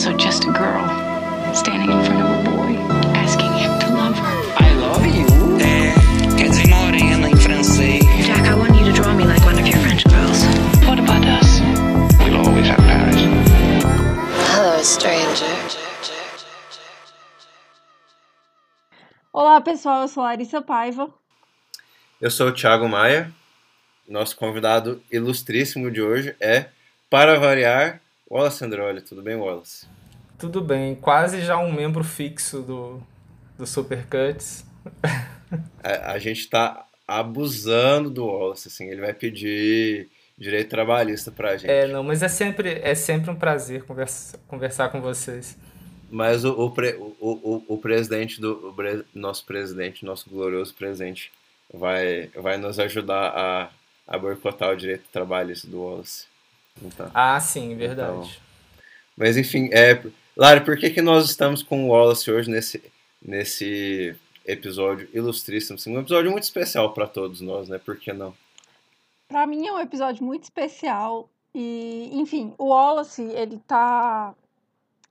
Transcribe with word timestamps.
also 0.00 0.16
just 0.16 0.44
a 0.44 0.52
girl 0.52 0.88
standing 1.54 1.90
in 1.90 2.02
front 2.06 2.22
of 2.22 2.30
a 2.30 2.50
boy, 2.50 2.72
asking 3.12 3.52
him 3.52 3.78
to 3.80 3.88
love 3.94 4.16
her. 4.16 4.36
I 4.56 4.72
love 4.76 5.04
you. 5.04 5.26
É, 5.60 5.92
quer 6.38 6.48
dizer 6.48 6.68
morena 6.68 7.28
em 7.28 7.36
francês. 7.36 8.02
Jack, 8.24 8.48
I 8.48 8.54
want 8.54 8.74
you 8.78 8.86
to 8.86 8.92
draw 8.92 9.12
me 9.12 9.24
like 9.24 9.44
one 9.44 9.60
of 9.60 9.66
your 9.68 9.76
French 9.80 10.04
girls. 10.04 10.42
What 10.86 10.98
about 10.98 11.26
us? 11.26 11.60
We'll 12.24 12.38
always 12.38 12.66
have 12.68 12.78
Paris. 12.78 13.20
Hello, 14.54 14.82
stranger. 14.82 15.44
Olá, 19.34 19.60
pessoal. 19.60 20.00
Eu 20.00 20.08
sou 20.08 20.22
Larissa 20.22 20.62
Paiva. 20.62 21.10
Eu 22.18 22.30
sou 22.30 22.48
o 22.48 22.54
Thiago 22.54 22.88
Maia. 22.88 23.30
Nosso 24.08 24.34
convidado 24.34 25.02
ilustríssimo 25.12 25.90
de 25.90 26.00
hoje 26.00 26.34
é, 26.40 26.70
para 27.10 27.38
variar, 27.38 28.00
Wallace 28.30 28.64
Androli. 28.64 29.02
Tudo 29.02 29.22
bem, 29.22 29.34
Wallace? 29.34 29.86
Tudo 30.40 30.62
bem, 30.62 30.94
quase 30.94 31.42
já 31.42 31.58
um 31.58 31.70
membro 31.70 32.02
fixo 32.02 32.62
do, 32.62 33.02
do 33.58 33.66
Supercuts. 33.66 34.64
A, 35.84 36.12
a 36.16 36.18
gente 36.18 36.40
está 36.40 36.86
abusando 37.06 38.08
do 38.08 38.24
Wallace, 38.24 38.68
assim, 38.68 38.88
ele 38.88 39.02
vai 39.02 39.12
pedir 39.12 40.08
direito 40.38 40.70
trabalhista 40.70 41.30
pra 41.30 41.58
gente. 41.58 41.70
É, 41.70 41.86
não, 41.86 42.02
mas 42.02 42.22
é 42.22 42.28
sempre, 42.28 42.80
é 42.82 42.94
sempre 42.94 43.30
um 43.30 43.36
prazer 43.36 43.84
conversa, 43.84 44.40
conversar 44.48 44.88
com 44.88 45.02
vocês. 45.02 45.58
Mas 46.10 46.42
o, 46.42 46.52
o, 46.52 46.70
pre, 46.70 46.94
o, 46.94 47.14
o, 47.20 47.64
o 47.68 47.76
presidente 47.76 48.40
do 48.40 48.68
o 48.68 48.72
bre, 48.72 49.04
nosso 49.14 49.44
presidente, 49.44 50.06
nosso 50.06 50.30
glorioso 50.30 50.74
presidente, 50.74 51.30
vai, 51.70 52.30
vai 52.34 52.56
nos 52.56 52.78
ajudar 52.78 53.28
a, 53.36 53.68
a 54.08 54.18
boicotar 54.18 54.70
o 54.70 54.76
direito 54.76 55.04
trabalhista 55.12 55.68
do 55.68 55.82
Wallace. 55.82 56.24
Então, 56.82 57.10
ah, 57.12 57.38
sim, 57.38 57.76
verdade. 57.76 58.10
Então, 58.10 58.50
mas 59.20 59.36
enfim, 59.36 59.68
é, 59.70 60.00
Lara, 60.40 60.62
por 60.62 60.78
que, 60.78 60.88
que 60.88 61.02
nós 61.02 61.28
estamos 61.28 61.62
com 61.62 61.84
o 61.84 61.88
Wallace 61.88 62.30
hoje 62.30 62.50
nesse, 62.50 62.82
nesse 63.20 64.16
episódio 64.46 65.06
ilustríssimo? 65.12 65.74
Assim, 65.74 65.94
um 65.94 66.00
episódio 66.00 66.30
muito 66.30 66.44
especial 66.44 66.94
para 66.94 67.06
todos 67.06 67.42
nós, 67.42 67.68
né? 67.68 67.78
Por 67.78 67.98
que 67.98 68.10
não? 68.10 68.32
Para 69.28 69.46
mim 69.46 69.66
é 69.66 69.72
um 69.74 69.78
episódio 69.78 70.24
muito 70.24 70.44
especial 70.44 71.28
e, 71.54 72.08
enfim, 72.14 72.54
o 72.56 72.68
Wallace, 72.68 73.20
ele 73.20 73.60
tá 73.68 74.34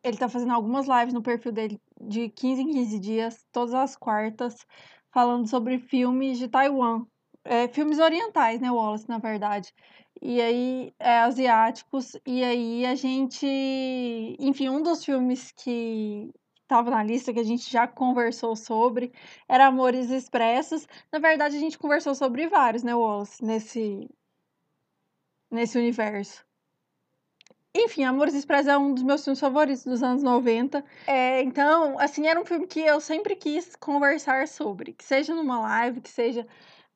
ele 0.04 0.18
tá 0.18 0.28
fazendo 0.28 0.52
algumas 0.52 0.88
lives 0.88 1.14
no 1.14 1.22
perfil 1.22 1.52
dele 1.52 1.80
de 2.02 2.30
15 2.30 2.62
em 2.64 2.74
15 2.74 3.00
dias, 3.00 3.46
todas 3.52 3.76
as 3.76 3.96
quartas, 3.96 4.66
falando 5.12 5.48
sobre 5.48 5.78
filmes 5.78 6.40
de 6.40 6.48
Taiwan. 6.48 7.06
É, 7.46 7.68
filmes 7.68 8.00
orientais, 8.00 8.60
né, 8.60 8.72
Wallace, 8.72 9.08
na 9.08 9.20
verdade 9.20 9.72
e 10.22 10.42
aí 10.42 10.94
é, 11.00 11.20
asiáticos, 11.20 12.18
e 12.26 12.44
aí 12.44 12.86
a 12.86 12.96
gente, 12.96 13.46
enfim, 14.40 14.70
um 14.70 14.82
dos 14.82 15.04
filmes 15.04 15.52
que 15.52 16.30
estava 16.62 16.92
na 16.92 17.04
lista 17.04 17.34
que 17.34 17.40
a 17.40 17.44
gente 17.44 17.70
já 17.72 17.88
conversou 17.88 18.56
sobre 18.56 19.12
era 19.48 19.68
Amores 19.68 20.12
Expressos. 20.12 20.88
Na 21.12 21.20
verdade, 21.20 21.58
a 21.58 21.60
gente 21.60 21.80
conversou 21.80 22.14
sobre 22.14 22.48
vários, 22.48 22.84
né, 22.84 22.94
Wallace, 22.94 23.44
nesse 23.44 24.08
nesse 25.52 25.78
universo. 25.78 26.46
Enfim, 27.74 28.04
Amores 28.04 28.34
Expressos 28.34 28.68
é 28.68 28.78
um 28.78 28.94
dos 28.94 29.04
meus 29.04 29.24
filmes 29.24 29.40
favoritos 29.40 29.84
dos 29.84 30.02
anos 30.04 30.24
90. 30.24 30.84
É, 31.08 31.42
então, 31.42 32.00
assim, 32.00 32.28
era 32.28 32.40
um 32.40 32.46
filme 32.46 32.68
que 32.68 32.80
eu 32.80 33.00
sempre 33.00 33.36
quis 33.36 33.76
conversar 33.76 34.48
sobre. 34.48 34.94
Que 34.94 35.04
seja 35.04 35.36
numa 35.36 35.60
live, 35.62 36.02
que 36.02 36.10
seja 36.10 36.48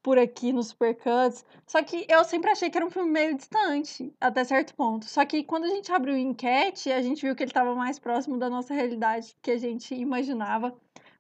por 0.03 0.19
aqui 0.19 0.51
no 0.51 0.61
Supercuts. 0.61 1.45
Só 1.65 1.81
que 1.81 2.05
eu 2.09 2.23
sempre 2.25 2.51
achei 2.51 2.69
que 2.69 2.77
era 2.77 2.85
um 2.85 2.91
filme 2.91 3.09
meio 3.09 3.35
distante, 3.35 4.13
até 4.19 4.43
certo 4.43 4.75
ponto. 4.75 5.05
Só 5.05 5.25
que 5.25 5.43
quando 5.43 5.63
a 5.63 5.69
gente 5.69 5.91
abriu 5.91 6.13
a 6.13 6.19
enquete, 6.19 6.91
a 6.91 7.01
gente 7.01 7.21
viu 7.21 7.35
que 7.35 7.43
ele 7.43 7.49
estava 7.49 7.73
mais 7.73 7.97
próximo 7.97 8.37
da 8.37 8.49
nossa 8.49 8.73
realidade 8.73 9.33
que 9.41 9.51
a 9.51 9.57
gente 9.57 9.95
imaginava. 9.95 10.75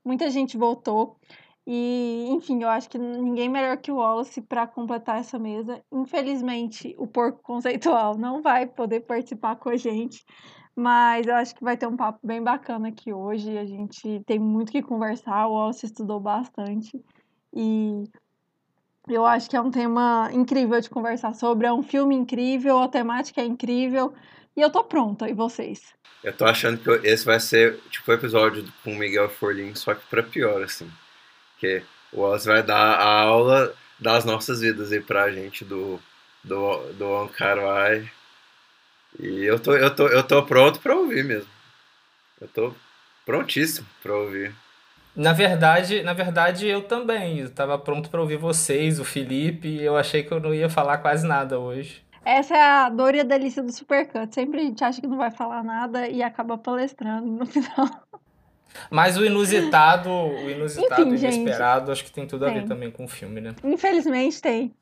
Muita 0.05 0.29
gente 0.29 0.57
votou. 0.57 1.17
E, 1.65 2.27
enfim, 2.29 2.61
eu 2.61 2.67
acho 2.67 2.89
que 2.89 2.97
ninguém 2.97 3.47
melhor 3.47 3.77
que 3.77 3.89
o 3.89 3.95
Wallace 3.95 4.41
para 4.41 4.67
completar 4.67 5.19
essa 5.19 5.39
mesa. 5.39 5.81
Infelizmente, 5.91 6.93
o 6.99 7.07
porco 7.07 7.41
conceitual 7.41 8.17
não 8.17 8.41
vai 8.41 8.67
poder 8.67 8.99
participar 9.01 9.55
com 9.55 9.69
a 9.69 9.77
gente, 9.77 10.25
mas 10.75 11.25
eu 11.25 11.35
acho 11.35 11.55
que 11.55 11.63
vai 11.63 11.77
ter 11.77 11.87
um 11.87 11.95
papo 11.95 12.19
bem 12.21 12.43
bacana 12.43 12.89
aqui 12.89 13.13
hoje. 13.13 13.57
A 13.57 13.65
gente 13.65 14.21
tem 14.25 14.39
muito 14.39 14.73
que 14.73 14.81
conversar, 14.81 15.47
o 15.47 15.53
Wallace 15.53 15.85
estudou 15.85 16.19
bastante. 16.19 17.01
E 17.55 18.03
eu 19.07 19.25
acho 19.25 19.49
que 19.49 19.55
é 19.55 19.61
um 19.61 19.71
tema 19.71 20.29
incrível 20.33 20.79
de 20.79 20.89
conversar 20.89 21.33
sobre, 21.33 21.67
é 21.67 21.73
um 21.73 21.83
filme 21.83 22.15
incrível, 22.15 22.79
a 22.79 22.87
temática 22.87 23.41
é 23.41 23.45
incrível, 23.45 24.13
e 24.55 24.61
eu 24.61 24.69
tô 24.69 24.83
pronta, 24.83 25.29
e 25.29 25.33
vocês? 25.33 25.93
Eu 26.23 26.31
tô 26.31 26.45
achando 26.45 26.77
que 26.77 27.07
esse 27.07 27.25
vai 27.25 27.39
ser 27.39 27.79
tipo 27.89 28.09
o 28.09 28.13
um 28.13 28.17
episódio 28.17 28.65
com 28.83 28.93
o 28.93 28.97
Miguel 28.97 29.29
Forlin, 29.29 29.75
só 29.75 29.93
que 29.93 30.05
pra 30.07 30.23
pior, 30.23 30.63
assim. 30.63 30.89
Que 31.59 31.83
o 32.13 32.21
Wallace 32.21 32.47
vai 32.47 32.63
dar 32.63 32.95
a 32.95 33.21
aula 33.21 33.75
das 33.99 34.23
nossas 34.23 34.61
vidas 34.61 34.91
aí 34.91 35.01
pra 35.01 35.31
gente 35.31 35.65
do, 35.65 35.99
do, 36.43 36.93
do 36.93 37.15
Ankarai. 37.17 38.09
E 39.19 39.43
eu 39.43 39.59
tô, 39.59 39.75
eu, 39.75 39.93
tô, 39.93 40.07
eu 40.07 40.23
tô 40.23 40.43
pronto 40.43 40.79
pra 40.79 40.95
ouvir 40.95 41.25
mesmo. 41.25 41.49
Eu 42.39 42.47
tô 42.47 42.73
prontíssimo 43.25 43.87
pra 44.01 44.15
ouvir. 44.15 44.55
Na 45.15 45.31
verdade, 45.31 46.01
na 46.01 46.13
verdade 46.13 46.67
eu 46.67 46.81
também. 46.81 47.39
estava 47.39 47.77
pronto 47.77 48.09
para 48.09 48.21
ouvir 48.21 48.37
vocês, 48.37 48.99
o 48.99 49.05
Felipe, 49.05 49.67
e 49.67 49.83
eu 49.83 49.95
achei 49.95 50.23
que 50.23 50.31
eu 50.31 50.39
não 50.39 50.53
ia 50.53 50.69
falar 50.69 50.97
quase 50.97 51.27
nada 51.27 51.59
hoje. 51.59 52.03
Essa 52.25 52.55
é 52.55 52.61
a 52.61 52.89
dor 52.89 53.13
e 53.13 53.19
a 53.19 53.23
delícia 53.23 53.61
do 53.61 53.71
Supercut. 53.71 54.33
Sempre 54.33 54.61
a 54.61 54.63
gente 54.63 54.83
acha 54.83 55.01
que 55.01 55.07
não 55.07 55.17
vai 55.17 55.29
falar 55.29 55.63
nada 55.63 56.07
e 56.07 56.23
acaba 56.23 56.57
palestrando 56.57 57.27
no 57.27 57.45
final. 57.45 57.89
Mas 58.89 59.17
o 59.17 59.25
inusitado, 59.25 60.09
o 60.09 60.49
inusitado 60.49 61.01
Enfim, 61.01 61.27
inesperado, 61.27 61.87
gente, 61.87 61.91
acho 61.91 62.05
que 62.05 62.11
tem 62.11 62.25
tudo 62.25 62.45
a 62.45 62.49
ver 62.49 62.65
também 62.65 62.89
com 62.89 63.05
o 63.05 63.07
filme, 63.07 63.39
né? 63.39 63.53
Infelizmente 63.63 64.41
tem. 64.41 64.73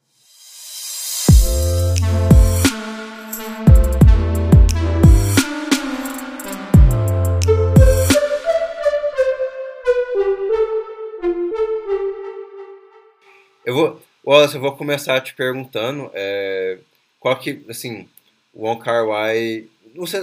Eu 13.72 13.76
vou, 13.76 14.02
Wallace, 14.26 14.56
eu 14.56 14.60
vou 14.60 14.76
começar 14.76 15.22
te 15.22 15.34
perguntando 15.34 16.12
é, 16.14 16.78
qual 17.18 17.40
que, 17.40 17.64
assim, 17.70 18.06
o 18.54 18.66
Wong 18.66 18.84
Kar 18.84 19.08
Wai, 19.08 19.66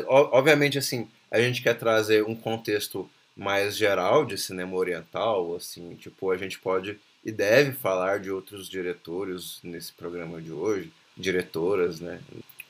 obviamente, 0.06 0.76
assim, 0.76 1.09
a 1.31 1.41
gente 1.41 1.62
quer 1.62 1.72
trazer 1.72 2.22
um 2.26 2.34
contexto 2.34 3.08
mais 3.34 3.75
geral 3.75 4.26
de 4.26 4.37
cinema 4.37 4.76
oriental, 4.76 5.56
assim, 5.56 5.94
tipo, 5.94 6.31
a 6.31 6.37
gente 6.37 6.58
pode 6.58 6.98
e 7.25 7.32
deve 7.32 7.72
falar 7.72 8.20
de 8.20 8.31
outros 8.31 8.69
diretores 8.69 9.60
nesse 9.62 9.94
programa 9.94 10.42
de 10.42 10.53
hoje, 10.53 10.92
diretoras, 11.16 12.00
né? 12.00 12.20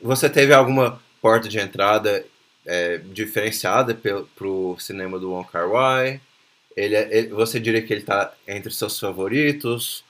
Você 0.00 0.30
teve 0.30 0.54
alguma 0.54 1.02
porta 1.20 1.48
de 1.48 1.58
entrada 1.58 2.24
é, 2.64 2.98
diferenciada 2.98 3.96
para 3.96 4.46
o 4.46 4.78
cinema 4.78 5.18
do 5.18 5.32
Wong 5.32 5.48
Kar 5.50 5.68
Wai? 5.68 6.20
Ele, 6.76 6.94
é, 6.94 7.18
ele, 7.18 7.28
você 7.30 7.58
diria 7.58 7.82
que 7.82 7.92
ele 7.92 8.02
está 8.02 8.32
entre 8.46 8.72
seus 8.72 8.96
favoritos? 9.00 10.06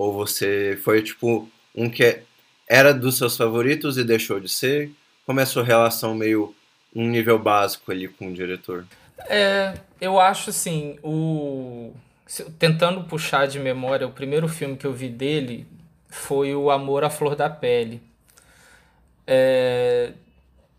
Ou 0.00 0.14
você 0.14 0.80
foi 0.82 1.02
tipo 1.02 1.46
um 1.76 1.90
que 1.90 2.22
era 2.66 2.94
dos 2.94 3.18
seus 3.18 3.36
favoritos 3.36 3.98
e 3.98 4.02
deixou 4.02 4.40
de 4.40 4.48
ser? 4.48 4.90
Como 5.26 5.40
é 5.40 5.42
a 5.42 5.46
sua 5.46 5.62
relação 5.62 6.14
meio 6.14 6.54
um 6.96 7.06
nível 7.06 7.38
básico 7.38 7.92
ali 7.92 8.08
com 8.08 8.28
o 8.28 8.32
diretor? 8.32 8.86
É, 9.28 9.74
eu 10.00 10.18
acho 10.18 10.48
assim, 10.48 10.98
o 11.02 11.92
tentando 12.58 13.04
puxar 13.04 13.46
de 13.46 13.58
memória, 13.58 14.06
o 14.06 14.10
primeiro 14.10 14.48
filme 14.48 14.74
que 14.74 14.86
eu 14.86 14.92
vi 14.94 15.10
dele 15.10 15.66
foi 16.08 16.54
o 16.54 16.70
Amor 16.70 17.04
à 17.04 17.10
Flor 17.10 17.36
da 17.36 17.50
Pele. 17.50 18.00
É, 19.26 20.12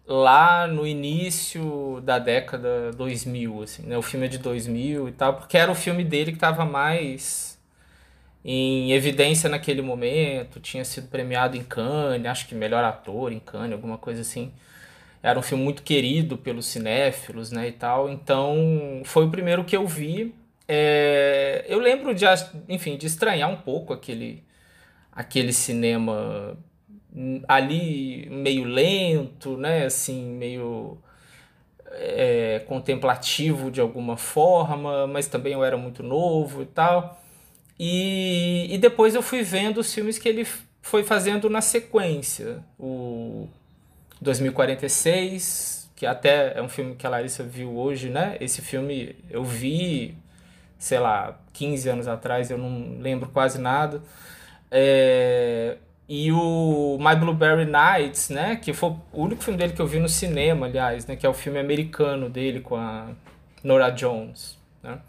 lá 0.08 0.66
no 0.66 0.88
início 0.88 2.02
da 2.04 2.18
década 2.18 2.92
2000, 2.94 3.62
assim, 3.62 3.84
né? 3.84 3.96
O 4.00 4.02
filme 4.02 4.26
é 4.26 4.30
de 4.30 4.40
2000 4.40 5.10
e 5.10 5.12
tal, 5.12 5.36
porque 5.36 5.60
era 5.60 5.72
o 5.72 5.76
filme 5.76 6.04
dele 6.04 6.32
que 6.32 6.38
estava 6.38 6.66
mais 6.66 7.51
em 8.44 8.92
evidência 8.92 9.50
naquele 9.50 9.82
momento, 9.82 10.60
tinha 10.60 10.84
sido 10.84 11.08
premiado 11.08 11.56
em 11.56 11.64
Cannes, 11.64 12.26
acho 12.26 12.48
que 12.48 12.56
melhor 12.56 12.84
ator 12.84 13.32
em 13.32 13.40
Cannes, 13.40 13.74
alguma 13.74 13.98
coisa 13.98 14.22
assim. 14.22 14.52
Era 15.24 15.38
um 15.38 15.42
filme 15.44 15.64
muito 15.64 15.84
querido 15.84 16.38
pelos 16.38 16.66
cinéfilos, 16.66 17.52
né, 17.52 17.68
e 17.68 17.72
tal. 17.72 18.10
Então, 18.10 19.02
foi 19.06 19.26
o 19.26 19.30
primeiro 19.30 19.64
que 19.64 19.78
eu 19.78 19.86
vi. 19.88 20.34
É, 20.68 21.66
eu 21.68 21.80
lembro 21.80 22.14
de, 22.16 22.26
enfim, 22.68 22.98
de 22.98 23.06
estranhar 23.06 23.50
um 23.50 23.58
pouco 23.58 23.94
aquele, 23.94 24.44
aquele 25.12 25.54
cinema 25.54 26.58
ali 27.48 28.28
meio 28.30 28.64
lento, 28.66 29.58
né, 29.58 29.86
assim, 29.86 30.24
meio 30.24 30.98
é, 31.92 32.64
contemplativo 32.68 33.70
de 33.70 33.82
alguma 33.82 34.18
forma, 34.18 35.08
mas 35.08 35.28
também 35.28 35.54
eu 35.54 35.64
era 35.64 35.78
muito 35.78 36.02
novo 36.04 36.64
e 36.64 36.66
tal. 36.66 37.21
E, 37.80 38.68
e 38.74 38.78
depois 38.78 39.16
eu 39.16 39.22
fui 39.22 39.42
vendo 39.44 39.80
os 39.80 39.94
filmes 39.94 40.18
que 40.18 40.30
ele 40.30 40.46
foi 40.82 41.04
fazendo 41.04 41.50
na 41.50 41.62
sequência. 41.62 42.60
O 42.80 43.48
2046, 44.22 45.90
que 45.96 46.06
até 46.06 46.58
é 46.58 46.62
um 46.62 46.70
filme 46.70 46.96
que 46.96 47.06
a 47.06 47.10
Larissa 47.10 47.44
viu 47.44 47.76
hoje, 47.78 48.10
né? 48.10 48.38
Esse 48.40 48.62
filme 48.62 49.16
eu 49.30 49.44
vi, 49.44 50.16
sei 50.78 51.00
lá, 51.00 51.40
15 51.54 51.90
anos 51.90 52.08
atrás, 52.08 52.50
eu 52.52 52.58
não 52.58 53.00
lembro 53.00 53.30
quase 53.30 53.60
nada. 53.60 54.02
É, 54.70 55.78
e 56.08 56.32
o 56.32 56.98
My 57.00 57.16
Blueberry 57.16 57.66
Nights, 57.66 58.30
né? 58.30 58.58
Que 58.58 58.74
foi 58.74 58.90
o 59.14 59.24
único 59.24 59.44
filme 59.44 59.58
dele 59.58 59.74
que 59.74 59.82
eu 59.82 59.88
vi 59.88 60.00
no 60.00 60.10
cinema, 60.10 60.66
aliás, 60.66 61.06
né? 61.08 61.16
Que 61.16 61.26
é 61.26 61.30
o 61.30 61.34
filme 61.34 61.58
americano 61.58 62.30
dele 62.30 62.60
com 62.62 62.76
a 62.76 63.10
Nora 63.64 63.90
Jones, 63.90 64.58
né? 64.84 65.00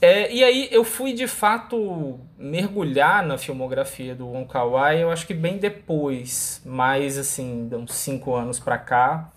É, 0.00 0.32
e 0.32 0.42
aí 0.42 0.68
eu 0.72 0.82
fui 0.82 1.12
de 1.12 1.26
fato 1.26 2.18
mergulhar 2.38 3.24
na 3.24 3.36
filmografia 3.36 4.14
do 4.14 4.26
Wong 4.28 4.48
Kar 4.48 4.66
Wai, 4.66 5.02
eu 5.02 5.10
acho 5.10 5.26
que 5.26 5.34
bem 5.34 5.58
depois, 5.58 6.62
mais 6.64 7.18
assim, 7.18 7.68
de 7.68 7.76
uns 7.76 7.94
cinco 7.94 8.34
anos 8.34 8.58
para 8.58 8.78
cá. 8.78 9.30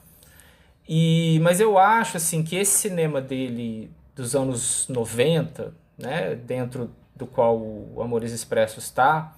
E, 0.87 1.39
mas 1.41 1.59
eu 1.59 1.77
acho 1.77 2.17
assim 2.17 2.43
que 2.43 2.55
esse 2.55 2.77
cinema 2.77 3.21
dele 3.21 3.91
dos 4.15 4.35
anos 4.35 4.87
90, 4.87 5.73
né, 5.97 6.35
dentro 6.35 6.91
do 7.15 7.25
qual 7.27 7.57
o 7.57 8.01
Amores 8.01 8.31
Expressos 8.31 8.85
está, 8.85 9.35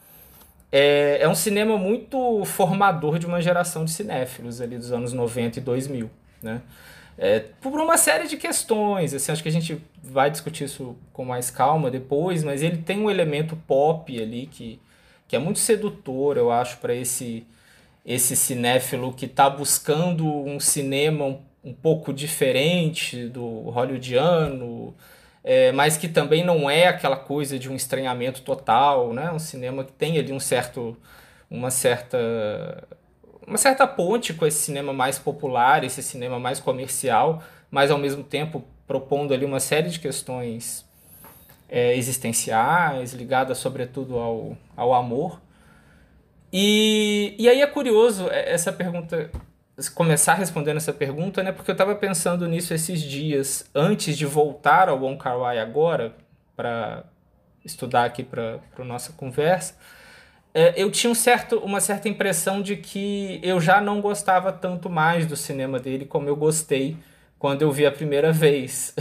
é, 0.72 1.20
é 1.22 1.28
um 1.28 1.36
cinema 1.36 1.78
muito 1.78 2.44
formador 2.46 3.18
de 3.18 3.26
uma 3.26 3.42
geração 3.42 3.86
de 3.86 3.92
cinéfilos 3.92 4.62
ali 4.62 4.78
dos 4.78 4.92
anos 4.92 5.14
90 5.14 5.60
e 5.60 5.62
2000, 5.62 6.10
né? 6.42 6.62
É, 7.18 7.40
por 7.62 7.80
uma 7.80 7.98
série 7.98 8.28
de 8.28 8.36
questões, 8.36 9.14
assim, 9.14 9.32
acho 9.32 9.42
que 9.42 9.50
a 9.50 9.52
gente 9.52 9.82
vai 10.04 10.30
discutir 10.30 10.66
isso 10.66 10.98
com 11.14 11.24
mais 11.24 11.50
calma 11.50 11.90
depois, 11.90 12.44
mas 12.44 12.62
ele 12.62 12.78
tem 12.78 13.00
um 13.00 13.10
elemento 13.10 13.56
pop 13.56 14.22
ali 14.22 14.48
que, 14.48 14.80
que 15.28 15.36
é 15.36 15.40
muito 15.40 15.60
sedutor, 15.60 16.38
eu 16.38 16.52
acho, 16.52 16.78
para 16.78 16.94
esse 16.94 17.46
esse 18.06 18.36
cinéfilo 18.36 19.14
que 19.14 19.26
está 19.26 19.50
buscando 19.50 20.28
um 20.28 20.60
cinema 20.60 21.26
um, 21.26 21.42
um, 21.64 21.74
pouco 21.74 22.14
diferente 22.14 23.28
do 23.30 23.62
hollywoodiano, 23.72 24.96
é, 25.44 25.72
mas 25.72 25.98
que 25.98 26.08
também 26.08 26.44
não 26.44 26.70
é 26.70 26.88
aquela 26.88 27.18
coisa 27.18 27.58
de 27.58 27.70
um 27.70 27.76
estranhamento 27.76 28.42
total, 28.44 29.14
né? 29.14 29.32
Um 29.32 29.40
cinema 29.40 29.84
que 29.84 29.92
tem 29.92 30.20
ali 30.20 30.32
um 30.32 30.40
certo, 30.40 30.96
uma 31.50 31.72
certa 31.72 32.88
uma 33.48 33.58
certa 33.58 33.86
ponte 33.86 34.34
com 34.34 34.46
esse 34.46 34.60
cinema 34.60 34.92
mais 34.92 35.20
popular, 35.20 35.84
esse 35.84 36.02
cinema 36.02 36.40
mais 36.40 36.60
comercial, 36.60 37.44
mas 37.70 37.92
ao 37.92 37.98
mesmo 37.98 38.24
tempo 38.24 38.64
propondo 38.88 39.34
ali 39.34 39.46
uma 39.46 39.60
série 39.60 39.90
de 39.90 40.00
questões 40.00 40.86
é, 41.70 41.96
existenciais, 41.96 43.14
ligadas 43.14 43.58
sobretudo 43.58 44.18
ao, 44.18 44.58
ao 44.76 44.94
amor. 44.94 45.42
E, 46.52 47.36
e 47.38 47.50
aí 47.50 47.62
é 47.62 47.68
curioso 47.68 48.30
é, 48.30 48.52
essa 48.52 48.72
pergunta, 48.72 49.30
começar 49.94 50.36
respondendo 50.36 50.78
essa 50.78 50.94
pergunta, 50.94 51.44
né? 51.44 51.52
Porque 51.52 51.70
eu 51.70 51.74
estava 51.74 51.96
pensando 51.96 52.48
nisso 52.48 52.74
esses 52.74 53.02
dias, 53.02 53.70
antes 53.76 54.18
de 54.18 54.26
voltar 54.26 54.90
ao 54.90 55.00
Wong 55.00 55.18
Kar 55.18 55.38
Wai 55.38 55.60
agora, 55.60 56.16
para 56.56 57.04
estudar 57.64 58.06
aqui 58.06 58.24
para 58.24 58.60
a 58.78 58.86
nossa 58.86 59.12
conversa 59.14 59.76
eu 60.78 60.90
tinha 60.90 61.12
um 61.12 61.16
certo, 61.16 61.58
uma 61.58 61.82
certa 61.82 62.08
impressão 62.08 62.62
de 62.62 62.78
que 62.78 63.42
eu 63.44 63.60
já 63.60 63.82
não 63.82 64.00
gostava 64.00 64.54
tanto 64.54 64.90
mais 64.90 65.26
do 65.26 65.36
cinema 65.36 65.80
dele 65.80 66.06
como 66.06 66.30
eu 66.30 66.36
gostei 66.36 66.96
quando 67.38 67.62
eu 67.62 67.72
vi 67.74 67.86
a 67.86 67.92
primeira 67.92 68.32
vez. 68.32 68.96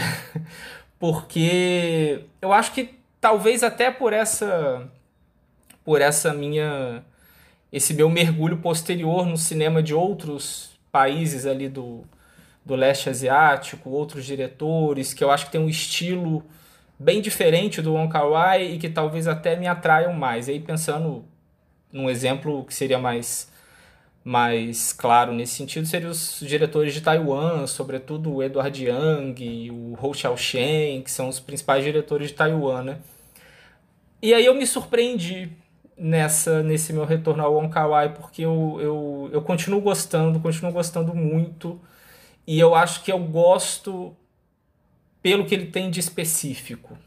Porque 0.99 2.25
eu 2.43 2.53
acho 2.53 2.73
que 2.73 2.99
talvez 3.21 3.63
até 3.63 3.91
por 3.91 4.13
essa 4.13 4.91
por 5.85 6.01
essa 6.01 6.35
minha 6.35 7.05
esse 7.73 7.95
meu 7.95 8.11
mergulho 8.11 8.59
posterior 8.59 9.25
no 9.25 9.37
cinema 9.37 9.83
de 9.83 9.95
outros 9.95 10.71
países 10.91 11.47
ali 11.47 11.69
do, 11.69 12.05
do 12.65 12.75
leste 12.75 13.09
asiático, 13.09 13.91
outros 13.91 14.25
diretores 14.25 15.15
que 15.15 15.23
eu 15.23 15.31
acho 15.31 15.47
que 15.47 15.53
tem 15.53 15.61
um 15.61 15.69
estilo 15.69 16.45
bem 16.99 17.21
diferente 17.21 17.81
do 17.83 17.95
Wong 17.95 18.13
Kar-wai 18.13 18.65
e 18.73 18.79
que 18.79 18.89
talvez 18.89 19.29
até 19.29 19.57
me 19.57 19.67
atraiam 19.67 20.13
mais. 20.13 20.49
E 20.49 20.53
aí 20.53 20.61
pensando 20.61 21.25
um 21.95 22.11
exemplo 22.11 22.65
que 22.65 22.75
seria 22.75 22.99
mais 22.99 23.53
mais 24.25 24.91
claro 24.91 25.35
nesse 25.35 25.55
sentido 25.55 25.87
seria 25.87 26.09
os 26.09 26.41
diretores 26.41 26.95
de 26.95 27.03
Taiwan, 27.03 27.67
sobretudo 27.67 28.35
o 28.35 28.43
Edward 28.43 28.83
Yang, 28.83 29.71
o 29.71 29.99
Hou 30.01 30.15
Xiaoxian, 30.15 31.03
que 31.03 31.11
são 31.11 31.29
os 31.29 31.39
principais 31.39 31.85
diretores 31.85 32.29
de 32.29 32.35
Taiwan, 32.35 32.83
né? 32.85 32.99
E 34.23 34.33
aí 34.33 34.47
eu 34.47 34.55
me 34.55 34.67
surpreendi 34.67 35.53
nessa 35.97 36.63
nesse 36.63 36.93
meu 36.93 37.05
retorno 37.05 37.43
ao 37.43 37.55
Wong 37.55 37.69
Kar 37.69 37.89
Wai, 37.91 38.15
porque 38.15 38.43
eu, 38.43 38.79
eu, 38.81 39.31
eu 39.33 39.43
continuo 39.43 39.81
gostando, 39.81 40.41
continuo 40.41 40.73
gostando 40.73 41.15
muito, 41.15 41.79
e 42.47 42.59
eu 42.59 42.75
acho 42.75 43.03
que 43.05 43.13
eu 43.13 43.19
gosto 43.19 44.17
pelo 45.23 45.45
que 45.45 45.55
ele 45.55 45.67
tem 45.67 45.91
de 45.91 46.01
específico, 46.01 46.99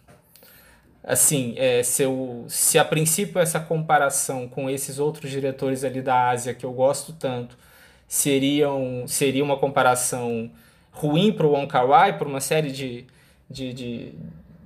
assim, 1.07 1.53
é, 1.55 1.81
se, 1.83 2.03
eu, 2.03 2.43
se 2.49 2.77
a 2.77 2.83
princípio 2.83 3.39
essa 3.39 3.61
comparação 3.61 4.45
com 4.45 4.69
esses 4.69 4.99
outros 4.99 5.31
diretores 5.31 5.85
ali 5.85 6.01
da 6.01 6.27
Ásia 6.29 6.53
que 6.53 6.65
eu 6.65 6.73
gosto 6.73 7.13
tanto 7.13 7.57
seriam, 8.05 9.05
seria 9.07 9.41
uma 9.41 9.57
comparação 9.57 10.51
ruim 10.91 11.31
para 11.31 11.47
o 11.47 11.51
Wong 11.51 11.65
Kar 11.67 11.87
Wai 11.87 12.17
por 12.17 12.27
uma 12.27 12.41
série 12.41 12.73
de, 12.73 13.05
de, 13.49 13.71
de, 13.71 14.13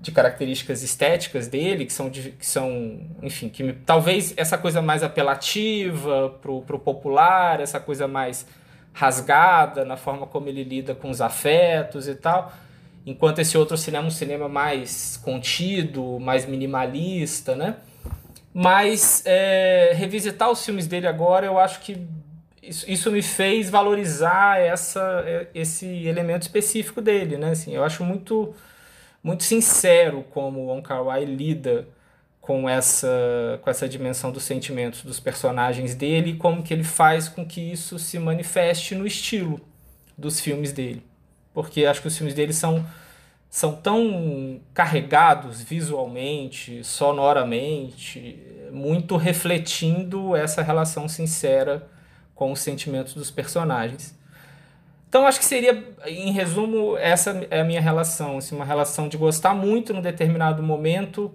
de, 0.02 0.12
características 0.12 0.82
estéticas 0.82 1.48
dele 1.48 1.86
que 1.86 1.94
são, 1.94 2.10
que 2.10 2.46
são 2.46 3.02
enfim, 3.22 3.48
que 3.48 3.62
me, 3.62 3.74
talvez 3.74 4.34
essa 4.36 4.58
coisa 4.58 4.82
mais 4.82 5.04
apelativa 5.04 6.30
para 6.42 6.52
o 6.52 6.80
popular, 6.80 7.60
essa 7.60 7.80
coisa 7.80 8.08
mais 8.08 8.48
rasgada 8.94 9.86
na 9.86 9.96
forma 9.96 10.26
como 10.26 10.50
ele 10.50 10.64
lida 10.64 10.96
com 10.96 11.12
os 11.12 11.22
afetos 11.22 12.08
e 12.08 12.16
tal 12.16 12.52
enquanto 13.06 13.39
esse 13.39 13.57
outro 13.57 13.77
cinema 13.77 14.06
é 14.06 14.07
um 14.07 14.12
cinema 14.12 14.48
mais 14.48 15.18
contido, 15.18 16.19
mais 16.19 16.45
minimalista, 16.45 17.56
né? 17.56 17.77
Mas 18.53 19.24
é, 19.25 19.94
revisitar 19.95 20.50
os 20.51 20.63
filmes 20.63 20.88
dele 20.88 21.07
agora, 21.07 21.45
eu 21.45 21.57
acho 21.57 21.80
que 21.81 22.06
isso, 22.62 22.89
isso 22.89 23.12
me 23.12 23.21
fez 23.21 23.69
valorizar 23.69 24.59
essa, 24.59 25.24
é, 25.25 25.48
esse 25.53 25.86
elemento 26.06 26.44
específico 26.44 27.01
dele, 27.01 27.38
né? 27.38 27.51
Assim, 27.51 27.74
eu 27.74 27.83
acho 27.83 28.03
muito, 28.03 28.53
muito 29.24 29.44
sincero 29.44 30.24
como 30.31 30.68
Wong 30.68 30.81
Kar 30.81 31.03
Wai 31.03 31.25
lida 31.25 31.88
com 32.39 32.69
essa, 32.69 33.59
com 33.62 33.69
essa 33.69 33.88
dimensão 33.88 34.31
dos 34.31 34.44
sentimentos 34.44 35.03
dos 35.03 35.19
personagens 35.19 35.95
dele 35.95 36.31
e 36.31 36.36
como 36.36 36.63
que 36.63 36.74
ele 36.74 36.83
faz 36.83 37.30
com 37.30 37.45
que 37.45 37.62
isso 37.62 37.98
se 38.00 38.20
manifeste 38.20 38.96
no 38.96 39.08
estilo 39.08 39.62
dos 40.17 40.39
filmes 40.39 40.74
dele 40.74 41.11
porque 41.53 41.86
acho 41.86 42.01
que 42.01 42.08
os 42.08 42.17
filmes 42.17 42.34
dele 42.34 42.53
são, 42.53 42.86
são 43.50 43.75
tão 43.75 44.60
carregados 44.74 45.62
visualmente, 45.62 46.84
sonoramente, 46.84 48.38
muito 48.72 49.17
refletindo 49.17 50.36
essa 50.36 50.62
relação 50.62 51.08
sincera 51.08 51.88
com 52.34 52.51
os 52.51 52.60
sentimentos 52.60 53.13
dos 53.13 53.29
personagens. 53.29 54.15
Então 55.12 55.27
acho 55.27 55.39
que 55.39 55.46
seria, 55.46 55.84
em 56.05 56.31
resumo, 56.31 56.96
essa 56.98 57.46
é 57.51 57.60
a 57.60 57.63
minha 57.65 57.81
relação, 57.81 58.38
assim, 58.38 58.55
uma 58.55 58.63
relação 58.63 59.10
de 59.10 59.17
gostar 59.17 59.53
muito 59.53 59.93
num 59.93 60.01
determinado 60.01 60.63
momento. 60.63 61.34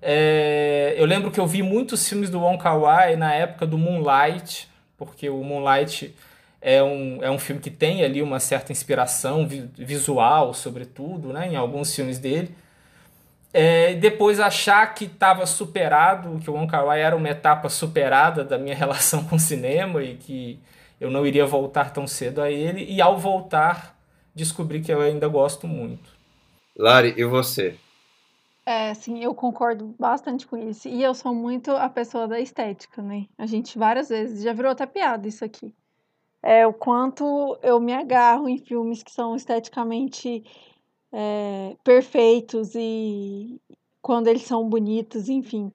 É, 0.00 0.94
eu 0.96 1.04
lembro 1.04 1.32
que 1.32 1.40
eu 1.40 1.46
vi 1.46 1.60
muitos 1.60 2.08
filmes 2.08 2.30
do 2.30 2.38
Wong 2.38 2.56
Kar 2.56 2.78
Wai 2.78 3.16
na 3.16 3.34
época 3.34 3.66
do 3.66 3.76
Moonlight, 3.76 4.68
porque 4.96 5.28
o 5.28 5.42
Moonlight 5.42 6.14
é 6.66 6.82
um, 6.82 7.22
é 7.22 7.30
um 7.30 7.38
filme 7.38 7.62
que 7.62 7.70
tem 7.70 8.02
ali 8.02 8.20
uma 8.20 8.40
certa 8.40 8.72
inspiração 8.72 9.46
visual, 9.46 10.52
sobretudo, 10.52 11.32
né, 11.32 11.46
em 11.46 11.54
alguns 11.54 11.94
filmes 11.94 12.18
dele. 12.18 12.52
É, 13.54 13.94
depois 13.94 14.40
achar 14.40 14.92
que 14.92 15.04
estava 15.04 15.46
superado, 15.46 16.40
que 16.40 16.50
o 16.50 16.54
Wong 16.54 16.68
Kar 16.68 16.84
Wai 16.84 17.00
era 17.00 17.14
uma 17.14 17.28
etapa 17.28 17.68
superada 17.68 18.42
da 18.42 18.58
minha 18.58 18.74
relação 18.74 19.22
com 19.22 19.36
o 19.36 19.38
cinema 19.38 20.02
e 20.02 20.16
que 20.16 20.58
eu 21.00 21.08
não 21.08 21.24
iria 21.24 21.46
voltar 21.46 21.92
tão 21.92 22.04
cedo 22.04 22.42
a 22.42 22.50
ele. 22.50 22.84
E 22.84 23.00
ao 23.00 23.16
voltar, 23.16 23.96
descobri 24.34 24.80
que 24.80 24.92
eu 24.92 25.00
ainda 25.00 25.28
gosto 25.28 25.68
muito. 25.68 26.10
Lari, 26.76 27.14
e 27.16 27.24
você? 27.24 27.76
É, 28.66 28.92
sim, 28.92 29.22
eu 29.22 29.32
concordo 29.36 29.94
bastante 29.96 30.44
com 30.44 30.56
isso. 30.56 30.88
E 30.88 31.00
eu 31.00 31.14
sou 31.14 31.32
muito 31.32 31.70
a 31.70 31.88
pessoa 31.88 32.26
da 32.26 32.40
estética, 32.40 33.00
né? 33.00 33.26
A 33.38 33.46
gente 33.46 33.78
várias 33.78 34.08
vezes 34.08 34.42
já 34.42 34.52
virou 34.52 34.72
até 34.72 34.84
piada 34.84 35.28
isso 35.28 35.44
aqui 35.44 35.72
é, 36.42 36.66
o 36.66 36.72
quanto 36.72 37.58
eu 37.62 37.80
me 37.80 37.92
agarro 37.92 38.48
em 38.48 38.58
filmes 38.58 39.02
que 39.02 39.10
são 39.10 39.34
esteticamente 39.34 40.44
é, 41.12 41.76
perfeitos 41.82 42.74
e 42.74 43.60
quando 44.02 44.28
eles 44.28 44.42
são 44.42 44.68
bonitos, 44.68 45.28
enfim. 45.28 45.72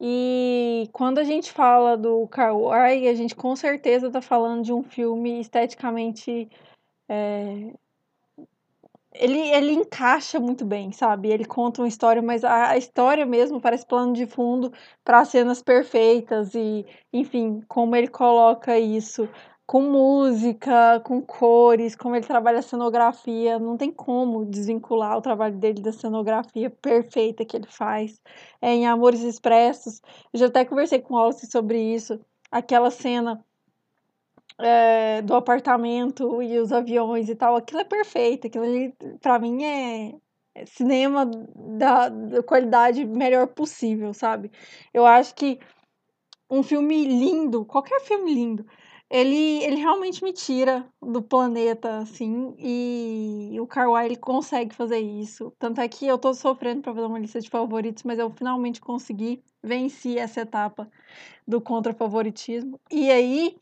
E 0.00 0.88
quando 0.92 1.18
a 1.18 1.24
gente 1.24 1.50
fala 1.50 1.96
do 1.96 2.26
Kawaii, 2.28 3.08
a 3.08 3.14
gente 3.14 3.34
com 3.34 3.56
certeza 3.56 4.06
está 4.06 4.20
falando 4.20 4.62
de 4.62 4.72
um 4.72 4.82
filme 4.82 5.40
esteticamente. 5.40 6.48
É, 7.08 7.72
ele, 9.12 9.40
ele 9.50 9.72
encaixa 9.72 10.38
muito 10.38 10.64
bem, 10.64 10.92
sabe? 10.92 11.28
Ele 11.30 11.44
conta 11.44 11.82
uma 11.82 11.88
história, 11.88 12.22
mas 12.22 12.44
a, 12.44 12.76
história 12.76 13.26
mesmo 13.26 13.60
parece 13.60 13.84
plano 13.84 14.12
de 14.12 14.26
fundo 14.26 14.72
para 15.04 15.24
cenas 15.24 15.60
perfeitas 15.60 16.54
e, 16.54 16.86
enfim, 17.12 17.60
como 17.66 17.96
ele 17.96 18.08
coloca 18.08 18.78
isso 18.78 19.28
com 19.68 19.82
música, 19.82 20.98
com 21.04 21.20
cores, 21.20 21.94
como 21.94 22.16
ele 22.16 22.26
trabalha 22.26 22.60
a 22.60 22.62
cenografia, 22.62 23.58
não 23.58 23.76
tem 23.76 23.92
como 23.92 24.46
desvincular 24.46 25.18
o 25.18 25.20
trabalho 25.20 25.58
dele 25.58 25.82
da 25.82 25.92
cenografia 25.92 26.70
perfeita 26.70 27.44
que 27.44 27.54
ele 27.54 27.66
faz. 27.68 28.18
É, 28.62 28.70
em 28.72 28.86
Amores 28.86 29.20
Expressos, 29.20 30.00
eu 30.32 30.40
já 30.40 30.46
até 30.46 30.64
conversei 30.64 31.00
com 31.00 31.12
o 31.12 31.16
Wallace 31.18 31.46
sobre 31.48 31.78
isso, 31.78 32.18
aquela 32.50 32.90
cena 32.90 33.44
é, 34.58 35.20
do 35.20 35.34
apartamento 35.34 36.42
e 36.42 36.58
os 36.58 36.72
aviões 36.72 37.28
e 37.28 37.34
tal, 37.34 37.54
aquilo 37.54 37.82
é 37.82 37.84
perfeito, 37.84 38.46
aquilo 38.46 38.64
ali, 38.64 38.94
pra 39.20 39.38
mim, 39.38 39.64
é, 39.64 40.14
é 40.54 40.64
cinema 40.64 41.26
da, 41.26 42.08
da 42.08 42.42
qualidade 42.42 43.04
melhor 43.04 43.48
possível, 43.48 44.14
sabe? 44.14 44.50
Eu 44.94 45.04
acho 45.04 45.34
que 45.34 45.60
um 46.50 46.62
filme 46.62 47.04
lindo, 47.04 47.66
qualquer 47.66 48.00
filme 48.00 48.32
lindo, 48.32 48.64
ele, 49.10 49.62
ele 49.64 49.76
realmente 49.76 50.22
me 50.22 50.32
tira 50.32 50.86
do 51.00 51.22
planeta, 51.22 51.98
assim, 51.98 52.54
e 52.58 53.56
o 53.60 53.66
Carwai, 53.66 54.06
ele 54.06 54.16
consegue 54.16 54.74
fazer 54.74 54.98
isso. 54.98 55.52
Tanto 55.58 55.80
é 55.80 55.88
que 55.88 56.06
eu 56.06 56.18
tô 56.18 56.34
sofrendo 56.34 56.82
pra 56.82 56.94
fazer 56.94 57.06
uma 57.06 57.18
lista 57.18 57.40
de 57.40 57.48
favoritos, 57.48 58.02
mas 58.02 58.18
eu 58.18 58.30
finalmente 58.30 58.80
consegui 58.80 59.42
vencer 59.62 60.18
essa 60.18 60.42
etapa 60.42 60.90
do 61.46 61.60
contra-favoritismo. 61.60 62.78
E 62.90 63.10
aí, 63.10 63.56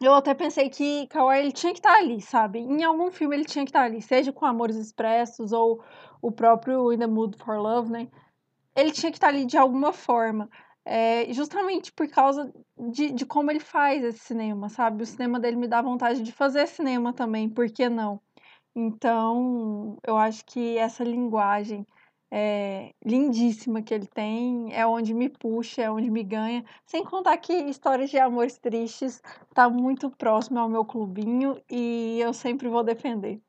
eu 0.00 0.14
até 0.14 0.34
pensei 0.34 0.70
que 0.70 1.06
Kawhi 1.08 1.38
ele 1.38 1.52
tinha 1.52 1.72
que 1.72 1.78
estar 1.78 1.94
ali, 1.94 2.20
sabe? 2.20 2.58
Em 2.58 2.82
algum 2.82 3.10
filme 3.10 3.36
ele 3.36 3.44
tinha 3.44 3.64
que 3.64 3.70
estar 3.70 3.82
ali, 3.82 4.00
seja 4.00 4.32
com 4.32 4.46
Amores 4.46 4.76
Expressos 4.76 5.52
ou 5.52 5.82
o 6.20 6.32
próprio 6.32 6.92
In 6.92 6.98
the 6.98 7.06
Mood 7.06 7.36
for 7.38 7.58
Love, 7.58 7.90
né? 7.90 8.08
Ele 8.74 8.90
tinha 8.92 9.10
que 9.10 9.16
estar 9.16 9.28
ali 9.28 9.46
de 9.46 9.56
alguma 9.56 9.92
forma. 9.92 10.50
É, 10.88 11.32
justamente 11.32 11.92
por 11.92 12.06
causa 12.06 12.52
de, 12.78 13.10
de 13.10 13.26
como 13.26 13.50
ele 13.50 13.58
faz 13.58 14.04
esse 14.04 14.20
cinema, 14.20 14.68
sabe? 14.68 15.02
O 15.02 15.06
cinema 15.06 15.40
dele 15.40 15.56
me 15.56 15.66
dá 15.66 15.82
vontade 15.82 16.22
de 16.22 16.30
fazer 16.30 16.68
cinema 16.68 17.12
também, 17.12 17.48
por 17.48 17.68
que 17.68 17.88
não? 17.88 18.20
Então, 18.74 19.96
eu 20.06 20.16
acho 20.16 20.44
que 20.44 20.78
essa 20.78 21.02
linguagem 21.02 21.84
é, 22.30 22.90
lindíssima 23.04 23.82
que 23.82 23.94
ele 23.94 24.06
tem, 24.06 24.72
é 24.72 24.86
onde 24.86 25.14
me 25.14 25.28
puxa, 25.28 25.82
é 25.82 25.90
onde 25.90 26.10
me 26.10 26.22
ganha. 26.22 26.64
Sem 26.86 27.04
contar 27.04 27.36
que 27.38 27.52
Histórias 27.52 28.10
de 28.10 28.18
Amores 28.18 28.58
Tristes 28.58 29.22
tá 29.54 29.68
muito 29.68 30.10
próximo 30.10 30.58
ao 30.58 30.68
meu 30.68 30.84
clubinho 30.84 31.60
e 31.70 32.18
eu 32.20 32.32
sempre 32.32 32.68
vou 32.68 32.84
defender. 32.84 33.40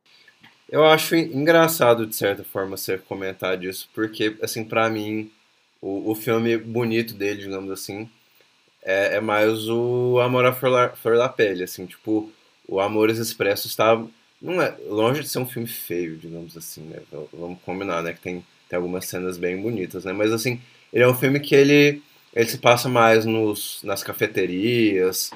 Eu 0.69 0.85
acho 0.85 1.15
engraçado, 1.15 2.05
de 2.05 2.15
certa 2.15 2.43
forma, 2.43 2.75
você 2.75 2.97
comentar 2.97 3.57
disso, 3.57 3.89
porque, 3.93 4.37
assim, 4.41 4.65
para 4.65 4.89
mim, 4.89 5.31
o, 5.81 6.11
o 6.11 6.15
filme 6.15 6.57
bonito 6.57 7.13
dele, 7.13 7.41
digamos 7.41 7.71
assim, 7.71 8.09
é, 8.83 9.15
é 9.17 9.21
mais 9.21 9.67
o 9.69 10.19
Amor 10.19 10.45
à 10.45 10.53
Flor, 10.53 10.95
Flor 10.95 11.17
da 11.17 11.29
Pele, 11.29 11.63
assim, 11.63 11.85
tipo, 11.85 12.31
o 12.67 12.79
Amores 12.79 13.17
Expressos 13.17 13.71
está 13.71 14.01
não 14.39 14.61
é 14.61 14.75
longe 14.87 15.21
de 15.21 15.29
ser 15.29 15.39
um 15.39 15.47
filme 15.47 15.67
feio, 15.67 16.15
digamos 16.15 16.55
assim, 16.55 16.81
né? 16.81 17.01
Vamos 17.33 17.59
combinar, 17.65 18.03
né? 18.03 18.13
Que 18.13 18.21
tem 18.21 18.45
tem 18.69 18.77
algumas 18.77 19.05
cenas 19.05 19.37
bem 19.37 19.61
bonitas, 19.61 20.05
né? 20.05 20.13
Mas 20.13 20.31
assim, 20.31 20.59
ele 20.91 21.03
é 21.03 21.07
um 21.07 21.15
filme 21.15 21.39
que 21.39 21.55
ele, 21.55 22.01
ele 22.33 22.49
se 22.49 22.57
passa 22.57 22.89
mais 22.89 23.25
nos, 23.25 23.81
nas 23.83 24.03
cafeterias, 24.03 25.31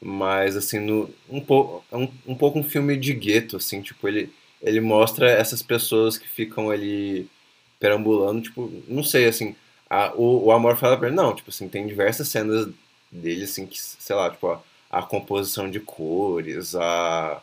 mais 0.00 0.56
assim, 0.56 0.80
no, 0.80 1.08
um, 1.30 1.40
pouco, 1.40 1.84
um, 1.92 2.08
um 2.26 2.34
pouco 2.34 2.58
um 2.58 2.64
filme 2.64 2.96
de 2.96 3.12
gueto, 3.14 3.56
assim, 3.56 3.80
tipo, 3.82 4.06
ele, 4.08 4.32
ele 4.60 4.80
mostra 4.80 5.30
essas 5.30 5.62
pessoas 5.62 6.18
que 6.18 6.28
ficam 6.28 6.70
ali 6.70 7.28
perambulando, 7.78 8.42
tipo, 8.42 8.70
não 8.88 9.04
sei, 9.04 9.26
assim, 9.26 9.54
a, 9.92 10.10
o, 10.14 10.46
o 10.46 10.52
Amor 10.52 10.78
fala 10.78 10.96
pra 10.96 11.08
ele, 11.08 11.16
não, 11.16 11.34
tipo 11.34 11.50
assim, 11.50 11.68
tem 11.68 11.86
diversas 11.86 12.26
cenas 12.28 12.66
dele, 13.10 13.44
assim, 13.44 13.66
que, 13.66 13.78
sei 13.78 14.16
lá, 14.16 14.30
tipo, 14.30 14.48
a, 14.48 14.62
a 14.90 15.02
composição 15.02 15.70
de 15.70 15.80
cores, 15.80 16.74
a, 16.74 17.42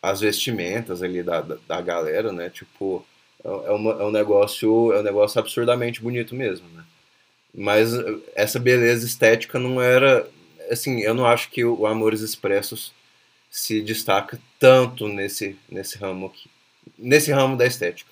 as 0.00 0.22
vestimentas 0.22 1.02
ali 1.02 1.22
da, 1.22 1.42
da, 1.42 1.58
da 1.68 1.80
galera, 1.82 2.32
né, 2.32 2.48
tipo, 2.48 3.04
é, 3.44 3.48
é, 3.48 3.70
uma, 3.72 3.92
é 3.92 4.04
um 4.04 4.10
negócio 4.10 4.90
é 4.94 5.00
um 5.00 5.02
negócio 5.02 5.38
absurdamente 5.38 6.00
bonito 6.00 6.34
mesmo, 6.34 6.66
né? 6.70 6.82
Mas 7.54 7.90
essa 8.34 8.58
beleza 8.58 9.04
estética 9.04 9.58
não 9.58 9.78
era 9.82 10.26
assim, 10.70 11.00
eu 11.00 11.12
não 11.12 11.26
acho 11.26 11.50
que 11.50 11.62
o 11.62 11.86
Amores 11.86 12.22
Expressos 12.22 12.94
se 13.50 13.82
destaca 13.82 14.40
tanto 14.58 15.08
nesse 15.08 15.58
nesse 15.68 15.98
ramo 15.98 16.26
aqui, 16.26 16.48
nesse 16.96 17.30
ramo 17.30 17.54
da 17.54 17.66
estética. 17.66 18.10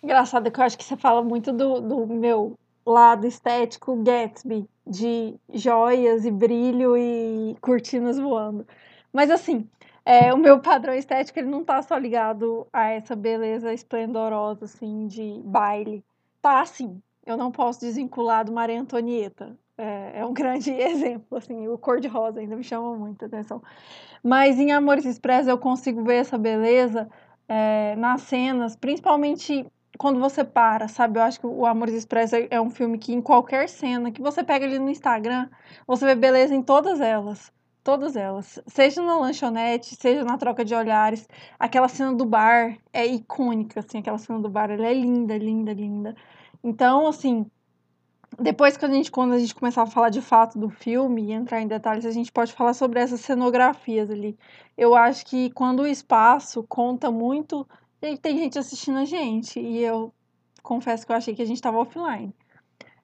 Engraçado 0.00 0.48
que 0.48 0.60
eu 0.60 0.64
acho 0.64 0.78
que 0.78 0.84
você 0.84 0.96
fala 0.96 1.22
muito 1.22 1.52
do, 1.52 1.80
do 1.80 2.06
meu 2.06 2.56
lado 2.86 3.26
estético 3.26 3.96
Gatsby, 4.02 4.68
de 4.86 5.34
joias 5.52 6.24
e 6.24 6.30
brilho 6.30 6.96
e 6.96 7.56
cortinas 7.60 8.18
voando. 8.18 8.66
Mas 9.12 9.30
assim, 9.30 9.68
é, 10.04 10.32
o 10.32 10.38
meu 10.38 10.60
padrão 10.60 10.94
estético 10.94 11.38
ele 11.38 11.48
não 11.48 11.64
tá 11.64 11.82
só 11.82 11.98
ligado 11.98 12.66
a 12.72 12.88
essa 12.90 13.16
beleza 13.16 13.72
esplendorosa, 13.72 14.66
assim, 14.66 15.08
de 15.08 15.40
baile. 15.44 16.04
Tá, 16.40 16.60
assim, 16.60 17.02
eu 17.26 17.36
não 17.36 17.50
posso 17.50 17.80
desvincular 17.80 18.44
do 18.44 18.52
Maria 18.52 18.80
Antonieta. 18.80 19.58
É, 19.76 20.20
é 20.20 20.24
um 20.26 20.32
grande 20.34 20.70
exemplo, 20.70 21.36
assim, 21.36 21.66
o 21.68 21.76
cor-de-rosa 21.76 22.40
ainda 22.40 22.54
me 22.56 22.62
chama 22.62 22.96
muita 22.96 23.26
atenção. 23.26 23.60
Mas 24.22 24.58
em 24.60 24.72
Amores 24.72 25.04
Expressos 25.04 25.48
eu 25.48 25.58
consigo 25.58 26.04
ver 26.04 26.16
essa 26.16 26.38
beleza 26.38 27.08
é, 27.48 27.96
nas 27.96 28.22
cenas, 28.22 28.76
principalmente 28.76 29.66
quando 29.96 30.20
você 30.20 30.44
para, 30.44 30.88
sabe? 30.88 31.18
Eu 31.18 31.22
acho 31.22 31.40
que 31.40 31.46
o 31.46 31.66
Amores 31.66 31.94
Expressos 31.94 32.46
é 32.50 32.60
um 32.60 32.70
filme 32.70 32.98
que 32.98 33.12
em 33.12 33.20
qualquer 33.20 33.68
cena 33.68 34.10
que 34.10 34.22
você 34.22 34.42
pega 34.44 34.64
ali 34.64 34.78
no 34.78 34.90
Instagram, 34.90 35.48
você 35.86 36.04
vê 36.06 36.14
beleza 36.14 36.54
em 36.54 36.62
todas 36.62 37.00
elas. 37.00 37.52
Todas 37.82 38.16
elas. 38.16 38.58
Seja 38.66 39.00
na 39.00 39.16
lanchonete, 39.18 39.94
seja 39.94 40.24
na 40.24 40.36
troca 40.36 40.64
de 40.64 40.74
olhares. 40.74 41.28
Aquela 41.58 41.88
cena 41.88 42.12
do 42.12 42.24
bar 42.24 42.76
é 42.92 43.06
icônica, 43.06 43.80
assim, 43.80 43.98
aquela 43.98 44.18
cena 44.18 44.40
do 44.40 44.48
bar, 44.48 44.70
ela 44.70 44.86
é 44.86 44.94
linda, 44.94 45.38
linda, 45.38 45.72
linda. 45.72 46.16
Então, 46.64 47.06
assim, 47.06 47.48
depois 48.38 48.76
que 48.76 48.84
a 48.84 48.88
gente, 48.88 49.10
quando 49.10 49.32
a 49.34 49.38
gente 49.38 49.54
começar 49.54 49.82
a 49.82 49.86
falar 49.86 50.10
de 50.10 50.20
fato 50.20 50.58
do 50.58 50.68
filme 50.68 51.26
e 51.26 51.32
entrar 51.32 51.60
em 51.60 51.66
detalhes, 51.66 52.04
a 52.04 52.10
gente 52.10 52.30
pode 52.30 52.52
falar 52.52 52.74
sobre 52.74 53.00
essas 53.00 53.20
cenografias 53.20 54.10
ali. 54.10 54.36
Eu 54.76 54.94
acho 54.94 55.24
que 55.24 55.50
quando 55.50 55.80
o 55.80 55.86
espaço 55.86 56.62
conta 56.64 57.10
muito, 57.10 57.66
tem 58.00 58.38
gente 58.38 58.58
assistindo 58.58 58.98
a 58.98 59.04
gente, 59.04 59.58
e 59.58 59.82
eu 59.82 60.12
confesso 60.62 61.06
que 61.06 61.12
eu 61.12 61.16
achei 61.16 61.34
que 61.34 61.42
a 61.42 61.46
gente 61.46 61.56
estava 61.56 61.78
offline. 61.78 62.34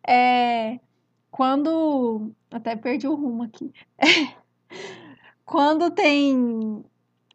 É, 0.07 0.79
quando. 1.31 2.33
Até 2.51 2.77
perdi 2.77 3.09
o 3.09 3.15
rumo 3.15 3.45
aqui. 3.45 3.73
Quando 5.45 5.91
tem 5.91 6.85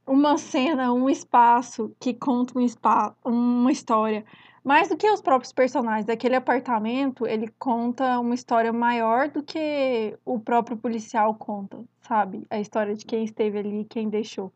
uma 0.05 0.37
cena, 0.37 0.93
um 0.93 1.09
espaço 1.09 1.93
que 1.99 2.13
conta 2.13 2.57
um 2.57 2.67
spa, 2.67 3.15
uma 3.23 3.71
história, 3.71 4.23
mais 4.63 4.89
do 4.89 4.97
que 4.97 5.09
os 5.09 5.21
próprios 5.21 5.51
personagens 5.51 6.05
daquele 6.05 6.35
apartamento, 6.35 7.27
ele 7.27 7.47
conta 7.59 8.19
uma 8.19 8.33
história 8.33 8.71
maior 8.71 9.29
do 9.29 9.43
que 9.43 10.17
o 10.25 10.39
próprio 10.39 10.77
policial 10.77 11.35
conta, 11.35 11.83
sabe? 12.01 12.45
A 12.49 12.59
história 12.59 12.95
de 12.95 13.05
quem 13.05 13.23
esteve 13.23 13.59
ali, 13.59 13.85
quem 13.85 14.09
deixou. 14.09 14.53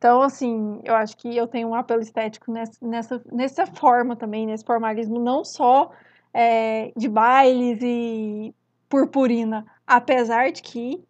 Então, 0.00 0.22
assim, 0.22 0.80
eu 0.82 0.94
acho 0.94 1.14
que 1.14 1.36
eu 1.36 1.46
tenho 1.46 1.68
um 1.68 1.74
apelo 1.74 2.00
estético 2.00 2.50
nessa, 2.50 2.72
nessa, 2.80 3.22
nessa 3.30 3.66
forma 3.66 4.16
também, 4.16 4.46
nesse 4.46 4.64
formalismo, 4.64 5.18
não 5.18 5.44
só 5.44 5.92
é, 6.32 6.90
de 6.96 7.06
bailes 7.06 7.80
e 7.82 8.54
purpurina, 8.88 9.66
apesar 9.86 10.52
de 10.52 10.62
que 10.62 11.04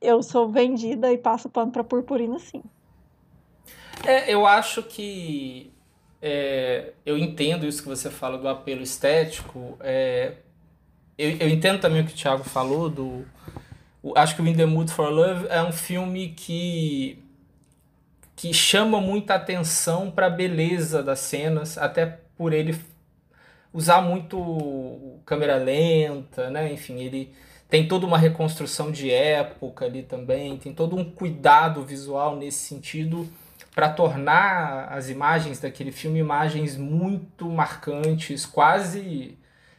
eu 0.00 0.22
sou 0.22 0.48
vendida 0.48 1.12
e 1.12 1.18
passo 1.18 1.50
pano 1.50 1.72
pra 1.72 1.82
purpurina, 1.82 2.38
sim. 2.38 2.62
É, 4.06 4.32
eu 4.32 4.46
acho 4.46 4.84
que 4.84 5.72
é, 6.20 6.92
eu 7.04 7.18
entendo 7.18 7.66
isso 7.66 7.82
que 7.82 7.88
você 7.88 8.08
fala 8.08 8.38
do 8.38 8.46
apelo 8.46 8.82
estético. 8.82 9.76
É, 9.80 10.34
eu, 11.18 11.38
eu, 11.38 11.48
entendo 11.48 11.80
também 11.80 12.02
o 12.02 12.06
que 12.06 12.12
o 12.12 12.16
Thiago 12.16 12.44
falou 12.44 12.88
do. 12.88 13.26
O, 14.00 14.16
acho 14.16 14.36
que 14.36 14.42
o 14.42 14.46
In 14.46 14.54
the 14.54 14.64
Mood 14.64 14.92
for 14.92 15.08
Love 15.08 15.48
é 15.48 15.60
um 15.60 15.72
filme 15.72 16.28
que 16.28 17.20
que 18.42 18.52
chama 18.52 19.00
muita 19.00 19.36
atenção 19.36 20.10
para 20.10 20.26
a 20.26 20.30
beleza 20.30 21.00
das 21.00 21.20
cenas, 21.20 21.78
até 21.78 22.18
por 22.36 22.52
ele 22.52 22.74
usar 23.72 24.00
muito 24.00 25.20
câmera 25.24 25.58
lenta, 25.58 26.50
né? 26.50 26.72
Enfim, 26.72 26.98
ele 26.98 27.32
tem 27.68 27.86
toda 27.86 28.04
uma 28.04 28.18
reconstrução 28.18 28.90
de 28.90 29.12
época 29.12 29.84
ali 29.84 30.02
também, 30.02 30.56
tem 30.56 30.74
todo 30.74 30.96
um 30.96 31.04
cuidado 31.04 31.84
visual 31.84 32.34
nesse 32.34 32.66
sentido 32.66 33.28
para 33.72 33.88
tornar 33.88 34.88
as 34.90 35.08
imagens 35.08 35.60
daquele 35.60 35.92
filme 35.92 36.18
imagens 36.18 36.76
muito 36.76 37.48
marcantes, 37.48 38.44
quase 38.44 39.38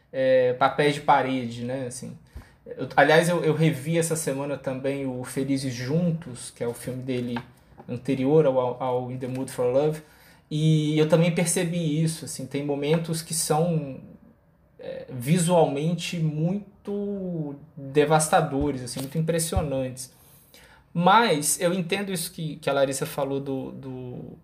é, 0.10 0.53
papéis 0.53 0.96
de 0.96 1.01
parede, 1.01 1.65
né? 1.65 1.88
Assim, 1.88 2.17
eu, 2.65 2.88
aliás, 2.96 3.27
eu, 3.27 3.43
eu 3.43 3.53
revi 3.53 3.98
essa 3.98 4.15
semana 4.15 4.58
também 4.58 5.05
o 5.05 5.22
Felizes 5.25 5.74
Juntos, 5.74 6.50
que 6.50 6.63
é 6.63 6.67
o 6.67 6.74
filme 6.74 7.03
dele 7.03 7.38
anterior 7.88 8.46
ao, 8.46 8.82
ao 8.82 9.12
In 9.12 9.18
the 9.18 9.28
Mood 9.28 9.52
for 9.52 9.66
Love, 9.66 10.02
e 10.50 10.98
eu 11.00 11.10
também 11.10 11.34
percebi 11.34 12.04
isso. 12.04 12.25
Assim, 12.25 12.46
tem 12.46 12.63
momentos 12.63 13.22
que 13.22 13.34
são 13.34 14.00
é, 14.80 15.08
visualmente 15.10 16.20
muito 16.20 17.56
devastadores, 17.75 18.84
assim, 18.84 19.00
muito 19.00 19.18
impressionantes. 19.18 20.13
Mas 20.94 21.60
eu 21.60 21.74
entendo 21.74 22.12
isso 22.12 22.32
que, 22.32 22.58
que 22.58 22.70
a 22.70 22.74
Larissa 22.74 23.06
falou 23.06 23.40
do, 23.40 23.72
do, 23.72 24.38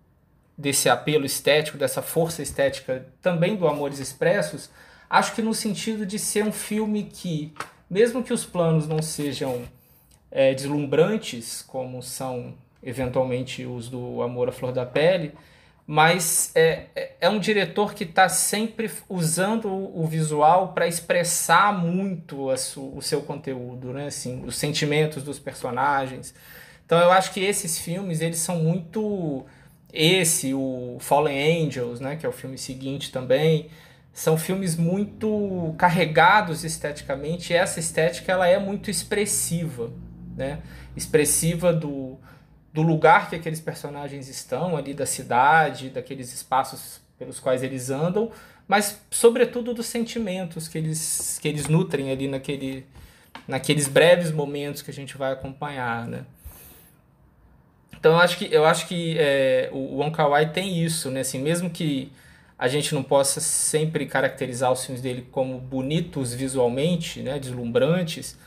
desse 0.58 0.88
apelo 0.88 1.24
estético, 1.24 1.78
dessa 1.78 2.02
força 2.02 2.42
estética, 2.42 3.06
também 3.22 3.54
do 3.54 3.68
Amores 3.68 4.00
Expressos, 4.00 4.68
acho 5.08 5.34
que 5.34 5.42
no 5.42 5.54
sentido 5.54 6.04
de 6.04 6.18
ser 6.18 6.44
um 6.44 6.52
filme 6.52 7.04
que, 7.04 7.52
mesmo 7.88 8.22
que 8.22 8.32
os 8.32 8.44
planos 8.44 8.88
não 8.88 9.00
sejam 9.00 9.62
é, 10.30 10.54
deslumbrantes, 10.54 11.62
como 11.62 12.02
são 12.02 12.54
eventualmente 12.82 13.64
os 13.64 13.88
do 13.88 14.22
Amor 14.22 14.48
à 14.48 14.52
Flor 14.52 14.72
da 14.72 14.86
Pele, 14.86 15.32
mas 15.86 16.52
é, 16.54 16.86
é, 16.94 17.12
é 17.22 17.28
um 17.28 17.40
diretor 17.40 17.94
que 17.94 18.04
está 18.04 18.28
sempre 18.28 18.90
usando 19.08 19.68
o 19.68 20.06
visual 20.06 20.72
para 20.72 20.86
expressar 20.86 21.76
muito 21.76 22.56
su, 22.56 22.96
o 22.96 23.02
seu 23.02 23.22
conteúdo, 23.22 23.92
né? 23.92 24.06
assim, 24.06 24.44
os 24.46 24.56
sentimentos 24.56 25.22
dos 25.22 25.38
personagens. 25.38 26.32
Então 26.86 26.98
eu 26.98 27.10
acho 27.10 27.32
que 27.32 27.40
esses 27.40 27.78
filmes 27.78 28.20
eles 28.20 28.38
são 28.38 28.56
muito 28.56 29.44
esse, 29.92 30.54
o 30.54 30.96
Fallen 31.00 31.66
Angels, 31.66 32.00
né, 32.00 32.16
que 32.16 32.24
é 32.24 32.28
o 32.28 32.32
filme 32.32 32.56
seguinte 32.56 33.10
também, 33.10 33.68
são 34.12 34.36
filmes 34.36 34.76
muito 34.76 35.74
carregados 35.78 36.64
esteticamente. 36.64 37.52
E 37.52 37.56
essa 37.56 37.80
estética 37.80 38.32
ela 38.32 38.46
é 38.46 38.58
muito 38.58 38.90
expressiva, 38.90 39.90
né? 40.36 40.60
Expressiva 40.96 41.72
do, 41.72 42.18
do 42.72 42.82
lugar 42.82 43.28
que 43.28 43.36
aqueles 43.36 43.60
personagens 43.60 44.28
estão 44.28 44.76
ali 44.76 44.94
da 44.94 45.06
cidade, 45.06 45.90
daqueles 45.90 46.32
espaços 46.32 47.00
pelos 47.18 47.40
quais 47.40 47.62
eles 47.62 47.90
andam, 47.90 48.30
mas 48.66 49.00
sobretudo 49.10 49.74
dos 49.74 49.86
sentimentos 49.86 50.68
que 50.68 50.78
eles, 50.78 51.38
que 51.40 51.48
eles 51.48 51.66
nutrem 51.66 52.10
ali 52.10 52.28
naquele, 52.28 52.86
naqueles 53.46 53.88
breves 53.88 54.30
momentos 54.30 54.82
que 54.82 54.90
a 54.90 54.94
gente 54.94 55.16
vai 55.18 55.32
acompanhar, 55.32 56.06
né? 56.06 56.24
Então 57.98 58.12
eu 58.12 58.18
acho 58.18 58.38
que 58.38 58.48
eu 58.50 58.64
acho 58.64 58.86
que 58.86 59.16
é, 59.18 59.68
o 59.72 60.10
Kar 60.10 60.30
Wai 60.30 60.50
tem 60.50 60.82
isso, 60.82 61.10
né? 61.10 61.20
Assim, 61.20 61.38
mesmo 61.38 61.68
que 61.68 62.10
a 62.58 62.68
gente 62.68 62.94
não 62.94 63.02
possa 63.02 63.40
sempre 63.40 64.06
caracterizar 64.06 64.70
os 64.70 64.84
filmes 64.84 65.02
dele 65.02 65.26
como 65.30 65.58
bonitos 65.58 66.34
visualmente, 66.34 67.22
né, 67.22 67.38
deslumbrantes, 67.38 68.38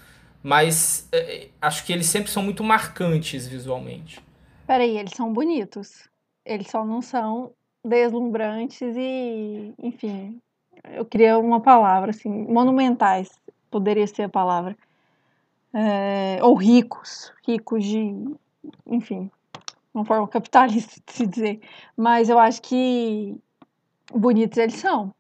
mas 0.44 1.08
é, 1.14 1.48
acho 1.62 1.86
que 1.86 1.94
eles 1.94 2.08
sempre 2.08 2.30
são 2.30 2.44
muito 2.44 2.64
marcantes 2.64 3.48
visualmente. 3.48 4.20
Peraí, 4.68 4.98
eles 4.98 5.14
são 5.16 5.32
bonitos. 5.32 6.10
Eles 6.46 6.68
só 6.68 6.84
não 6.84 7.02
são 7.02 7.54
deslumbrantes 7.84 8.96
e, 8.98 9.74
enfim, 9.80 10.42
eu 10.92 11.06
queria 11.06 11.38
uma 11.38 11.62
palavra, 11.62 12.12
assim, 12.12 12.30
monumentais, 12.30 13.30
poderia 13.72 14.06
ser 14.06 14.24
a 14.24 14.30
palavra. 14.30 14.76
É, 15.74 16.40
ou 16.42 16.56
ricos, 16.56 17.32
ricos 17.48 17.84
de, 17.84 18.14
enfim, 18.86 19.32
uma 19.94 20.06
forma 20.06 20.28
capitalista 20.28 21.02
de 21.06 21.12
se 21.14 21.26
dizer. 21.26 21.62
Mas 21.96 22.30
eu 22.30 22.38
acho 22.38 22.62
que 22.62 23.36
bonitos 24.14 24.58
eles 24.58 24.76
são. 24.76 25.14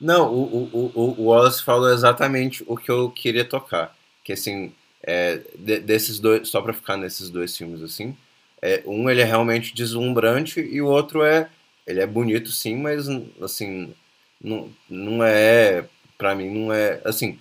Não, 0.00 0.32
o, 0.32 0.68
o, 0.72 0.92
o, 0.94 1.20
o 1.20 1.24
Wallace 1.26 1.62
falou 1.62 1.90
exatamente 1.90 2.64
o 2.66 2.76
que 2.76 2.90
eu 2.90 3.10
queria 3.10 3.48
tocar 3.48 3.95
que 4.26 4.32
assim, 4.32 4.72
é, 5.04 5.40
de, 5.56 5.78
desses 5.78 6.18
dois, 6.18 6.48
só 6.48 6.60
para 6.60 6.72
ficar 6.72 6.96
nesses 6.96 7.30
dois 7.30 7.56
filmes 7.56 7.80
assim, 7.80 8.16
é, 8.60 8.82
um 8.84 9.08
ele 9.08 9.20
é 9.20 9.24
realmente 9.24 9.72
deslumbrante 9.72 10.58
e 10.60 10.82
o 10.82 10.86
outro 10.86 11.22
é, 11.22 11.48
ele 11.86 12.00
é 12.00 12.06
bonito 12.06 12.50
sim, 12.50 12.76
mas 12.76 13.06
assim, 13.40 13.94
não, 14.42 14.68
não 14.90 15.22
é, 15.22 15.84
para 16.18 16.34
mim 16.34 16.50
não 16.50 16.72
é, 16.72 17.00
assim, 17.04 17.38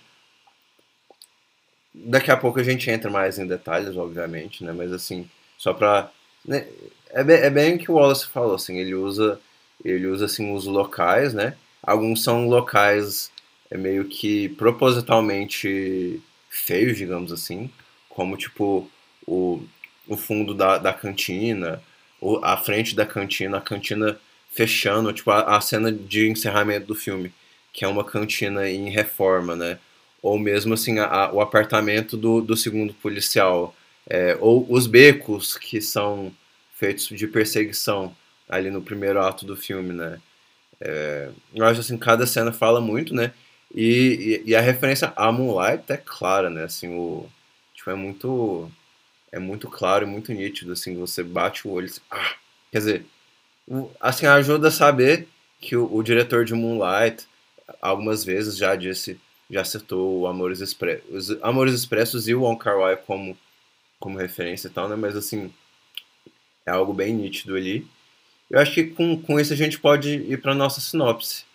daqui 1.91 2.29
a 2.29 2.37
pouco 2.37 2.59
a 2.59 2.63
gente 2.63 2.87
entra 2.87 3.09
mais 3.09 3.39
em 3.39 3.47
detalhes, 3.47 3.97
obviamente, 3.97 4.63
né, 4.63 4.71
mas 4.71 4.93
assim, 4.93 5.27
só 5.57 5.73
pra, 5.73 6.11
né, 6.45 6.67
é, 7.09 7.23
bem, 7.23 7.37
é 7.37 7.49
bem 7.49 7.75
o 7.75 7.79
que 7.79 7.89
o 7.89 7.95
Wallace 7.95 8.27
falou, 8.27 8.53
assim, 8.53 8.77
ele 8.77 8.93
usa, 8.93 9.41
ele 9.83 10.05
usa 10.05 10.25
assim 10.25 10.53
os 10.53 10.67
locais, 10.67 11.33
né, 11.33 11.57
alguns 11.81 12.23
são 12.23 12.47
locais 12.47 13.31
é 13.71 13.77
meio 13.77 14.05
que 14.05 14.49
propositalmente 14.49 16.21
feios, 16.55 16.97
digamos 16.97 17.31
assim, 17.31 17.69
como 18.09 18.37
tipo 18.37 18.89
o, 19.27 19.61
o 20.07 20.15
fundo 20.15 20.53
da, 20.53 20.77
da 20.77 20.93
cantina, 20.93 21.81
o, 22.21 22.37
a 22.43 22.57
frente 22.57 22.95
da 22.95 23.05
cantina, 23.05 23.57
a 23.57 23.61
cantina 23.61 24.19
fechando, 24.51 25.11
tipo 25.11 25.31
a, 25.31 25.57
a 25.57 25.61
cena 25.61 25.91
de 25.91 26.27
encerramento 26.29 26.87
do 26.87 26.95
filme, 26.95 27.33
que 27.73 27.83
é 27.83 27.87
uma 27.87 28.05
cantina 28.05 28.69
em 28.69 28.89
reforma, 28.89 29.55
né? 29.55 29.77
Ou 30.21 30.39
mesmo 30.39 30.73
assim 30.73 30.97
a, 30.99 31.05
a, 31.05 31.33
o 31.33 31.41
apartamento 31.41 32.15
do, 32.15 32.41
do 32.41 32.55
segundo 32.55 32.93
policial, 32.93 33.75
é, 34.07 34.37
ou 34.39 34.65
os 34.71 34.87
becos 34.87 35.57
que 35.57 35.81
são 35.81 36.31
feitos 36.75 37.07
de 37.07 37.27
perseguição 37.27 38.15
ali 38.47 38.69
no 38.69 38.81
primeiro 38.81 39.19
ato 39.21 39.45
do 39.45 39.57
filme, 39.57 39.93
né? 39.93 40.19
É, 40.79 41.29
eu 41.53 41.65
acho 41.65 41.81
assim, 41.81 41.97
cada 41.97 42.25
cena 42.25 42.51
fala 42.53 42.79
muito, 42.79 43.13
né? 43.13 43.33
E, 43.73 44.41
e, 44.45 44.51
e, 44.51 44.55
a 44.55 44.61
referência 44.61 45.11
a 45.15 45.31
Moonlight 45.31 45.91
é 45.91 45.97
clara, 45.97 46.49
né? 46.49 46.63
Assim, 46.63 46.95
o, 46.95 47.27
tipo, 47.73 47.89
é 47.89 47.95
muito 47.95 48.71
é 49.31 49.39
muito 49.39 49.69
claro 49.69 50.05
e 50.05 50.07
muito 50.07 50.31
nítido, 50.31 50.71
assim, 50.71 50.95
você 50.95 51.21
bate 51.21 51.67
o 51.67 51.71
olho, 51.71 51.87
assim, 51.87 52.01
ah, 52.09 52.35
quer 52.71 52.77
dizer, 52.77 53.05
o, 53.67 53.91
assim, 53.99 54.25
ajuda 54.25 54.69
a 54.69 54.71
saber 54.71 55.27
que 55.59 55.75
o, 55.75 55.93
o, 55.93 56.01
diretor 56.01 56.45
de 56.45 56.53
Moonlight 56.53 57.27
algumas 57.81 58.23
vezes 58.23 58.55
já 58.57 58.75
disse, 58.75 59.19
já 59.49 59.65
citou 59.65 60.21
o 60.21 60.27
Amores 60.27 60.61
os 61.09 61.31
Amores 61.41 61.73
Expressos 61.73 62.27
e 62.29 62.35
o 62.35 62.43
Wong 62.43 62.57
Kar 62.57 62.77
Wai 62.77 62.95
como 62.95 63.37
como 63.99 64.17
referência 64.19 64.67
e 64.67 64.71
tal, 64.71 64.87
né? 64.87 64.95
Mas 64.95 65.15
assim, 65.15 65.51
é 66.65 66.71
algo 66.71 66.93
bem 66.93 67.13
nítido 67.13 67.55
ali. 67.55 67.87
Eu 68.49 68.59
acho 68.59 68.73
que 68.73 68.85
com, 68.85 69.19
com 69.21 69.39
isso 69.39 69.53
a 69.53 69.55
gente 69.55 69.79
pode 69.79 70.09
ir 70.09 70.41
para 70.41 70.53
nossa 70.53 70.79
sinopse. 70.79 71.45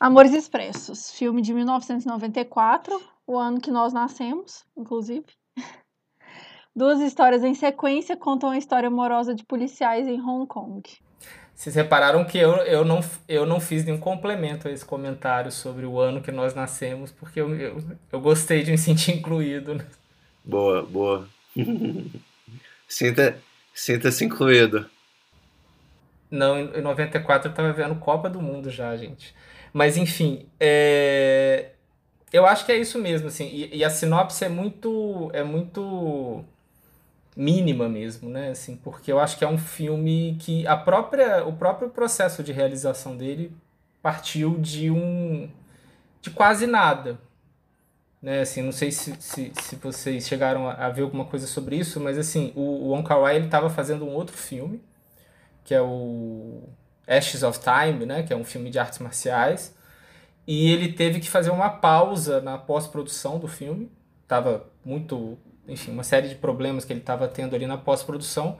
Amores 0.00 0.32
Expressos, 0.32 1.10
filme 1.10 1.42
de 1.42 1.52
1994, 1.52 2.98
o 3.26 3.36
ano 3.36 3.60
que 3.60 3.70
nós 3.70 3.92
nascemos, 3.92 4.64
inclusive. 4.74 5.26
Duas 6.74 7.00
histórias 7.00 7.44
em 7.44 7.52
sequência 7.52 8.16
contam 8.16 8.48
a 8.48 8.56
história 8.56 8.86
amorosa 8.86 9.34
de 9.34 9.44
policiais 9.44 10.08
em 10.08 10.18
Hong 10.18 10.46
Kong. 10.46 10.82
Vocês 11.54 11.74
repararam 11.74 12.24
que 12.24 12.38
eu, 12.38 12.52
eu, 12.62 12.82
não, 12.82 13.00
eu 13.28 13.44
não 13.44 13.60
fiz 13.60 13.84
nenhum 13.84 14.00
complemento 14.00 14.68
a 14.68 14.70
esse 14.70 14.86
comentário 14.86 15.52
sobre 15.52 15.84
o 15.84 16.00
ano 16.00 16.22
que 16.22 16.32
nós 16.32 16.54
nascemos, 16.54 17.12
porque 17.12 17.38
eu, 17.38 17.54
eu, 17.54 17.84
eu 18.10 18.20
gostei 18.22 18.62
de 18.62 18.70
me 18.70 18.78
sentir 18.78 19.12
incluído. 19.12 19.74
Né? 19.74 19.86
Boa, 20.42 20.82
boa. 20.82 21.28
Sinta, 22.88 23.38
sinta-se 23.74 24.24
incluído. 24.24 24.88
Não, 26.30 26.58
em 26.58 26.80
94 26.80 27.50
eu 27.50 27.54
tava 27.54 27.70
vendo 27.72 27.94
Copa 27.96 28.30
do 28.30 28.40
Mundo 28.40 28.70
já, 28.70 28.96
gente. 28.96 29.34
Mas 29.72 29.96
enfim, 29.96 30.46
é... 30.58 31.70
eu 32.32 32.46
acho 32.46 32.66
que 32.66 32.72
é 32.72 32.76
isso 32.76 32.98
mesmo, 32.98 33.28
assim. 33.28 33.46
E, 33.46 33.76
e, 33.78 33.84
a 33.84 33.90
sinopse 33.90 34.44
é 34.44 34.48
muito, 34.48 35.30
é 35.32 35.42
muito 35.42 36.44
mínima 37.36 37.88
mesmo, 37.88 38.28
né? 38.28 38.50
Assim, 38.50 38.76
porque 38.76 39.12
eu 39.12 39.20
acho 39.20 39.38
que 39.38 39.44
é 39.44 39.48
um 39.48 39.58
filme 39.58 40.36
que 40.40 40.66
a 40.66 40.76
própria, 40.76 41.44
o 41.46 41.52
próprio 41.52 41.90
processo 41.90 42.42
de 42.42 42.52
realização 42.52 43.16
dele 43.16 43.52
partiu 44.02 44.58
de 44.58 44.90
um 44.90 45.48
de 46.20 46.30
quase 46.30 46.66
nada, 46.66 47.18
né? 48.22 48.40
Assim, 48.40 48.62
não 48.62 48.72
sei 48.72 48.90
se, 48.92 49.14
se, 49.20 49.52
se 49.60 49.76
vocês 49.76 50.26
chegaram 50.26 50.68
a, 50.68 50.74
a, 50.74 50.88
ver 50.90 51.02
alguma 51.02 51.24
coisa 51.24 51.46
sobre 51.46 51.76
isso, 51.76 52.00
mas 52.00 52.18
assim, 52.18 52.52
o, 52.54 52.60
o 52.60 52.88
Wong 52.90 53.06
Kar 53.06 53.20
Wai 53.20 53.36
ele 53.36 53.46
estava 53.46 53.70
fazendo 53.70 54.04
um 54.04 54.14
outro 54.14 54.36
filme 54.36 54.82
que 55.64 55.74
é 55.74 55.80
o 55.80 56.62
Ashes 57.06 57.42
of 57.42 57.60
Time, 57.60 58.06
né, 58.06 58.22
que 58.22 58.32
é 58.32 58.36
um 58.36 58.44
filme 58.44 58.70
de 58.70 58.78
artes 58.78 58.98
marciais, 58.98 59.74
e 60.46 60.72
ele 60.72 60.92
teve 60.92 61.20
que 61.20 61.28
fazer 61.28 61.50
uma 61.50 61.68
pausa 61.68 62.40
na 62.40 62.58
pós-produção 62.58 63.38
do 63.38 63.46
filme. 63.46 63.90
Tava 64.26 64.66
muito, 64.84 65.38
enfim, 65.68 65.92
uma 65.92 66.02
série 66.02 66.28
de 66.28 66.34
problemas 66.34 66.84
que 66.84 66.92
ele 66.92 67.00
estava 67.00 67.28
tendo 67.28 67.54
ali 67.54 67.66
na 67.66 67.76
pós-produção. 67.76 68.58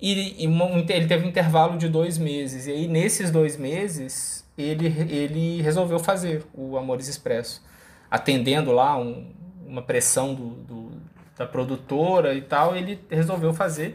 E, 0.00 0.44
e 0.44 0.46
uma, 0.46 0.66
ele 0.66 1.06
teve 1.06 1.24
um 1.24 1.28
intervalo 1.28 1.78
de 1.78 1.88
dois 1.88 2.18
meses. 2.18 2.66
E 2.66 2.72
aí, 2.72 2.88
nesses 2.88 3.30
dois 3.30 3.56
meses, 3.56 4.46
ele, 4.58 4.86
ele 5.08 5.62
resolveu 5.62 5.98
fazer 5.98 6.44
o 6.52 6.76
Amores 6.76 7.08
Expresso, 7.08 7.64
atendendo 8.10 8.72
lá 8.72 8.98
um, 8.98 9.32
uma 9.64 9.80
pressão 9.80 10.34
do, 10.34 10.50
do, 10.50 10.92
da 11.38 11.46
produtora 11.46 12.34
e 12.34 12.42
tal. 12.42 12.76
Ele 12.76 12.98
resolveu 13.08 13.54
fazer. 13.54 13.94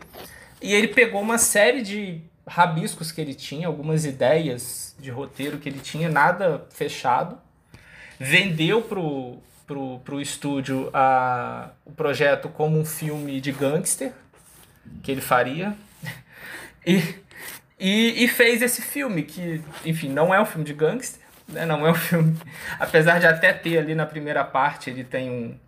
E 0.61 0.73
ele 0.73 0.87
pegou 0.87 1.21
uma 1.21 1.37
série 1.37 1.83
de 1.83 2.21
rabiscos 2.47 3.11
que 3.11 3.19
ele 3.19 3.33
tinha, 3.33 3.67
algumas 3.67 4.05
ideias 4.05 4.95
de 4.99 5.11
roteiro 5.11 5.57
que 5.57 5.67
ele 5.67 5.79
tinha, 5.79 6.09
nada 6.09 6.65
fechado. 6.69 7.37
Vendeu 8.19 8.81
pro, 8.81 9.37
pro, 9.67 9.99
pro 9.99 10.21
estúdio 10.21 10.89
a, 10.93 11.69
o 11.85 11.91
projeto 11.91 12.49
como 12.49 12.79
um 12.79 12.85
filme 12.85 13.39
de 13.41 13.51
gangster 13.51 14.13
que 15.03 15.11
ele 15.11 15.21
faria. 15.21 15.75
E, 16.85 17.03
e, 17.77 18.23
e 18.23 18.27
fez 18.29 18.61
esse 18.61 18.81
filme, 18.81 19.23
que, 19.23 19.61
enfim, 19.83 20.07
não 20.07 20.33
é 20.33 20.41
um 20.41 20.45
filme 20.45 20.63
de 20.63 20.73
gangster, 20.73 21.21
né? 21.49 21.65
não 21.65 21.85
é 21.85 21.91
um 21.91 21.95
filme. 21.95 22.37
Apesar 22.79 23.19
de 23.19 23.27
até 23.27 23.51
ter 23.51 23.77
ali 23.77 23.93
na 23.93 24.05
primeira 24.05 24.45
parte, 24.45 24.89
ele 24.89 25.03
tem 25.03 25.29
um, 25.29 25.59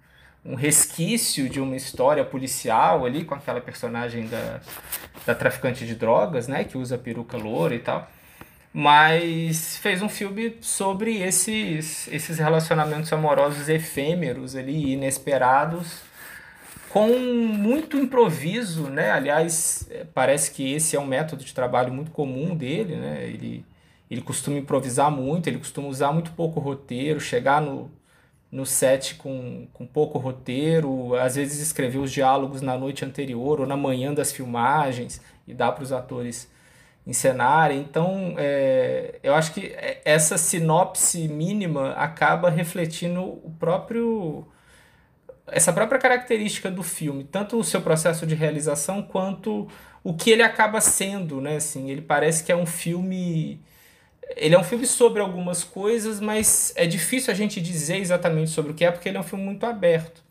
um 0.43 0.55
resquício 0.55 1.49
de 1.49 1.59
uma 1.59 1.75
história 1.75 2.23
policial 2.23 3.05
ali 3.05 3.25
com 3.25 3.35
aquela 3.35 3.59
personagem 3.59 4.27
da, 4.27 4.61
da 5.25 5.35
traficante 5.35 5.85
de 5.85 5.95
drogas, 5.95 6.47
né, 6.47 6.63
que 6.63 6.77
usa 6.77 6.97
peruca 6.97 7.37
loura 7.37 7.75
e 7.75 7.79
tal. 7.79 8.09
Mas 8.71 9.77
fez 9.77 10.01
um 10.01 10.09
filme 10.09 10.57
sobre 10.61 11.17
esses, 11.21 12.07
esses 12.07 12.37
relacionamentos 12.37 13.11
amorosos 13.11 13.67
efêmeros 13.67 14.55
ali, 14.55 14.93
inesperados, 14.93 16.01
com 16.89 17.07
muito 17.17 17.97
improviso, 17.97 18.83
né? 18.83 19.11
Aliás, 19.11 19.89
parece 20.13 20.51
que 20.51 20.73
esse 20.73 20.95
é 20.95 20.99
um 20.99 21.05
método 21.05 21.43
de 21.43 21.53
trabalho 21.53 21.91
muito 21.91 22.11
comum 22.11 22.55
dele, 22.55 22.95
né? 22.95 23.25
Ele, 23.27 23.65
ele 24.09 24.21
costuma 24.21 24.57
improvisar 24.57 25.11
muito, 25.11 25.47
ele 25.47 25.57
costuma 25.57 25.87
usar 25.87 26.11
muito 26.11 26.31
pouco 26.31 26.59
roteiro, 26.59 27.19
chegar 27.19 27.61
no, 27.61 27.91
no 28.51 28.65
set 28.65 29.15
com, 29.15 29.67
com 29.73 29.85
pouco 29.85 30.17
roteiro, 30.17 31.15
às 31.15 31.35
vezes 31.35 31.59
escrever 31.59 31.99
os 31.99 32.11
diálogos 32.11 32.61
na 32.61 32.77
noite 32.77 33.05
anterior 33.05 33.59
ou 33.59 33.67
na 33.67 33.77
manhã 33.77 34.13
das 34.13 34.31
filmagens 34.31 35.21
e 35.47 35.53
dar 35.53 35.71
para 35.71 35.83
os 35.83 35.91
atores 35.91 36.49
encenarem. 37.05 37.79
Então, 37.79 38.35
é, 38.37 39.19
eu 39.21 39.35
acho 39.35 39.53
que 39.53 39.75
essa 40.03 40.37
sinopse 40.37 41.27
mínima 41.27 41.91
acaba 41.91 42.49
refletindo 42.49 43.21
o 43.21 43.53
próprio 43.59 44.47
essa 45.51 45.73
própria 45.73 45.99
característica 45.99 46.69
do 46.69 46.83
filme, 46.83 47.23
tanto 47.23 47.57
o 47.57 47.63
seu 47.63 47.81
processo 47.81 48.27
de 48.27 48.35
realização 48.35 49.01
quanto 49.01 49.67
o 50.03 50.13
que 50.13 50.29
ele 50.29 50.43
acaba 50.43 50.79
sendo, 50.79 51.41
né? 51.41 51.55
Assim, 51.55 51.89
ele 51.89 52.01
parece 52.01 52.43
que 52.43 52.51
é 52.51 52.55
um 52.55 52.67
filme 52.67 53.59
ele 54.35 54.55
é 54.55 54.59
um 54.59 54.63
filme 54.63 54.85
sobre 54.85 55.21
algumas 55.21 55.63
coisas, 55.63 56.19
mas 56.19 56.73
é 56.75 56.85
difícil 56.85 57.31
a 57.31 57.35
gente 57.35 57.61
dizer 57.61 57.97
exatamente 57.97 58.51
sobre 58.51 58.71
o 58.71 58.75
que 58.75 58.85
é, 58.85 58.91
porque 58.91 59.09
ele 59.09 59.17
é 59.17 59.21
um 59.21 59.23
filme 59.23 59.43
muito 59.43 59.65
aberto. 59.65 60.23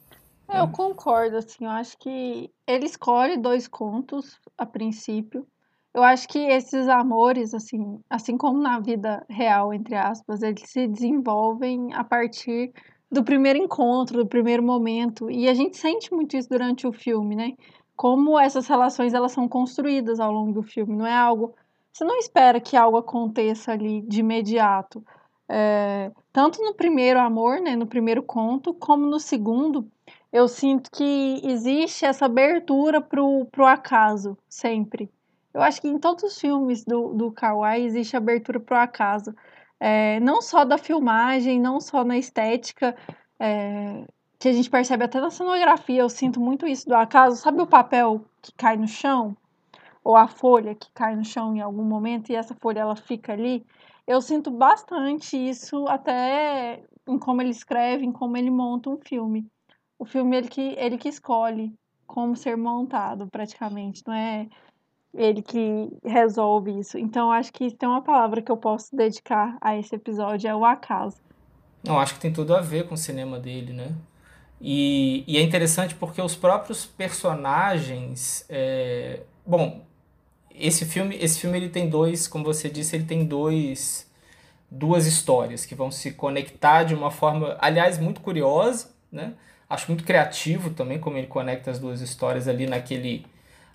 É, 0.49 0.61
eu 0.61 0.69
concordo, 0.69 1.37
assim, 1.37 1.65
eu 1.65 1.71
acho 1.71 1.99
que 1.99 2.51
ele 2.67 2.87
escolhe 2.87 3.37
dois 3.37 3.69
contos 3.69 4.39
a 4.57 4.65
princípio. 4.65 5.47
Eu 5.93 6.03
acho 6.03 6.27
que 6.29 6.39
esses 6.39 6.89
amores, 6.89 7.53
assim, 7.53 8.01
assim 8.09 8.37
como 8.37 8.59
na 8.59 8.81
vida 8.81 9.25
real, 9.29 9.75
entre 9.75 9.95
aspas, 9.95 10.43
eles 10.43 10.63
se 10.67 10.87
desenvolvem 10.87 11.93
a 11.93 12.03
partir 12.03 12.73
do 13.11 13.25
primeiro 13.25 13.59
encontro, 13.59 14.19
do 14.19 14.27
primeiro 14.27 14.63
momento. 14.63 15.31
E 15.31 15.49
a 15.49 15.55
gente 15.55 15.77
sente 15.77 16.13
muito 16.13 16.37
isso 16.37 16.49
durante 16.49 16.87
o 16.87 16.93
filme, 16.93 17.35
né? 17.35 17.53
Como 17.97 18.39
essas 18.39 18.67
relações 18.67 19.13
elas 19.13 19.33
são 19.33 19.49
construídas 19.49 20.21
ao 20.21 20.33
longo 20.33 20.53
do 20.53 20.63
filme. 20.63 20.95
Não 20.95 21.07
é 21.07 21.17
algo. 21.17 21.55
Você 21.99 22.05
não 22.05 22.17
espera 22.17 22.61
que 22.61 22.77
algo 22.77 22.97
aconteça 22.97 23.73
ali 23.73 24.03
de 24.03 24.21
imediato. 24.21 25.05
É, 25.49 26.13
tanto 26.33 26.63
no 26.63 26.73
primeiro 26.73 27.19
amor, 27.19 27.61
né, 27.61 27.75
no 27.75 27.89
primeiro 27.89 28.23
conto, 28.23 28.73
como 28.73 29.05
no 29.05 29.19
segundo, 29.19 29.91
eu 30.33 30.47
sinto 30.47 30.93
que 30.93 31.41
existe 31.43 32.05
essa 32.05 32.27
abertura 32.27 33.01
pro, 33.01 33.47
pro 33.47 33.67
acaso, 33.67 34.39
sempre. 34.49 35.11
Eu 35.53 35.61
acho 35.61 35.81
que 35.81 35.89
em 35.89 35.99
todos 35.99 36.23
os 36.23 36.41
filmes 36.41 36.85
do, 36.85 37.15
do 37.15 37.33
Kawaii 37.33 37.85
existe 37.85 38.17
abertura 38.17 38.61
pro 38.61 38.77
acaso 38.77 39.35
é, 39.81 40.21
não 40.21 40.41
só 40.41 40.65
da 40.65 40.79
filmagem, 40.79 41.61
não 41.61 41.81
só 41.81 42.05
na 42.05 42.17
estética, 42.17 42.95
é, 43.41 44.05
que 44.39 44.49
a 44.49 44.53
gente 44.53 44.71
percebe 44.71 45.03
até 45.03 45.21
na 45.21 45.33
cenografia, 45.33 46.03
eu 46.03 46.09
sinto 46.09 46.39
muito 46.39 46.65
isso 46.65 46.89
do 46.89 46.95
acaso. 46.95 47.43
Sabe 47.43 47.61
o 47.61 47.67
papel 47.67 48.25
que 48.41 48.53
cai 48.53 48.77
no 48.77 48.87
chão? 48.87 49.37
Ou 50.09 50.17
a 50.17 50.27
folha 50.27 50.75
que 50.75 50.91
cai 50.95 51.15
no 51.15 51.23
chão 51.23 51.55
em 51.55 51.61
algum 51.61 51.85
momento 51.85 52.31
e 52.31 52.35
essa 52.35 52.57
folha 52.63 52.81
ela 52.81 52.97
fica 52.97 53.35
ali? 53.35 53.63
Eu 54.07 54.23
sinto 54.23 54.51
bastante 54.51 55.37
isso 55.37 55.87
até 55.87 56.83
em 57.07 57.19
como 57.19 57.43
ele 57.43 57.51
escreve, 57.51 58.07
em 58.07 58.11
como 58.11 58.35
ele 58.35 58.51
monta 58.51 58.89
um 58.89 58.97
filme. 58.97 59.47
O 59.99 60.07
filme 60.07 60.35
ele 60.35 60.49
que, 60.49 60.75
ele 60.79 60.97
que 60.97 61.11
escolhe 61.11 61.75
como 62.07 62.35
ser 62.35 62.57
montado, 62.57 63.27
praticamente, 63.27 64.03
não 64.07 64.15
é 64.15 64.49
ele 65.13 65.43
que 65.43 65.91
resolve 66.03 66.79
isso. 66.79 66.97
Então, 66.97 67.31
acho 67.31 67.53
que 67.53 67.71
tem 67.71 67.87
uma 67.87 68.01
palavra 68.01 68.41
que 68.41 68.51
eu 68.51 68.57
posso 68.57 68.97
dedicar 68.97 69.59
a 69.61 69.77
esse 69.77 69.95
episódio, 69.95 70.49
é 70.49 70.57
o 70.57 70.65
acaso. 70.65 71.19
Não, 71.85 72.01
acho 72.01 72.15
que 72.15 72.21
tem 72.21 72.33
tudo 72.33 72.57
a 72.57 72.63
ver 72.63 72.89
com 72.89 72.95
o 72.95 72.97
cinema 72.99 73.39
dele, 73.39 73.75
né? 73.75 73.95
E, 74.59 75.23
e 75.27 75.37
é 75.37 75.43
interessante 75.43 75.95
porque 75.95 76.23
os 76.23 76.35
próprios 76.35 76.87
personagens. 76.87 78.47
É... 78.49 79.21
Bom, 79.47 79.87
esse 80.61 80.85
filme, 80.85 81.17
esse 81.21 81.41
filme 81.41 81.57
ele 81.57 81.69
tem 81.69 81.89
dois, 81.89 82.29
como 82.29 82.45
você 82.45 82.69
disse, 82.69 82.97
ele 82.97 83.05
tem 83.05 83.25
dois 83.25 84.09
duas 84.71 85.07
histórias 85.07 85.65
que 85.65 85.75
vão 85.75 85.91
se 85.91 86.13
conectar 86.13 86.85
de 86.85 86.95
uma 86.95 87.11
forma, 87.11 87.57
aliás, 87.59 87.99
muito 87.99 88.21
curiosa, 88.21 88.91
né? 89.11 89.33
Acho 89.69 89.89
muito 89.89 90.05
criativo 90.05 90.71
também 90.71 90.99
como 90.99 91.17
ele 91.17 91.27
conecta 91.27 91.71
as 91.71 91.79
duas 91.79 92.01
histórias 92.01 92.49
ali 92.49 92.67
naquele 92.67 93.27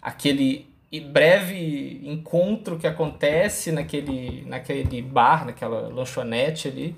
aquele 0.02 0.68
breve 1.12 2.02
encontro 2.04 2.78
que 2.78 2.86
acontece 2.86 3.72
naquele, 3.72 4.44
naquele 4.46 5.02
bar, 5.02 5.46
naquela 5.46 5.88
lanchonete 5.88 6.68
ali, 6.68 6.96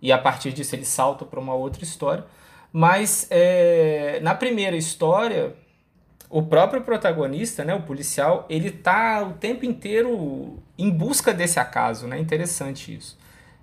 e 0.00 0.12
a 0.12 0.18
partir 0.18 0.52
disso 0.52 0.76
ele 0.76 0.84
salta 0.84 1.24
para 1.24 1.40
uma 1.40 1.54
outra 1.54 1.82
história. 1.82 2.24
Mas 2.72 3.26
é, 3.30 4.20
na 4.22 4.34
primeira 4.34 4.76
história, 4.76 5.56
o 6.30 6.42
próprio 6.42 6.82
protagonista, 6.82 7.64
né, 7.64 7.74
o 7.74 7.82
policial, 7.82 8.46
ele 8.48 8.70
tá 8.70 9.22
o 9.22 9.32
tempo 9.34 9.64
inteiro 9.64 10.58
em 10.76 10.90
busca 10.90 11.32
desse 11.32 11.58
acaso, 11.58 12.06
né? 12.06 12.18
Interessante 12.18 12.94
isso. 12.94 13.18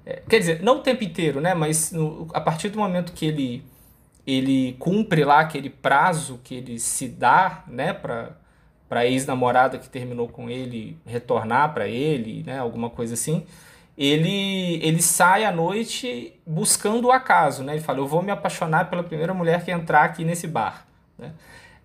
É, 0.05 0.21
quer 0.27 0.39
dizer, 0.39 0.61
não 0.63 0.77
o 0.77 0.81
tempo 0.81 1.03
inteiro, 1.03 1.39
né? 1.41 1.53
Mas 1.53 1.91
no, 1.91 2.27
a 2.33 2.41
partir 2.41 2.69
do 2.69 2.79
momento 2.79 3.13
que 3.13 3.25
ele 3.25 3.63
ele 4.27 4.73
cumpre 4.79 5.23
lá 5.23 5.41
aquele 5.41 5.69
prazo 5.69 6.39
que 6.43 6.55
ele 6.55 6.79
se 6.79 7.07
dá, 7.07 7.63
né, 7.67 7.93
para 7.93 8.31
para 8.87 9.05
ex-namorada 9.05 9.79
que 9.79 9.89
terminou 9.89 10.29
com 10.29 10.49
ele 10.49 10.97
retornar 11.05 11.73
para 11.73 11.87
ele, 11.87 12.43
né, 12.43 12.59
alguma 12.59 12.89
coisa 12.89 13.15
assim, 13.15 13.45
ele, 13.97 14.79
ele 14.83 15.01
sai 15.01 15.43
à 15.43 15.51
noite 15.51 16.39
buscando 16.45 17.07
o 17.07 17.11
acaso, 17.11 17.63
né? 17.63 17.73
Ele 17.73 17.81
fala, 17.81 17.99
eu 17.99 18.07
vou 18.07 18.21
me 18.21 18.31
apaixonar 18.31 18.89
pela 18.89 19.03
primeira 19.03 19.33
mulher 19.33 19.63
que 19.63 19.71
entrar 19.71 20.03
aqui 20.03 20.23
nesse 20.23 20.47
bar, 20.47 20.85
né? 21.17 21.31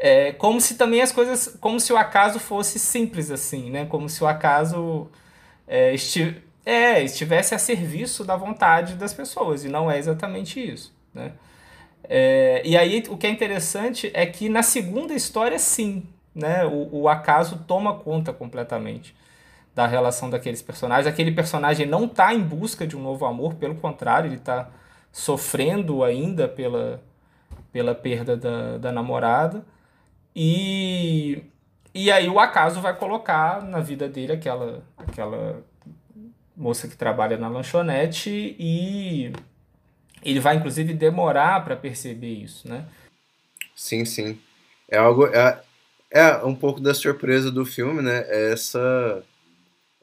É, 0.02 0.32
como 0.32 0.62
se 0.62 0.76
também 0.76 1.02
as 1.02 1.12
coisas, 1.12 1.58
como 1.60 1.78
se 1.78 1.92
o 1.92 1.96
acaso 1.96 2.38
fosse 2.40 2.78
simples 2.78 3.30
assim, 3.30 3.70
né? 3.70 3.84
Como 3.84 4.08
se 4.08 4.24
o 4.24 4.26
acaso 4.26 5.08
é, 5.68 5.92
esti 5.92 6.42
é, 6.64 7.02
estivesse 7.02 7.54
a 7.54 7.58
serviço 7.58 8.24
da 8.24 8.34
vontade 8.34 8.94
das 8.94 9.12
pessoas, 9.12 9.62
e 9.62 9.68
não 9.68 9.90
é 9.90 9.98
exatamente 9.98 10.58
isso, 10.58 10.90
né? 11.12 11.32
É, 12.04 12.62
e 12.64 12.78
aí 12.78 13.04
o 13.10 13.16
que 13.18 13.26
é 13.26 13.30
interessante 13.30 14.10
é 14.14 14.24
que 14.24 14.48
na 14.48 14.62
segunda 14.62 15.12
história, 15.12 15.58
sim, 15.58 16.02
né, 16.34 16.64
o, 16.64 17.02
o 17.02 17.08
acaso 17.08 17.62
toma 17.68 17.94
conta 17.94 18.32
completamente 18.32 19.14
da 19.74 19.86
relação 19.86 20.30
daqueles 20.30 20.62
personagens. 20.62 21.06
Aquele 21.06 21.30
personagem 21.30 21.86
não 21.86 22.06
está 22.06 22.32
em 22.34 22.40
busca 22.40 22.86
de 22.86 22.96
um 22.96 23.02
novo 23.02 23.26
amor, 23.26 23.54
pelo 23.56 23.74
contrário, 23.74 24.28
ele 24.28 24.36
está 24.36 24.70
sofrendo 25.12 26.02
ainda 26.02 26.48
pela, 26.48 27.02
pela 27.70 27.94
perda 27.94 28.34
da, 28.36 28.78
da 28.78 28.90
namorada. 28.90 29.62
E, 30.34 31.42
e 31.94 32.10
aí 32.10 32.28
o 32.28 32.38
acaso 32.38 32.80
vai 32.80 32.96
colocar 32.96 33.62
na 33.62 33.80
vida 33.80 34.08
dele 34.08 34.32
aquela, 34.32 34.82
aquela 34.96 35.62
moça 36.56 36.86
que 36.86 36.96
trabalha 36.96 37.36
na 37.36 37.48
lanchonete 37.48 38.56
e 38.58 39.32
ele 40.22 40.40
vai 40.40 40.56
inclusive 40.56 40.92
demorar 40.94 41.64
para 41.64 41.76
perceber 41.76 42.34
isso, 42.34 42.68
né? 42.68 42.86
Sim, 43.74 44.04
sim. 44.04 44.38
É 44.88 44.98
algo. 44.98 45.26
É, 45.26 45.62
é, 46.10 46.36
um 46.44 46.54
pouco 46.54 46.80
da 46.80 46.92
surpresa 46.92 47.50
do 47.50 47.64
filme, 47.64 48.02
né? 48.02 48.24
É 48.28 48.52
essa, 48.52 49.24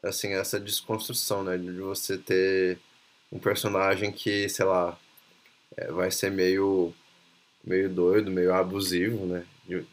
assim, 0.02 0.34
essa 0.34 0.60
desconstrução, 0.60 1.44
né? 1.44 1.58
De 1.58 1.72
você 1.74 2.18
ter 2.18 2.80
um 3.32 3.38
personagem 3.38 4.12
que, 4.12 4.50
sei 4.50 4.66
lá, 4.66 4.98
é, 5.76 5.92
vai 5.92 6.10
ser 6.10 6.32
meio, 6.32 6.94
meio 7.64 7.90
doido, 7.90 8.32
meio 8.32 8.54
abusivo, 8.54 9.26
né? 9.26 9.46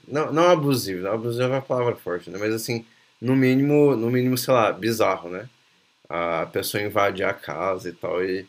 Não, 0.07 0.33
não 0.33 0.49
abusivo, 0.49 1.03
não 1.03 1.13
abusivo 1.13 1.45
é 1.45 1.49
uma 1.49 1.63
palavra 1.63 1.97
forte, 1.97 2.31
né? 2.31 2.39
Mas 2.39 2.55
assim, 2.55 2.85
no 3.21 3.35
mínimo, 3.35 3.97
no 3.97 4.11
mínimo, 4.11 4.39
sei 4.39 4.55
lá, 4.55 4.73
bizarro, 4.73 5.29
né? 5.29 5.49
A 6.09 6.47
pessoa 6.47 6.83
invadir 6.83 7.25
a 7.25 7.35
casa 7.35 7.89
e 7.89 7.93
tal 7.93 8.25
e, 8.25 8.47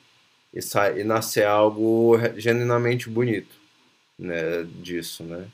e, 0.54 0.60
e 0.98 1.04
nascer 1.04 1.46
algo 1.46 2.18
genuinamente 2.36 3.10
bonito, 3.10 3.56
né? 4.20 4.64
Disso, 4.82 5.24
né? 5.24 5.48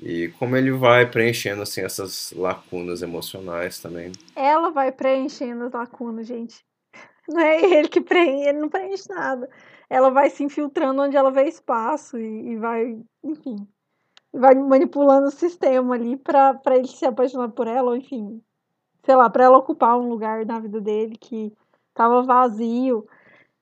E 0.00 0.28
como 0.38 0.56
ele 0.56 0.70
vai 0.70 1.10
preenchendo 1.10 1.62
assim 1.62 1.80
essas 1.80 2.32
lacunas 2.32 3.02
emocionais 3.02 3.80
também. 3.80 4.12
Ela 4.36 4.70
vai 4.70 4.92
preenchendo 4.92 5.64
as 5.64 5.72
lacunas, 5.72 6.26
gente. 6.26 6.64
Não 7.28 7.40
é 7.40 7.60
ele 7.60 7.88
que 7.88 8.00
preenche, 8.00 8.48
ele 8.48 8.58
não 8.58 8.68
preenche 8.68 9.08
nada. 9.08 9.50
Ela 9.90 10.10
vai 10.10 10.30
se 10.30 10.42
infiltrando 10.42 11.02
onde 11.02 11.16
ela 11.16 11.30
vê 11.30 11.44
espaço 11.44 12.18
e, 12.18 12.52
e 12.52 12.56
vai, 12.56 12.98
enfim, 13.22 13.66
vai 14.32 14.54
manipulando 14.54 15.28
o 15.28 15.32
sistema 15.32 15.94
ali 15.94 16.16
para 16.16 16.60
ele 16.76 16.86
se 16.86 17.06
apaixonar 17.06 17.50
por 17.50 17.66
ela, 17.66 17.90
ou 17.90 17.96
enfim, 17.96 18.42
sei 19.04 19.16
lá, 19.16 19.28
para 19.30 19.44
ela 19.44 19.58
ocupar 19.58 19.98
um 19.98 20.08
lugar 20.08 20.44
na 20.44 20.60
vida 20.60 20.80
dele 20.80 21.16
que 21.16 21.52
tava 21.94 22.22
vazio. 22.22 23.08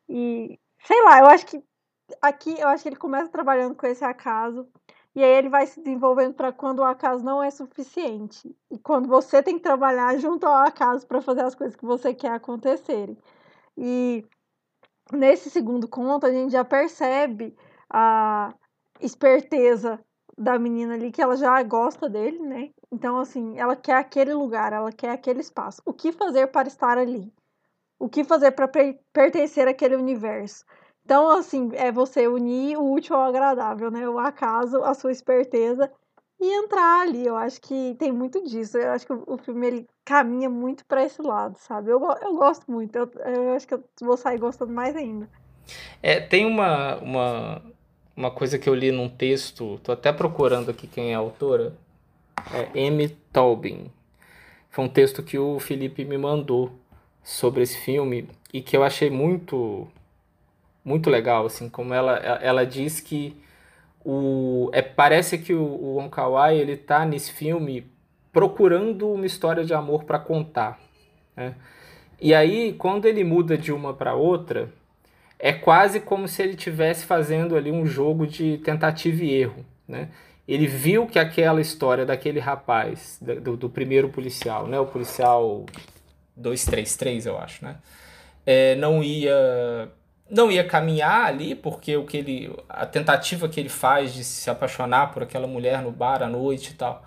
E 0.09 0.59
sei 0.85 1.03
lá, 1.05 1.21
eu 1.21 1.27
acho 1.27 1.47
que 1.47 1.63
aqui 2.21 2.59
eu 2.59 2.69
acho 2.69 2.83
que 2.83 2.89
ele 2.89 2.97
começa 2.97 3.31
trabalhando 3.31 3.75
com 3.75 3.87
esse 3.87 4.05
acaso. 4.05 4.69
E 5.15 5.25
aí 5.25 5.31
ele 5.31 5.49
vai 5.49 5.67
se 5.67 5.81
desenvolvendo 5.81 6.35
para 6.35 6.53
quando 6.53 6.81
o 6.81 6.85
acaso 6.85 7.25
não 7.25 7.43
é 7.43 7.51
suficiente. 7.51 8.55
E 8.71 8.79
quando 8.79 9.09
você 9.09 9.43
tem 9.43 9.57
que 9.57 9.63
trabalhar 9.63 10.19
junto 10.19 10.45
ao 10.47 10.67
acaso 10.67 11.07
para 11.07 11.23
fazer 11.23 11.43
as 11.43 11.55
coisas 11.55 11.75
que 11.75 11.87
você 11.87 12.13
quer 12.13 12.33
acontecerem. 12.33 13.17
E 13.79 14.27
nesse 15.13 15.49
segundo 15.49 15.89
conto 15.89 16.27
a 16.27 16.31
gente 16.31 16.53
já 16.53 16.65
percebe 16.65 17.57
a 17.89 18.53
esperteza 19.01 19.99
da 20.37 20.59
menina 20.59 20.95
ali, 20.95 21.11
que 21.11 21.23
ela 21.23 21.37
já 21.37 21.63
gosta 21.63 22.09
dele, 22.09 22.39
né? 22.39 22.71
Então, 22.93 23.19
assim, 23.19 23.59
ela 23.59 23.75
quer 23.75 23.97
aquele 23.97 24.35
lugar, 24.35 24.73
ela 24.73 24.93
quer 24.93 25.11
aquele 25.11 25.41
espaço. 25.41 25.81
O 25.85 25.93
que 25.93 26.13
fazer 26.13 26.49
para 26.49 26.69
estar 26.69 26.99
ali? 26.99 27.33
O 27.99 28.09
que 28.09 28.23
fazer 28.23 28.53
para 28.53 28.69
pertencer 29.13 29.67
àquele 29.67 29.97
universo? 29.97 30.65
Então, 31.05 31.31
assim, 31.31 31.71
é 31.75 31.91
você 31.91 32.27
unir 32.29 32.77
o 32.77 32.93
útil 32.93 33.17
ao 33.17 33.23
agradável, 33.23 33.91
né? 33.91 34.09
O 34.09 34.19
acaso, 34.19 34.83
a 34.83 34.93
sua 34.93 35.13
esperteza 35.13 35.91
e 36.39 36.53
entrar 36.53 37.03
ali. 37.03 37.25
Eu 37.25 37.37
acho 37.37 37.61
que 37.61 37.95
tem 37.99 38.13
muito 38.13 38.43
disso. 38.45 38.77
Eu 38.77 38.91
acho 38.91 39.07
que 39.07 39.13
o 39.13 39.39
filme 39.39 39.67
ele 39.67 39.89
caminha 40.05 40.51
muito 40.51 40.85
para 40.85 41.05
esse 41.05 41.23
lado, 41.23 41.57
sabe? 41.59 41.91
Eu, 41.91 42.01
eu 42.21 42.35
gosto 42.35 42.71
muito. 42.71 42.97
Eu, 42.97 43.11
eu 43.25 43.55
acho 43.55 43.67
que 43.67 43.75
eu 43.75 43.85
vou 44.03 44.17
sair 44.17 44.39
gostando 44.39 44.73
mais 44.73 44.95
ainda. 44.95 45.29
É, 46.03 46.21
tem 46.21 46.45
uma, 46.45 46.97
uma, 46.97 47.63
uma 48.17 48.31
coisa 48.31 48.59
que 48.59 48.69
eu 48.69 48.75
li 48.75 48.91
num 48.91 49.09
texto, 49.09 49.79
tô 49.83 49.93
até 49.93 50.13
procurando 50.13 50.71
aqui 50.71 50.87
quem 50.87 51.13
é 51.13 51.15
a 51.15 51.19
autora. 51.19 51.75
É 52.53 52.87
Amy 52.87 53.09
Taubin. 53.33 53.91
Foi 54.71 54.85
um 54.85 54.89
texto 54.89 55.23
que 55.23 55.39
o 55.39 55.59
Felipe 55.59 56.05
me 56.05 56.17
mandou 56.17 56.73
sobre 57.23 57.63
esse 57.63 57.79
filme 57.79 58.29
e 58.53 58.63
que 58.63 58.77
eu 58.77 58.85
achei 58.85 59.11
muito 59.11 59.89
muito 60.85 61.11
legal, 61.11 61.47
assim, 61.47 61.69
como 61.69 61.93
ela, 61.93 62.17
ela 62.17 62.65
diz 62.65 63.01
que 63.01 63.37
o, 64.05 64.71
é, 64.73 64.81
parece 64.81 65.37
que 65.37 65.53
o, 65.53 65.61
o 65.61 65.97
Wong 65.97 66.09
Kar 66.09 66.31
Wai, 66.31 66.57
ele 66.57 66.77
tá 66.77 67.05
nesse 67.05 67.33
filme 67.33 67.85
procurando 68.33 69.11
uma 69.11 69.27
história 69.27 69.65
de 69.65 69.75
amor 69.75 70.05
para 70.05 70.21
contar, 70.21 70.79
né? 71.35 71.57
E 72.21 72.33
aí, 72.33 72.73
quando 72.75 73.07
ele 73.07 73.25
muda 73.25 73.59
de 73.59 73.73
uma 73.73 73.93
para 73.93 74.15
outra, 74.15 74.73
é 75.39 75.53
quase 75.53 76.01
como 76.01 76.27
se 76.27 76.43
ele 76.43 76.53
estivesse 76.53 77.05
fazendo 77.05 77.57
ali 77.57 77.71
um 77.71 77.87
jogo 77.87 78.27
de 78.27 78.59
tentativa 78.59 79.23
e 79.25 79.35
erro, 79.35 79.65
né? 79.87 80.09
Ele 80.49 80.67
viu 80.67 81.07
que 81.07 81.19
aquela 81.19 81.61
história 81.61 82.07
daquele 82.07 82.39
rapaz, 82.39 83.19
do, 83.21 83.57
do 83.57 83.69
primeiro 83.69 84.09
policial, 84.09 84.67
né? 84.67 84.79
O 84.79 84.87
policial 84.87 85.67
233, 86.37 87.27
eu 87.27 87.39
acho, 87.39 87.65
né? 87.65 87.77
É, 88.45 88.77
não 88.77 89.03
ia 89.03 89.91
não 90.29 90.51
ia 90.51 90.65
caminhar 90.65 91.27
ali, 91.27 91.55
porque 91.55 91.97
o 91.97 92.05
que 92.05 92.17
ele 92.17 92.57
a 92.69 92.85
tentativa 92.87 93.49
que 93.49 93.61
ele 93.61 93.69
faz 93.69 94.13
de 94.13 94.25
se 94.25 94.51
apaixonar 94.51 95.13
por 95.13 95.23
aquela 95.23 95.47
mulher 95.47 95.83
no 95.83 95.91
bar 95.93 96.23
à 96.23 96.29
noite 96.29 96.73
e 96.73 96.75
tal, 96.75 97.05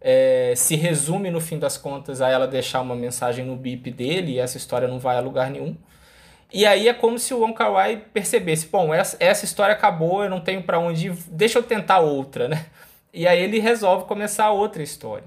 é, 0.00 0.54
se 0.56 0.76
resume 0.76 1.30
no 1.30 1.40
fim 1.40 1.58
das 1.58 1.76
contas 1.76 2.20
a 2.20 2.28
ela 2.28 2.46
deixar 2.46 2.80
uma 2.80 2.94
mensagem 2.96 3.44
no 3.44 3.56
bip 3.56 3.90
dele 3.90 4.32
e 4.32 4.38
essa 4.38 4.56
história 4.56 4.88
não 4.88 4.98
vai 4.98 5.16
a 5.16 5.20
lugar 5.20 5.50
nenhum. 5.50 5.76
E 6.52 6.66
aí 6.66 6.88
é 6.88 6.94
como 6.94 7.18
se 7.18 7.32
o 7.32 7.40
Wong 7.40 7.54
Kar 7.54 7.72
Wai 7.72 7.96
percebesse, 8.12 8.66
bom, 8.66 8.92
essa, 8.92 9.16
essa 9.20 9.44
história 9.44 9.74
acabou, 9.74 10.24
eu 10.24 10.30
não 10.30 10.40
tenho 10.40 10.62
para 10.62 10.78
onde 10.78 11.08
ir, 11.08 11.12
deixa 11.28 11.58
eu 11.58 11.62
tentar 11.62 12.00
outra, 12.00 12.46
né? 12.48 12.66
E 13.12 13.26
aí 13.26 13.40
ele 13.42 13.58
resolve 13.58 14.06
começar 14.06 14.50
outra 14.50 14.82
história. 14.82 15.26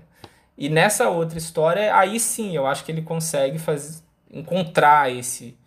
E 0.58 0.70
nessa 0.70 1.10
outra 1.10 1.38
história, 1.38 1.96
aí 1.96 2.20
sim, 2.20 2.56
eu 2.56 2.68
acho 2.68 2.84
que 2.84 2.92
ele 2.92 3.02
consegue 3.02 3.58
fazer, 3.58 4.02
encontrar 4.32 5.12
esse 5.12 5.58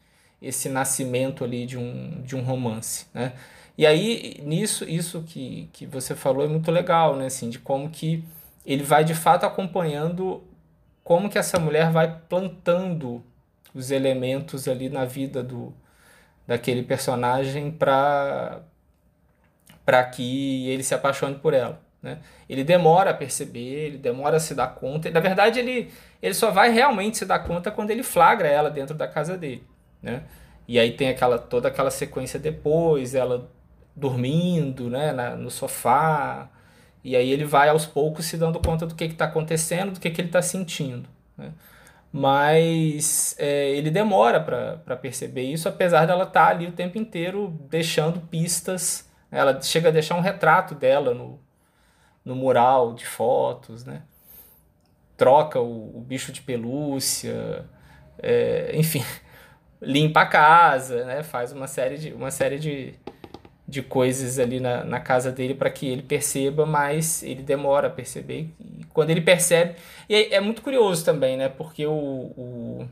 esse 0.41 0.69
nascimento 0.69 1.45
ali 1.45 1.67
de 1.67 1.79
um, 1.79 2.23
de 2.23 2.37
um 2.37 2.43
romance, 2.43 3.07
né? 3.13 3.33
E 3.79 3.87
aí, 3.87 4.41
nisso, 4.43 4.85
isso 4.89 5.23
que, 5.23 5.69
que 5.73 5.87
você 5.87 6.15
falou 6.15 6.45
é 6.45 6.49
muito 6.49 6.71
legal, 6.71 7.17
né? 7.17 7.27
Assim, 7.27 7.51
de 7.51 7.59
como 7.59 7.91
que 7.91 8.25
ele 8.65 8.83
vai 8.83 9.05
de 9.05 9.15
fato 9.15 9.45
acompanhando 9.45 10.43
como 11.05 11.29
que 11.29 11.39
essa 11.39 11.59
mulher 11.59 11.91
vai 11.91 12.21
plantando 12.29 13.23
os 13.79 13.91
elementos 13.91 14.69
ali 14.69 14.89
na 14.89 15.05
vida 15.05 15.43
do 15.43 15.75
daquele 16.47 16.83
personagem 16.83 17.71
para 17.71 18.63
para 19.85 20.05
que 20.05 20.69
ele 20.69 20.83
se 20.83 20.95
apaixone 20.95 21.37
por 21.37 21.55
ela. 21.55 21.81
Né? 22.03 22.19
Ele 22.49 22.65
demora 22.65 23.11
a 23.11 23.15
perceber, 23.15 23.87
ele 23.87 23.99
demora 23.99 24.37
a 24.37 24.41
se 24.41 24.55
dar 24.55 24.69
conta. 24.75 25.11
Na 25.11 25.21
verdade, 25.21 25.61
ele, 25.61 25.93
ele 26.21 26.35
só 26.35 26.51
vai 26.51 26.71
realmente 26.71 27.19
se 27.19 27.25
dar 27.25 27.39
conta 27.41 27.71
quando 27.71 27.91
ele 27.91 28.03
flagra 28.03 28.49
ela 28.49 28.71
dentro 28.71 28.97
da 28.97 29.07
casa 29.07 29.37
dele 29.39 29.65
né? 30.03 30.23
E 30.69 30.79
aí 30.79 30.93
tem 30.93 31.09
aquela 31.09 31.39
toda 31.39 31.69
aquela 31.69 31.91
sequência 31.91 32.39
depois, 32.39 33.15
ela 33.15 33.51
dormindo, 33.95 34.91
né, 34.91 35.13
na, 35.13 35.35
no 35.37 35.51
sofá, 35.51 36.51
e 37.03 37.17
aí 37.17 37.31
ele 37.31 37.45
vai 37.45 37.69
aos 37.69 37.87
poucos 37.87 38.27
se 38.27 38.37
dando 38.37 38.61
conta 38.61 38.87
do 38.87 38.95
que 38.95 39.05
está 39.05 39.25
acontecendo, 39.27 39.93
do 39.93 40.01
que, 40.01 40.11
que 40.11 40.21
ele 40.21 40.29
está 40.29 40.43
sentindo. 40.43 41.09
Né? 41.37 41.53
Mas 42.13 43.37
é, 43.39 43.71
ele 43.71 43.91
demora 43.91 44.41
para 44.41 44.97
perceber 44.97 45.43
isso, 45.43 45.69
apesar 45.69 46.07
dela 46.07 46.25
estar 46.25 46.47
tá 46.47 46.51
ali 46.51 46.67
o 46.67 46.73
tempo 46.73 46.97
inteiro 46.99 47.49
deixando 47.69 48.21
pistas. 48.21 49.11
Né? 49.31 49.39
Ela 49.39 49.61
chega 49.61 49.89
a 49.89 49.93
deixar 49.93 50.17
um 50.17 50.21
retrato 50.21 50.75
dela 50.75 51.13
no, 51.13 51.41
no 52.25 52.35
mural 52.35 52.95
de 52.95 53.07
fotos, 53.07 53.85
né? 53.85 54.03
troca 55.17 55.61
o, 55.61 55.97
o 55.97 56.01
bicho 56.01 56.31
de 56.31 56.43
pelúcia, 56.43 57.65
é, 58.19 58.71
enfim, 58.75 59.05
limpa 59.81 60.23
a 60.23 60.27
casa, 60.27 61.05
né? 61.05 61.23
Faz 61.23 61.53
uma 61.53 61.67
série 61.67 61.99
de, 61.99 62.13
uma 62.13 62.31
série 62.31 62.59
de, 62.59 62.95
de 63.69 63.83
coisas 63.83 64.39
ali 64.39 64.61
na, 64.61 64.85
na 64.85 65.01
casa 65.01 65.33
dele 65.33 65.55
para 65.55 65.71
que 65.71 65.87
ele 65.87 66.03
perceba, 66.03 66.65
mas 66.65 67.23
ele 67.23 67.43
demora 67.43 67.89
a 67.89 67.91
perceber. 67.91 68.49
E 68.61 68.85
quando 68.93 69.11
ele 69.11 69.21
percebe. 69.21 69.75
E 70.09 70.29
é 70.33 70.41
muito 70.41 70.63
curioso 70.63 71.05
também, 71.05 71.37
né? 71.37 71.49
Porque 71.49 71.87
o, 71.87 71.93
o. 71.93 72.89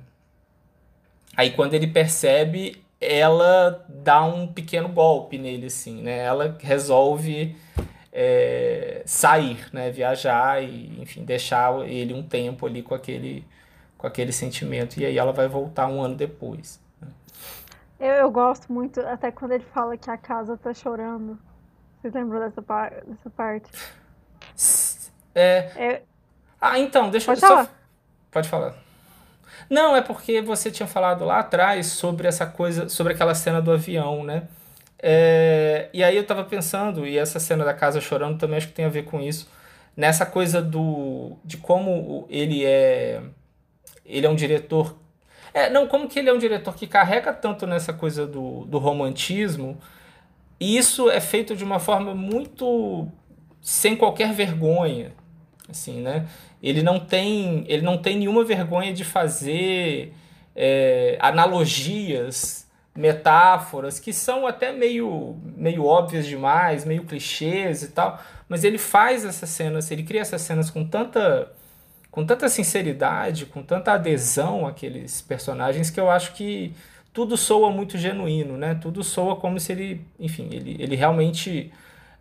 Aí 1.37 1.51
quando 1.51 1.75
ele 1.75 1.87
percebe, 1.87 2.83
ela 3.01 3.85
dá 3.89 4.25
um 4.25 4.47
pequeno 4.47 4.89
golpe 4.89 5.39
nele, 5.39 5.67
assim, 5.67 6.03
né? 6.03 6.19
Ela 6.19 6.57
resolve 6.61 7.57
é, 8.13 9.03
sair, 9.05 9.67
né? 9.73 9.91
Viajar 9.91 10.63
e, 10.63 10.93
enfim, 11.01 11.25
deixar 11.25 11.89
ele 11.89 12.15
um 12.15 12.23
tempo 12.23 12.67
ali 12.67 12.83
com 12.83 12.95
aquele 12.95 13.45
com 13.97 14.09
aquele 14.09 14.33
sentimento. 14.33 15.01
E 15.01 15.07
aí 15.07 15.17
ela 15.17 15.33
vai 15.33 15.49
voltar 15.49 15.87
um 15.87 16.03
ano 16.03 16.15
depois. 16.15 16.81
Né? 17.01 17.09
Eu, 17.99 18.13
eu 18.13 18.31
gosto 18.31 18.73
muito, 18.73 19.01
até 19.01 19.31
quando 19.31 19.53
ele 19.53 19.65
fala 19.73 19.97
que 19.97 20.11
a 20.11 20.17
casa 20.17 20.57
tá 20.57 20.75
chorando. 20.75 21.39
Vocês 22.01 22.13
lembram 22.13 22.41
dessa, 22.41 22.61
par 22.61 22.91
dessa 22.91 23.31
parte? 23.31 23.71
É... 25.35 25.57
é... 25.77 26.03
Ah, 26.61 26.79
então, 26.79 27.11
deixa 27.11 27.27
Pode 27.27 27.43
eu 27.43 27.49
falar. 27.49 27.65
só. 27.65 27.71
Pode 28.31 28.49
falar. 28.49 28.75
Não, 29.69 29.97
é 29.97 30.03
porque 30.03 30.41
você 30.41 30.71
tinha 30.71 30.87
falado 30.87 31.25
lá 31.25 31.39
atrás 31.41 31.87
sobre 31.87 32.27
essa 32.27 32.47
coisa, 32.47 32.89
sobre 32.89 33.13
aquela 33.13 33.35
cena 33.35 33.61
do 33.61 33.73
avião, 33.73 34.25
né? 34.25 34.49
É, 34.99 35.91
e 35.93 36.03
aí 36.03 36.17
eu 36.17 36.27
tava 36.27 36.45
pensando, 36.45 37.07
e 37.07 37.19
essa 37.19 37.39
cena 37.39 37.65
da 37.65 37.75
casa 37.75 38.01
chorando 38.01 38.39
também 38.39 38.57
acho 38.57 38.69
que 38.69 38.73
tem 38.73 38.87
a 38.87 38.89
ver 38.91 39.05
com 39.05 39.21
isso, 39.21 39.51
nessa 39.97 40.25
coisa 40.25 40.63
do 40.63 41.37
de 41.45 41.59
como 41.59 42.27
ele 42.31 42.65
é 42.65 43.23
ele 44.05 44.27
é 44.27 44.31
um 44.31 44.35
diretor. 44.35 44.97
É, 45.55 45.71
não, 45.71 45.87
como 45.87 46.09
que 46.09 46.19
ele 46.19 46.29
é 46.29 46.33
um 46.33 46.39
diretor 46.39 46.75
que 46.75 46.85
carrega 46.85 47.33
tanto 47.33 47.65
nessa 47.65 47.93
coisa 47.93 48.27
do, 48.27 48.65
do 48.65 48.79
romantismo, 48.79 49.79
e 50.59 50.77
isso 50.77 51.09
é 51.09 51.21
feito 51.21 51.55
de 51.55 51.63
uma 51.63 51.79
forma 51.79 52.13
muito 52.13 53.09
sem 53.63 53.97
qualquer 53.97 54.33
vergonha, 54.33 55.13
assim, 55.69 56.01
né? 56.01 56.27
Ele 56.61 56.83
não 56.83 56.99
tem, 56.99 57.65
ele 57.69 57.83
não 57.83 57.97
tem 57.97 58.19
nenhuma 58.19 58.45
vergonha 58.45 58.93
de 58.93 59.05
fazer 59.05 60.13
é, 60.57 61.17
analogias, 61.21 62.69
metáforas 62.97 64.01
que 64.01 64.13
são 64.13 64.47
até 64.47 64.73
meio, 64.73 65.37
meio 65.57 65.85
óbvias 65.85 66.27
demais, 66.27 66.85
meio 66.85 67.05
clichês 67.05 67.83
e 67.83 67.89
tal, 67.89 68.21
mas 68.49 68.65
ele 68.65 68.79
faz 68.79 69.25
essas 69.25 69.51
cenas, 69.51 69.91
ele 69.91 70.03
cria 70.03 70.21
essas 70.21 70.43
cenas 70.43 70.69
com 70.69 70.85
tanta 70.85 71.53
com 72.15 72.25
tanta 72.25 72.49
sinceridade, 72.49 73.45
com 73.45 73.61
tanta 73.61 73.95
adesão 73.95 74.69
àqueles 74.69 75.21
personagens 75.21 75.91
que 75.91 75.99
eu 75.99 76.09
acho 76.09 76.33
que 76.35 76.73
tudo 77.13 77.37
soa 77.37 77.73
muito 77.73 77.99
genuíno, 77.99 78.57
né? 78.57 78.77
Tudo 78.77 79.03
soa 79.03 79.35
como 79.35 79.59
se 79.59 79.73
ele, 79.73 80.07
enfim, 80.17 80.49
ele, 80.53 80.77
ele 80.79 80.95
realmente 80.95 81.73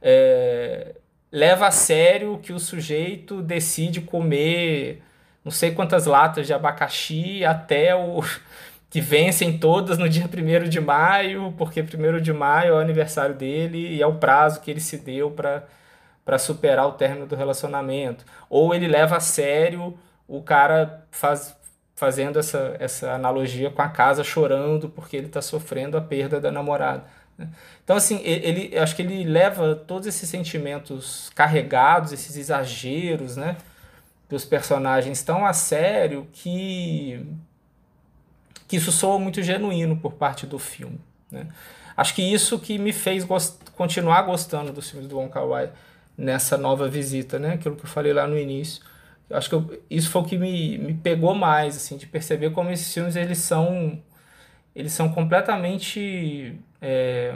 é, 0.02 0.96
leva 1.32 1.68
a 1.68 1.72
sério 1.72 2.40
que 2.42 2.52
o 2.52 2.58
sujeito 2.58 3.40
decide 3.44 4.02
comer 4.02 5.04
não 5.46 5.52
sei 5.52 5.70
quantas 5.70 6.08
latas 6.08 6.48
de 6.48 6.54
abacaxi 6.56 7.46
até 7.46 7.94
o 7.96 8.24
que 8.90 9.00
vencem 9.00 9.60
todas 9.60 10.00
no 10.00 10.10
dia 10.10 10.26
1 10.26 10.70
de 10.70 10.82
maio, 10.82 11.54
porque 11.56 11.82
1 11.82 12.20
de 12.20 12.34
maio 12.34 12.70
é 12.70 12.78
o 12.78 12.80
aniversário 12.80 13.36
dele 13.36 13.96
e 13.96 14.02
é 14.02 14.08
o 14.08 14.16
prazo 14.16 14.60
que 14.60 14.72
ele 14.72 14.80
se 14.80 14.98
deu 14.98 15.30
para 15.30 15.64
para 16.26 16.38
superar 16.38 16.88
o 16.88 16.94
término 16.94 17.26
do 17.26 17.36
relacionamento. 17.36 18.26
Ou 18.50 18.74
ele 18.74 18.88
leva 18.88 19.18
a 19.18 19.20
sério 19.20 19.98
o 20.28 20.42
cara 20.42 21.06
faz, 21.12 21.56
fazendo 21.96 22.40
essa, 22.40 22.76
essa 22.80 23.12
analogia 23.14 23.70
com 23.70 23.82
a 23.82 23.90
casa 23.90 24.24
chorando 24.24 24.90
porque 24.90 25.18
ele 25.18 25.28
está 25.28 25.42
sofrendo 25.42 25.98
a 25.98 26.02
perda 26.02 26.40
da 26.40 26.52
namorada. 26.52 27.04
né? 27.38 27.50
Então, 27.84 27.96
assim, 27.96 28.22
ele, 28.24 28.78
acho 28.78 28.96
que 28.96 29.02
ele 29.02 29.24
leva 29.24 29.76
todos 29.76 30.08
esses 30.08 30.28
sentimentos 30.30 31.30
carregados, 31.36 32.12
esses 32.12 32.36
exageros, 32.38 33.36
né? 33.36 33.58
Dos 34.30 34.46
personagens 34.46 35.22
tão 35.22 35.46
a 35.46 35.54
sério 35.54 36.28
que, 36.32 37.24
que 38.68 38.78
isso 38.78 38.92
soa 38.92 39.20
muito 39.20 39.44
genuíno 39.44 39.98
por 39.98 40.14
parte 40.14 40.48
do 40.48 40.58
filme, 40.58 41.00
né? 41.30 41.48
Acho 41.96 42.16
que 42.16 42.24
isso 42.24 42.58
que 42.58 42.80
me 42.80 42.92
fez 42.92 43.24
gost 43.24 43.60
continuar 43.76 44.24
gostando 44.24 44.72
dos 44.72 44.90
filmes 44.90 45.08
do 45.08 45.18
Wong 45.18 45.32
Kar 45.32 45.46
Wai 45.46 45.70
nessa 46.18 46.58
nova 46.58 46.88
visita, 46.88 47.40
né? 47.40 47.54
Aquilo 47.54 47.76
que 47.76 47.86
eu 47.86 47.90
falei 47.90 48.14
lá 48.14 48.28
no 48.28 48.38
início. 48.38 48.84
Acho 49.30 49.50
que 49.50 49.56
eu, 49.56 49.84
isso 49.90 50.10
foi 50.10 50.22
o 50.22 50.26
que 50.26 50.38
me, 50.38 50.78
me 50.78 50.94
pegou 50.94 51.34
mais, 51.36 51.76
assim, 51.78 51.98
de 51.98 52.06
perceber 52.08 52.52
como 52.52 52.70
esses 52.70 52.94
filmes 52.94 53.16
eles 53.16 53.40
são 53.40 54.00
eles 54.76 54.92
são 54.94 55.10
completamente 55.10 56.60
é, 56.82 57.36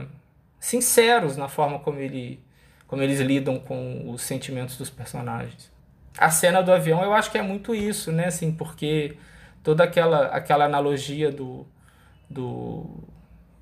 sinceros 0.59 1.37
na 1.37 1.47
forma 1.47 1.79
como, 1.79 1.99
ele, 1.99 2.39
como 2.87 3.01
eles 3.01 3.19
lidam 3.19 3.59
com 3.59 4.09
os 4.09 4.21
sentimentos 4.23 4.77
dos 4.77 4.89
personagens. 4.89 5.71
A 6.17 6.31
cena 6.31 6.61
do 6.63 6.71
avião 6.71 7.03
eu 7.03 7.13
acho 7.13 7.31
que 7.31 7.37
é 7.37 7.41
muito 7.41 7.75
isso, 7.75 8.11
né? 8.11 8.25
Assim, 8.25 8.51
porque 8.51 9.17
toda 9.63 9.83
aquela, 9.83 10.27
aquela 10.27 10.65
analogia 10.65 11.31
do, 11.31 11.67
do, 12.29 12.85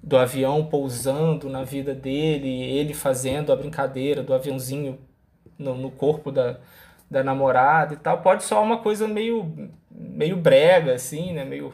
do 0.06 0.16
avião 0.18 0.64
pousando 0.64 1.50
na 1.50 1.64
vida 1.64 1.96
dele, 1.96 2.48
ele 2.48 2.94
fazendo 2.94 3.52
a 3.52 3.56
brincadeira 3.56 4.22
do 4.22 4.36
aviãozinho 4.36 5.00
no, 5.58 5.76
no 5.76 5.90
corpo 5.90 6.32
da, 6.32 6.60
da 7.10 7.24
namorada 7.24 7.96
e 7.96 7.98
tal, 7.98 8.22
pode 8.22 8.44
soar 8.44 8.62
uma 8.62 8.78
coisa 8.78 9.08
meio, 9.08 9.72
meio 9.90 10.38
brega, 10.38 10.94
assim, 10.94 11.34
né? 11.34 11.44
Meio... 11.44 11.74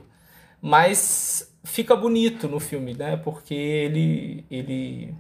Mas 0.62 1.54
fica 1.66 1.94
bonito 1.94 2.48
no 2.48 2.58
filme, 2.58 2.94
né? 2.94 3.18
Porque 3.18 3.54
ele, 3.54 4.46
ele, 4.50 5.14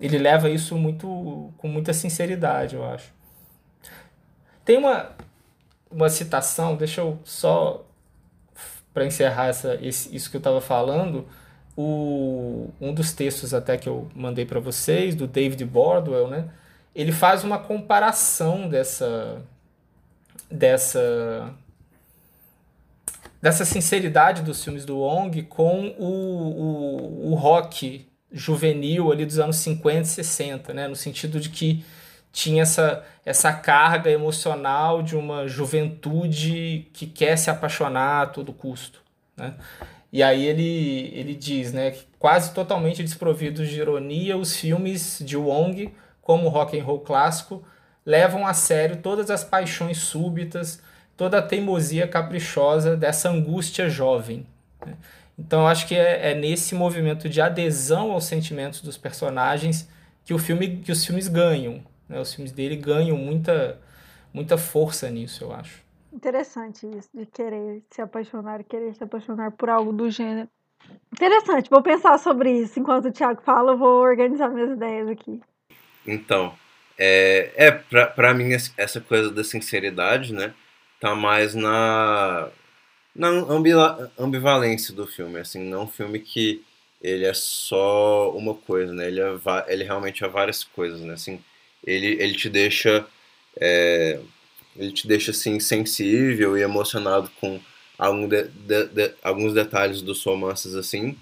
ele 0.00 0.18
leva 0.18 0.50
isso 0.50 0.76
muito 0.76 1.52
com 1.58 1.68
muita 1.68 1.92
sinceridade, 1.92 2.74
eu 2.74 2.84
acho. 2.84 3.14
Tem 4.64 4.76
uma, 4.76 5.12
uma 5.88 6.08
citação, 6.08 6.74
deixa 6.76 7.00
eu 7.00 7.16
só 7.22 7.86
para 8.92 9.06
encerrar 9.06 9.48
essa, 9.48 9.78
esse, 9.80 10.16
isso 10.16 10.28
que 10.30 10.36
eu 10.36 10.40
estava 10.40 10.60
falando, 10.60 11.28
o, 11.76 12.70
um 12.80 12.92
dos 12.94 13.12
textos 13.12 13.52
até 13.52 13.76
que 13.76 13.88
eu 13.88 14.08
mandei 14.14 14.44
para 14.44 14.60
vocês, 14.60 15.14
do 15.14 15.26
David 15.26 15.64
Bordwell, 15.64 16.28
né? 16.28 16.48
Ele 16.94 17.12
faz 17.12 17.44
uma 17.44 17.58
comparação 17.58 18.68
dessa 18.68 19.42
dessa 20.50 21.52
dessa 23.42 23.64
sinceridade 23.64 24.42
dos 24.42 24.62
filmes 24.64 24.84
do 24.84 24.98
Wong 24.98 25.42
com 25.42 25.94
o, 25.98 26.06
o, 26.06 27.32
o 27.32 27.34
rock 27.34 28.06
juvenil 28.32 29.12
ali 29.12 29.24
dos 29.24 29.38
anos 29.38 29.56
50 29.56 30.00
e 30.00 30.06
60, 30.06 30.74
né? 30.74 30.88
no 30.88 30.96
sentido 30.96 31.38
de 31.38 31.50
que 31.50 31.84
tinha 32.32 32.62
essa, 32.62 33.04
essa 33.24 33.52
carga 33.52 34.10
emocional 34.10 35.02
de 35.02 35.16
uma 35.16 35.48
juventude 35.48 36.88
que 36.92 37.06
quer 37.06 37.36
se 37.36 37.48
apaixonar 37.48 38.22
a 38.22 38.26
todo 38.26 38.52
custo. 38.52 39.00
Né? 39.36 39.54
E 40.16 40.22
aí 40.22 40.46
ele, 40.46 41.12
ele 41.12 41.34
diz 41.34 41.74
né, 41.74 41.90
que 41.90 42.06
quase 42.18 42.54
totalmente 42.54 43.02
desprovidos 43.02 43.68
de 43.68 43.78
ironia, 43.78 44.34
os 44.34 44.56
filmes 44.56 45.20
de 45.22 45.36
Wong, 45.36 45.92
como 46.22 46.46
o 46.46 46.48
rock 46.48 46.80
and 46.80 46.82
roll 46.82 47.00
clássico, 47.00 47.62
levam 48.02 48.46
a 48.46 48.54
sério 48.54 48.96
todas 49.02 49.30
as 49.30 49.44
paixões 49.44 49.98
súbitas, 49.98 50.80
toda 51.18 51.36
a 51.36 51.42
teimosia 51.42 52.08
caprichosa 52.08 52.96
dessa 52.96 53.28
angústia 53.28 53.90
jovem. 53.90 54.46
Né? 54.86 54.94
Então 55.38 55.60
eu 55.60 55.66
acho 55.66 55.86
que 55.86 55.94
é, 55.94 56.30
é, 56.30 56.34
nesse 56.34 56.74
movimento 56.74 57.28
de 57.28 57.42
adesão 57.42 58.10
aos 58.10 58.24
sentimentos 58.24 58.80
dos 58.80 58.96
personagens 58.96 59.86
que 60.24 60.32
o 60.32 60.38
filme 60.38 60.78
que 60.78 60.92
os 60.92 61.04
filmes 61.04 61.28
ganham. 61.28 61.82
Né? 62.08 62.18
Os 62.18 62.32
filmes 62.32 62.52
dele 62.52 62.76
ganham 62.76 63.18
muita, 63.18 63.78
muita 64.32 64.56
força 64.56 65.10
nisso, 65.10 65.44
eu 65.44 65.52
acho. 65.52 65.85
Interessante 66.16 66.86
isso, 66.86 67.10
de 67.14 67.26
querer 67.26 67.82
se 67.90 68.00
apaixonar, 68.00 68.64
querer 68.64 68.94
se 68.94 69.04
apaixonar 69.04 69.52
por 69.52 69.68
algo 69.68 69.92
do 69.92 70.10
gênero. 70.10 70.48
Interessante, 71.12 71.70
vou 71.70 71.82
pensar 71.82 72.18
sobre 72.18 72.50
isso. 72.50 72.80
Enquanto 72.80 73.08
o 73.08 73.12
Thiago 73.12 73.42
fala, 73.42 73.72
eu 73.72 73.78
vou 73.78 74.00
organizar 74.00 74.48
minhas 74.48 74.70
ideias 74.70 75.08
aqui. 75.08 75.40
Então, 76.06 76.54
é, 76.98 77.52
é 77.54 77.70
pra 77.70 78.32
mim 78.32 78.50
essa 78.76 79.00
coisa 79.00 79.30
da 79.30 79.44
sinceridade, 79.44 80.32
né? 80.32 80.54
tá 81.00 81.14
mais 81.14 81.54
na, 81.54 82.48
na 83.14 83.28
ambivalência 84.18 84.94
do 84.94 85.06
filme, 85.06 85.38
assim, 85.38 85.62
não 85.64 85.84
um 85.84 85.88
filme 85.88 86.18
que 86.18 86.62
ele 87.02 87.24
é 87.24 87.34
só 87.34 88.30
uma 88.32 88.54
coisa, 88.54 88.92
né? 88.92 89.06
Ele, 89.08 89.20
é, 89.20 89.34
ele 89.68 89.84
realmente 89.84 90.24
é 90.24 90.28
várias 90.28 90.64
coisas, 90.64 91.00
né? 91.00 91.14
Assim, 91.14 91.40
ele, 91.86 92.20
ele 92.20 92.34
te 92.34 92.48
deixa 92.48 93.06
é, 93.60 94.18
ele 94.78 94.92
te 94.92 95.06
deixa 95.06 95.30
assim 95.30 95.60
sensível 95.60 96.56
e 96.56 96.62
emocionado 96.62 97.30
com 97.40 97.60
algum 97.98 98.28
de, 98.28 98.44
de, 98.44 98.84
de, 98.86 99.14
alguns 99.22 99.54
detalhes 99.54 100.02
dos 100.02 100.22
romances 100.24 100.74
assim, 100.74 101.16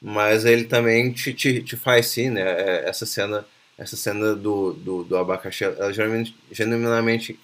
mas 0.00 0.44
ele 0.44 0.64
também 0.64 1.12
te, 1.12 1.34
te, 1.34 1.62
te 1.62 1.76
faz 1.76 2.06
sim, 2.08 2.30
né? 2.30 2.42
É, 2.42 2.88
essa 2.88 3.06
cena 3.06 3.46
essa 3.78 3.96
cena 3.96 4.34
do, 4.34 4.72
do, 4.72 5.04
do 5.04 5.16
abacaxi, 5.16 5.64
ela 5.64 5.92
geralmente, 5.92 6.34
genuinamente 6.50 7.38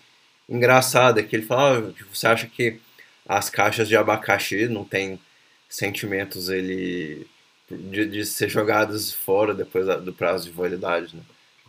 engraçada, 0.48 1.20
é 1.20 1.22
que 1.22 1.36
ele 1.36 1.44
fala, 1.44 1.78
ah, 1.78 1.92
tipo, 1.92 2.14
você 2.14 2.26
acha 2.26 2.46
que 2.46 2.80
as 3.28 3.50
caixas 3.50 3.86
de 3.88 3.96
abacaxi 3.96 4.66
não 4.66 4.84
tem 4.84 5.20
sentimentos 5.68 6.48
ele 6.48 7.26
de, 7.70 8.06
de 8.06 8.26
ser 8.26 8.48
jogadas 8.48 9.12
fora 9.12 9.54
depois 9.54 9.86
do 10.02 10.12
prazo 10.12 10.46
de 10.46 10.50
validade, 10.50 11.14
né? 11.16 11.22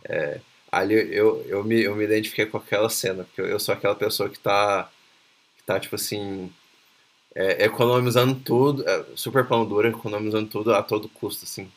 É, 0.06 0.40
ali 0.78 0.94
eu, 0.94 1.44
eu, 1.48 1.64
me, 1.64 1.82
eu 1.82 1.94
me 1.96 2.04
identifiquei 2.04 2.46
com 2.46 2.58
aquela 2.58 2.88
cena, 2.88 3.24
porque 3.24 3.40
eu, 3.40 3.58
sou 3.60 3.74
aquela 3.74 3.94
pessoa 3.94 4.28
que 4.28 4.38
tá, 4.38 4.90
que 5.56 5.64
tá 5.64 5.78
tipo 5.80 5.96
assim, 5.96 6.50
é, 7.34 7.64
economizando 7.64 8.34
tudo, 8.40 8.88
é, 8.88 9.04
super 9.16 9.46
pão 9.46 9.66
dura, 9.66 9.88
economizando 9.88 10.48
tudo 10.48 10.74
a 10.74 10.82
todo 10.82 11.08
custo, 11.08 11.44
assim. 11.44 11.70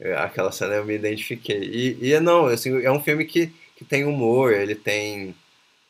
É, 0.00 0.14
aquela 0.16 0.52
cena 0.52 0.74
eu 0.74 0.84
me 0.84 0.94
identifiquei. 0.94 1.60
E, 1.62 2.12
e 2.12 2.20
não, 2.20 2.46
assim, 2.46 2.82
é 2.82 2.90
um 2.90 3.02
filme 3.02 3.24
que, 3.24 3.52
que 3.76 3.84
tem 3.84 4.04
humor, 4.04 4.52
ele 4.52 4.74
tem 4.74 5.34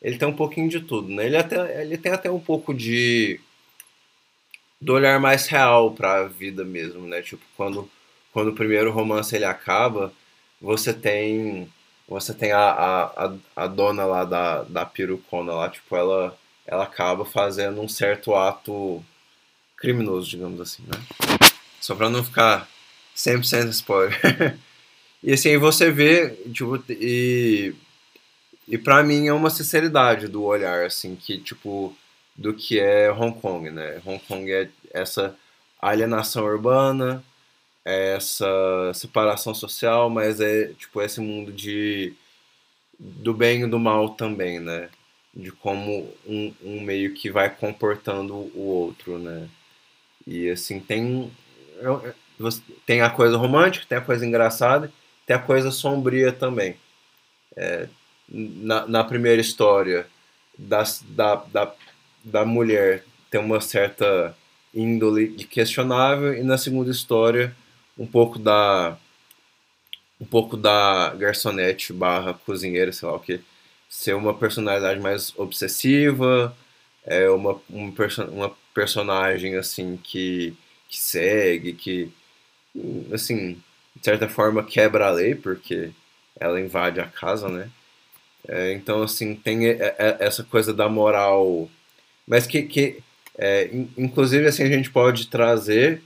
ele 0.01 0.17
tem 0.19 0.29
um 0.29 0.37
pouquinho 0.37 0.69
de 0.69 0.81
tudo, 0.81 1.09
né? 1.09 1.27
Ele, 1.27 1.37
até, 1.37 1.83
ele 1.83 1.99
tem 1.99 2.13
até 2.13 2.31
um 2.31 2.41
pouco 2.41 2.73
de 2.75 3.41
do 4.81 4.95
olhar 4.95 5.19
mais 5.21 5.47
real 5.49 5.93
para 5.93 6.21
a 6.21 6.29
vida 6.29 6.65
mesmo, 6.65 7.07
né? 7.07 7.21
Tipo, 7.23 7.43
quando, 7.57 7.91
quando 8.33 8.49
o 8.49 8.55
primeiro 8.55 8.93
romance 8.93 9.35
ele 9.35 9.45
acaba, 9.45 10.13
você 10.61 10.95
tem 10.95 11.69
você 12.09 12.33
tem 12.33 12.53
a, 12.53 12.71
a, 12.71 13.33
a, 13.55 13.66
dona 13.66 14.05
lá 14.07 14.25
da, 14.25 14.62
da 14.62 14.87
perucona 14.87 15.53
lá, 15.53 15.68
tipo, 15.68 15.94
ela, 15.94 16.37
ela 16.66 16.85
acaba 16.85 17.25
fazendo 17.25 17.81
um 17.81 17.88
certo 17.88 18.35
ato 18.35 19.05
criminoso, 19.77 20.29
digamos 20.29 20.61
assim, 20.61 20.83
né? 20.85 21.01
Só 21.81 21.94
pra 21.94 22.09
não 22.09 22.25
ficar 22.25 22.68
100% 23.16 23.68
spoiler. 23.68 24.59
e 25.23 25.33
assim, 25.33 25.57
você 25.59 25.90
vê, 25.90 26.31
tipo, 26.53 26.83
e 26.88 27.75
e 28.68 28.77
para 28.77 29.03
mim 29.03 29.27
é 29.27 29.33
uma 29.33 29.49
sinceridade 29.49 30.29
do 30.29 30.44
olhar, 30.44 30.85
assim, 30.85 31.16
que, 31.16 31.38
tipo, 31.38 31.97
do 32.37 32.53
que 32.53 32.79
é 32.79 33.11
Hong 33.11 33.40
Kong, 33.40 33.71
né? 33.71 34.01
Hong 34.05 34.18
Kong 34.29 34.53
é 34.53 34.68
essa 34.92 35.35
alienação 35.81 36.44
urbana, 36.44 37.25
é 37.85 38.17
essa 38.17 38.93
separação 38.95 39.55
social, 39.55 40.11
mas 40.11 40.41
é, 40.41 40.69
tipo, 40.75 41.01
esse 41.01 41.21
mundo 41.21 41.53
de 41.53 42.14
do 42.99 43.33
bem 43.33 43.62
e 43.62 43.67
do 43.67 43.79
mal 43.79 44.11
também, 44.11 44.59
né? 44.59 44.91
De 45.35 45.53
como 45.53 46.12
um, 46.27 46.53
um 46.62 46.81
meio 46.81 47.14
que 47.14 47.31
vai 47.31 47.49
comportando 47.49 48.35
o 48.35 48.61
outro, 48.61 49.19
né? 49.19 49.49
E, 50.27 50.51
assim, 50.51 50.81
tem... 50.81 51.31
Tem 52.87 53.01
a 53.01 53.11
coisa 53.11 53.37
romântica, 53.37 53.87
tem 53.89 53.99
a 53.99 54.03
coisa 54.03 54.26
engraçada, 54.26 54.93
tem 55.26 55.37
a 55.37 55.39
coisa 55.39 55.70
sombria 55.70 56.33
também. 56.33 56.76
É, 57.57 57.89
na, 58.29 58.87
na 58.87 59.05
primeira 59.05 59.41
história 59.41 60.07
da, 60.59 60.83
da, 61.11 61.35
da, 61.37 61.74
da 62.24 62.45
mulher 62.45 63.05
tem 63.31 63.41
uma 63.41 63.61
certa 63.61 64.37
índole 64.74 65.29
questionável 65.45 66.35
e 66.35 66.43
na 66.43 66.59
segunda 66.59 66.91
história 66.91 67.55
um 67.99 68.07
pouco 68.07 68.38
da 68.38 68.96
um 70.20 70.26
pouco 70.26 70.57
da 70.57 71.14
garçonete 71.14 71.92
barra 71.92 72.34
cozinheira, 72.34 72.92
sei 72.92 73.09
lá 73.09 73.14
o 73.14 73.20
que, 73.20 73.40
ser 73.88 74.14
uma 74.14 74.34
personalidade 74.34 75.01
mais 75.01 75.32
obsessiva, 75.38 76.57
é 77.05 77.28
uma, 77.30 77.61
uma, 77.70 77.92
perso 77.92 78.24
uma 78.24 78.55
personagem 78.74 79.57
assim 79.57 79.96
que, 80.03 80.57
que 80.88 80.99
segue, 80.99 81.72
que 81.72 82.12
assim, 83.12 83.55
de 83.96 84.05
certa 84.05 84.28
forma 84.28 84.64
quebra 84.64 85.07
a 85.07 85.11
lei, 85.11 85.34
porque 85.34 85.90
ela 86.38 86.61
invade 86.61 87.01
a 87.01 87.07
casa, 87.07 87.49
né? 87.49 87.70
É, 88.46 88.72
então, 88.72 89.03
assim, 89.03 89.34
tem 89.34 89.61
essa 90.20 90.44
coisa 90.44 90.72
da 90.72 90.88
moral, 90.88 91.68
mas 92.26 92.46
que, 92.46 92.62
que 92.62 93.03
é, 93.36 93.70
inclusive, 93.96 94.46
assim, 94.46 94.64
a 94.64 94.68
gente 94.68 94.90
pode 94.90 95.28
trazer 95.28 96.03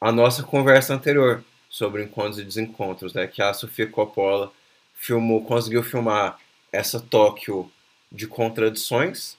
a 0.00 0.12
nossa 0.12 0.42
conversa 0.42 0.94
anterior 0.94 1.42
sobre 1.68 2.02
encontros 2.02 2.38
e 2.38 2.44
desencontros, 2.44 3.14
né? 3.14 3.26
Que 3.26 3.42
a 3.42 3.52
Sofia 3.52 3.86
Coppola 3.86 4.52
filmou, 4.94 5.44
conseguiu 5.44 5.82
filmar 5.82 6.38
essa 6.72 7.00
Tóquio 7.00 7.70
de 8.10 8.26
contradições, 8.26 9.36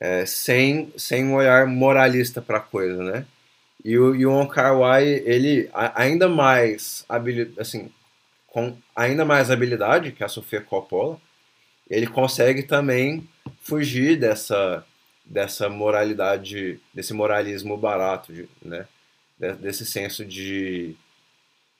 é, 0.00 0.26
sem, 0.26 0.92
sem 0.96 1.24
um 1.24 1.34
olhar 1.34 1.66
moralista 1.66 2.42
para 2.42 2.58
a 2.58 2.60
coisa, 2.60 3.02
né? 3.02 3.26
E 3.84 3.98
o, 3.98 4.14
e 4.14 4.26
o 4.26 4.32
Wong 4.32 4.50
Kar 4.52 4.78
Wai, 4.78 5.06
ele 5.06 5.70
ainda 5.72 6.28
mais 6.28 7.04
assim, 7.58 7.90
com 8.46 8.76
ainda 8.96 9.24
mais 9.24 9.50
habilidade 9.50 10.12
que 10.12 10.24
a 10.24 10.28
Sofia 10.28 10.60
Coppola, 10.60 11.20
ele 11.88 12.06
consegue 12.06 12.62
também 12.62 13.28
fugir 13.60 14.18
dessa 14.18 14.84
dessa 15.24 15.70
moralidade, 15.70 16.78
desse 16.92 17.14
moralismo 17.14 17.76
barato, 17.78 18.32
né? 18.62 18.86
Desse 19.38 19.84
senso 19.84 20.24
de 20.24 20.96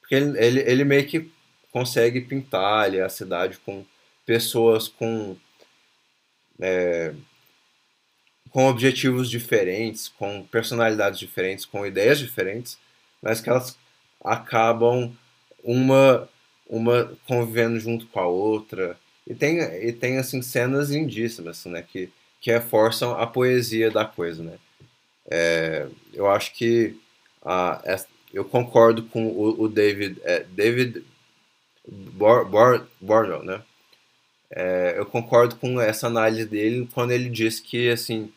porque 0.01 0.15
ele, 0.17 0.39
ele, 0.39 0.61
ele 0.61 0.85
meio 0.85 1.07
que 1.07 1.31
consegue 1.73 2.21
pintar 2.21 2.85
ali, 2.85 3.01
a 3.01 3.09
cidade 3.09 3.59
com 3.59 3.85
pessoas 4.27 4.87
com 4.87 5.37
é, 6.61 7.15
com 8.51 8.67
objetivos 8.69 9.29
diferentes, 9.29 10.09
com 10.09 10.45
personalidades 10.45 11.19
diferentes, 11.19 11.65
com 11.65 11.85
ideias 11.87 12.19
diferentes, 12.19 12.79
mas 13.21 13.41
que 13.41 13.49
elas 13.51 13.77
acabam 14.23 15.13
uma 15.63 16.29
uma 16.69 17.17
convivendo 17.27 17.79
junto 17.81 18.07
com 18.07 18.21
a 18.21 18.27
outra. 18.27 18.99
E 19.27 19.35
tem 19.35 19.59
e 19.61 19.93
tem 19.93 20.19
assim 20.19 20.43
cenas 20.43 20.91
lindíssimas 20.91 21.65
né 21.65 21.83
que 21.83 22.11
que 22.41 22.53
reforçam 22.53 23.13
a 23.19 23.27
poesia 23.27 23.91
da 23.91 24.05
coisa 24.05 24.43
né. 24.43 24.59
É, 25.31 25.89
eu 26.13 26.31
acho 26.31 26.53
que 26.55 27.01
a, 27.45 27.83
eu 28.33 28.45
concordo 28.45 29.03
com 29.05 29.27
o, 29.27 29.63
o 29.63 29.69
David 29.69 30.21
é, 30.25 30.41
David 30.45 31.05
Bor, 31.87 32.45
Bor, 32.47 32.87
Bornell 33.01 33.43
né 33.43 33.63
é, 34.51 34.95
eu 34.97 35.07
concordo 35.07 35.57
com 35.57 35.81
essa 35.81 36.07
análise 36.07 36.47
dele 36.47 36.89
quando 36.95 37.11
ele 37.11 37.29
diz 37.29 37.61
que 37.61 37.91
assim 37.91 38.33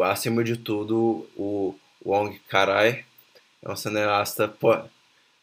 acima 0.00 0.42
de 0.42 0.56
tudo, 0.56 1.28
o 1.36 1.74
Wong 2.04 2.38
Kar-ai 2.48 3.04
é 3.62 3.70
um 3.70 3.76
cineasta 3.76 4.48
po 4.48 4.88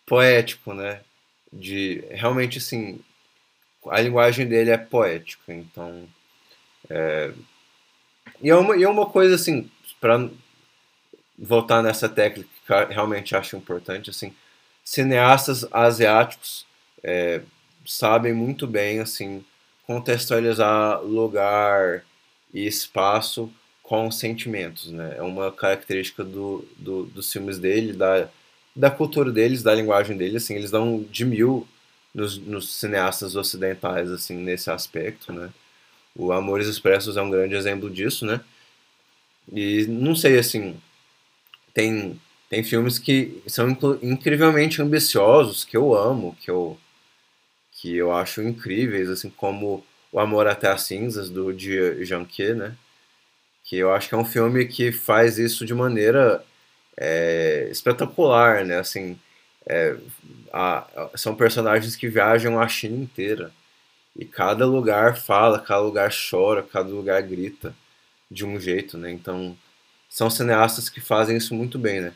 poético, 0.05 0.73
né? 0.73 1.01
De 1.51 2.03
realmente 2.09 2.57
assim, 2.57 2.99
a 3.87 4.01
linguagem 4.01 4.47
dele 4.47 4.71
é 4.71 4.77
poética, 4.77 5.53
então 5.53 6.07
é, 6.89 7.31
e 8.41 8.49
é 8.49 8.55
uma 8.55 8.75
e 8.77 8.83
é 8.83 8.89
uma 8.89 9.05
coisa 9.05 9.35
assim 9.35 9.69
para 10.01 10.29
voltar 11.37 11.83
nessa 11.83 12.09
técnica 12.09 12.49
que 12.69 12.73
eu 12.73 12.87
realmente 12.87 13.35
acho 13.35 13.57
importante 13.57 14.11
assim, 14.11 14.33
cineastas 14.83 15.65
asiáticos 15.71 16.65
é, 17.03 17.41
sabem 17.85 18.33
muito 18.33 18.67
bem 18.67 18.99
assim 18.99 19.43
contextualizar 19.87 21.01
lugar 21.01 22.03
e 22.53 22.67
espaço 22.67 23.51
com 23.81 24.11
sentimentos, 24.11 24.91
né? 24.91 25.15
É 25.17 25.21
uma 25.23 25.51
característica 25.51 26.23
do, 26.23 26.63
do, 26.77 27.05
dos 27.05 27.31
filmes 27.31 27.57
dele, 27.57 27.93
da, 27.93 28.29
da 28.75 28.91
cultura 28.91 29.31
deles, 29.31 29.63
da 29.63 29.73
linguagem 29.73 30.15
deles, 30.15 30.43
assim, 30.43 30.53
eles 30.53 30.69
dão 30.69 31.03
de 31.09 31.25
mil 31.25 31.67
nos, 32.13 32.37
nos 32.37 32.75
cineastas 32.75 33.35
ocidentais, 33.35 34.11
assim, 34.11 34.35
nesse 34.35 34.69
aspecto, 34.69 35.33
né? 35.33 35.49
O 36.15 36.31
Amores 36.31 36.67
Expressos 36.67 37.17
é 37.17 37.21
um 37.21 37.31
grande 37.31 37.55
exemplo 37.55 37.89
disso, 37.89 38.27
né? 38.27 38.41
E 39.51 39.87
não 39.87 40.13
sei, 40.15 40.37
assim, 40.37 40.79
tem, 41.73 42.19
tem 42.49 42.63
filmes 42.63 42.97
que 42.99 43.41
são 43.47 43.69
incrivelmente 44.01 44.81
ambiciosos, 44.81 45.63
que 45.63 45.77
eu 45.77 45.95
amo, 45.95 46.35
que 46.41 46.49
eu, 46.49 46.77
que 47.71 47.95
eu 47.95 48.11
acho 48.11 48.41
incríveis, 48.41 49.09
assim, 49.09 49.29
como 49.29 49.85
O 50.11 50.19
Amor 50.19 50.47
Até 50.47 50.67
as 50.69 50.83
Cinzas, 50.83 51.29
do 51.29 51.53
Janquet, 52.03 52.53
né? 52.55 52.75
que 53.69 53.77
eu 53.77 53.93
acho 53.93 54.09
que 54.09 54.15
é 54.15 54.17
um 54.17 54.25
filme 54.25 54.65
que 54.65 54.91
faz 54.91 55.37
isso 55.37 55.63
de 55.63 55.75
maneira 55.75 56.43
é, 56.97 57.67
espetacular, 57.71 58.65
né? 58.65 58.79
Assim, 58.79 59.19
é, 59.67 59.95
a, 60.51 61.09
são 61.15 61.35
personagens 61.35 61.95
que 61.95 62.07
viajam 62.07 62.59
a 62.59 62.67
China 62.67 62.97
inteira 62.97 63.51
e 64.15 64.25
cada 64.25 64.65
lugar 64.65 65.17
fala, 65.17 65.59
cada 65.59 65.81
lugar 65.81 66.11
chora, 66.11 66.63
cada 66.63 66.89
lugar 66.89 67.21
grita 67.21 67.75
de 68.29 68.43
um 68.43 68.59
jeito, 68.59 68.97
né? 68.97 69.11
Então 69.11 69.55
são 70.09 70.31
cineastas 70.31 70.89
que 70.89 70.99
fazem 70.99 71.37
isso 71.37 71.53
muito 71.53 71.77
bem, 71.77 72.01
né? 72.01 72.13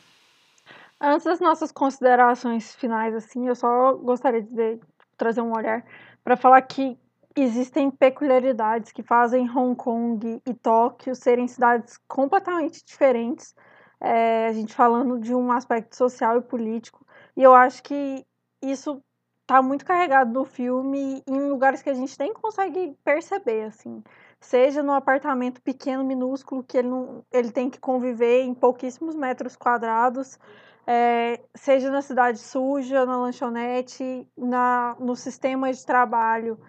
Antes 0.99 1.25
das 1.25 1.39
nossas 1.39 1.71
considerações 1.71 2.75
finais, 2.75 3.13
assim, 3.13 3.47
eu 3.47 3.55
só 3.55 3.93
gostaria 3.93 4.41
de 4.41 4.79
trazer 5.17 5.41
um 5.41 5.53
olhar 5.53 5.85
para 6.23 6.37
falar 6.37 6.61
que 6.61 6.97
existem 7.35 7.89
peculiaridades 7.89 8.91
que 8.91 9.03
fazem 9.03 9.49
Hong 9.49 9.75
Kong 9.75 10.41
e 10.45 10.53
Tóquio 10.53 11.15
serem 11.15 11.47
cidades 11.47 11.97
completamente 12.07 12.83
diferentes, 12.85 13.55
é, 13.99 14.47
a 14.47 14.53
gente 14.53 14.73
falando 14.73 15.19
de 15.19 15.33
um 15.33 15.51
aspecto 15.51 15.95
social 15.95 16.37
e 16.37 16.41
político, 16.41 17.05
e 17.35 17.41
eu 17.41 17.53
acho 17.53 17.81
que 17.81 18.25
isso 18.61 19.01
está 19.41 19.61
muito 19.61 19.85
carregado 19.85 20.31
no 20.31 20.45
filme 20.45 21.21
em 21.27 21.49
lugares 21.49 21.81
que 21.81 21.89
a 21.89 21.93
gente 21.93 22.17
nem 22.19 22.33
consegue 22.33 22.97
perceber, 23.03 23.63
assim, 23.63 24.03
seja 24.39 24.81
no 24.81 24.93
apartamento 24.93 25.61
pequeno, 25.61 26.03
minúsculo, 26.03 26.63
que 26.63 26.77
ele, 26.77 26.87
não, 26.87 27.25
ele 27.31 27.51
tem 27.51 27.69
que 27.69 27.79
conviver 27.79 28.41
em 28.43 28.53
pouquíssimos 28.53 29.15
metros 29.15 29.55
quadrados, 29.55 30.39
é, 30.85 31.41
seja 31.55 31.89
na 31.89 32.01
cidade 32.01 32.39
suja, 32.39 33.05
na 33.05 33.17
lanchonete, 33.17 34.27
na, 34.37 34.95
no 34.99 35.15
sistema 35.15 35.71
de 35.71 35.85
trabalho, 35.85 36.59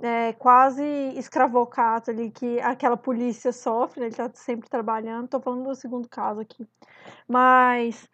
é, 0.00 0.32
quase 0.32 0.84
escravocato 1.16 2.10
ali 2.10 2.30
que 2.30 2.60
aquela 2.60 2.96
polícia 2.96 3.52
sofre, 3.52 4.00
né, 4.00 4.06
ele 4.06 4.12
está 4.14 4.28
sempre 4.34 4.68
trabalhando. 4.68 5.26
Estou 5.26 5.40
falando 5.40 5.64
do 5.68 5.74
segundo 5.74 6.08
caso 6.08 6.40
aqui. 6.40 6.66
Mas 7.28 8.08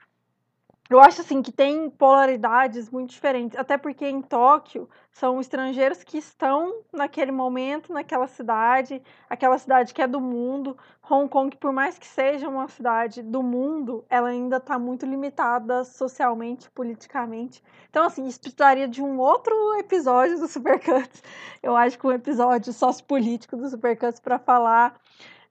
eu 0.91 1.01
acho 1.01 1.21
assim 1.21 1.43
que 1.43 1.53
tem 1.53 1.91
polaridades 1.91 2.89
muito 2.89 3.11
diferentes, 3.11 3.59
até 3.59 3.77
porque 3.77 4.07
em 4.09 4.23
Tóquio 4.23 4.89
são 5.13 5.39
estrangeiros 5.39 6.03
que 6.03 6.17
estão 6.17 6.81
naquele 6.91 7.31
momento, 7.31 7.93
naquela 7.93 8.27
cidade, 8.27 9.03
aquela 9.29 9.59
cidade 9.59 9.93
que 9.93 10.01
é 10.01 10.07
do 10.07 10.21
mundo. 10.21 10.79
Hong 11.11 11.29
Kong, 11.29 11.55
por 11.57 11.73
mais 11.73 11.99
que 11.99 12.07
seja 12.07 12.49
uma 12.49 12.69
cidade 12.69 13.23
do 13.23 13.43
mundo, 13.43 14.03
ela 14.09 14.29
ainda 14.29 14.57
está 14.57 14.79
muito 14.79 15.05
limitada 15.05 15.85
socialmente, 15.85 16.71
politicamente. 16.71 17.63
Então, 17.91 18.05
assim, 18.05 18.27
isso 18.27 18.41
precisaria 18.41 18.89
de 18.89 19.03
um 19.03 19.19
outro 19.19 19.55
episódio 19.79 20.39
do 20.39 20.49
Supercuts. 20.49 21.23
Eu 21.63 21.77
acho 21.77 21.99
que 21.99 22.07
um 22.07 22.13
episódio 22.13 22.73
sociopolítico 22.73 23.57
do 23.57 23.69
Supercuts 23.69 24.21
para 24.21 24.39
falar 24.39 24.99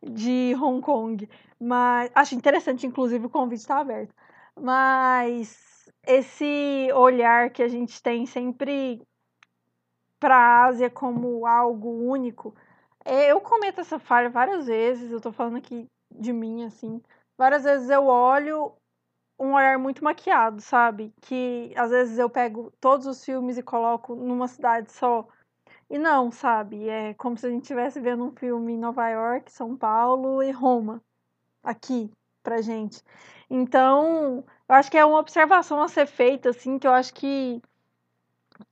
de 0.01 0.55
Hong 0.59 0.81
Kong. 0.81 1.29
Mas 1.59 2.09
acho 2.15 2.35
interessante, 2.35 2.88
inclusive, 2.88 3.25
o 3.25 3.29
convite 3.29 3.61
está 3.61 3.79
aberto. 3.79 4.13
Mas 4.60 5.89
esse 6.05 6.89
olhar 6.93 7.49
que 7.51 7.62
a 7.62 7.68
gente 7.68 8.01
tem 8.01 8.26
sempre 8.26 9.01
para 10.20 10.36
a 10.36 10.66
Ásia 10.66 10.89
como 10.89 11.45
algo 11.45 11.89
único, 11.89 12.55
é, 13.05 13.32
eu 13.32 13.39
cometo 13.39 13.82
essa 13.82 13.99
falha 13.99 14.30
várias 14.30 14.66
vezes, 14.66 15.12
eu 15.12 15.22
tô 15.22 15.32
falando 15.32 15.58
aqui 15.58 15.88
de 16.12 16.34
mim, 16.34 16.64
assim. 16.66 17.01
Várias 17.38 17.64
vezes 17.64 17.89
eu 17.89 18.05
olho 18.08 18.74
um 19.39 19.53
olhar 19.53 19.78
muito 19.78 20.03
maquiado, 20.03 20.62
sabe? 20.62 21.14
Que 21.22 21.72
às 21.76 21.91
vezes 21.91 22.18
eu 22.18 22.30
pego 22.30 22.72
todos 22.82 23.05
os 23.05 23.24
filmes 23.24 23.58
e 23.58 23.64
coloco 23.64 24.16
numa 24.16 24.47
cidade 24.47 24.91
só. 24.91 25.28
E 25.89 25.97
não, 25.97 26.32
sabe? 26.32 26.89
É 26.89 27.14
como 27.14 27.38
se 27.38 27.45
a 27.45 27.49
gente 27.49 27.64
estivesse 27.64 27.99
vendo 28.01 28.26
um 28.26 28.32
filme 28.36 28.74
em 28.74 28.78
Nova 28.78 29.08
York, 29.10 29.51
São 29.51 29.78
Paulo 29.78 30.41
e 30.43 30.51
Roma, 30.51 31.01
aqui, 31.64 32.12
pra 32.43 32.62
gente. 32.62 33.01
Então, 33.49 34.43
eu 34.67 34.75
acho 34.75 34.91
que 34.91 34.97
é 34.97 35.05
uma 35.05 35.19
observação 35.19 35.81
a 35.81 35.87
ser 35.87 36.05
feita, 36.05 36.49
assim, 36.49 36.77
que 36.77 36.87
eu 36.87 36.91
acho 36.91 37.13
que 37.13 37.61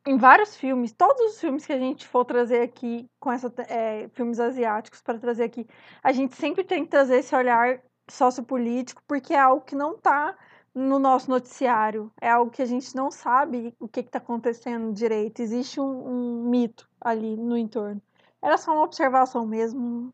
em 0.05 0.17
vários 0.17 0.55
filmes, 0.55 0.91
todos 0.91 1.33
os 1.33 1.39
filmes 1.39 1.65
que 1.65 1.73
a 1.73 1.79
gente 1.79 2.07
for 2.07 2.25
trazer 2.25 2.61
aqui, 2.61 3.09
com 3.19 3.31
essa, 3.31 3.53
é, 3.69 4.07
filmes 4.09 4.39
asiáticos 4.39 5.01
para 5.01 5.19
trazer 5.19 5.43
aqui, 5.43 5.67
a 6.03 6.11
gente 6.11 6.35
sempre 6.35 6.63
tem 6.63 6.83
que 6.83 6.91
trazer 6.91 7.17
esse 7.17 7.35
olhar 7.35 7.79
sociopolítico, 8.07 9.01
porque 9.07 9.33
é 9.33 9.39
algo 9.39 9.61
que 9.61 9.75
não 9.75 9.93
está 9.93 10.35
no 10.73 10.99
nosso 10.99 11.29
noticiário, 11.29 12.11
é 12.19 12.29
algo 12.29 12.51
que 12.51 12.61
a 12.61 12.65
gente 12.65 12.95
não 12.95 13.09
sabe 13.09 13.73
o 13.79 13.87
que 13.87 14.01
está 14.01 14.17
acontecendo 14.17 14.93
direito, 14.93 15.41
existe 15.41 15.79
um, 15.79 15.85
um 15.85 16.49
mito 16.49 16.89
ali 16.99 17.37
no 17.37 17.57
entorno. 17.57 18.01
Era 18.41 18.57
só 18.57 18.73
uma 18.73 18.83
observação 18.83 19.45
mesmo 19.45 20.13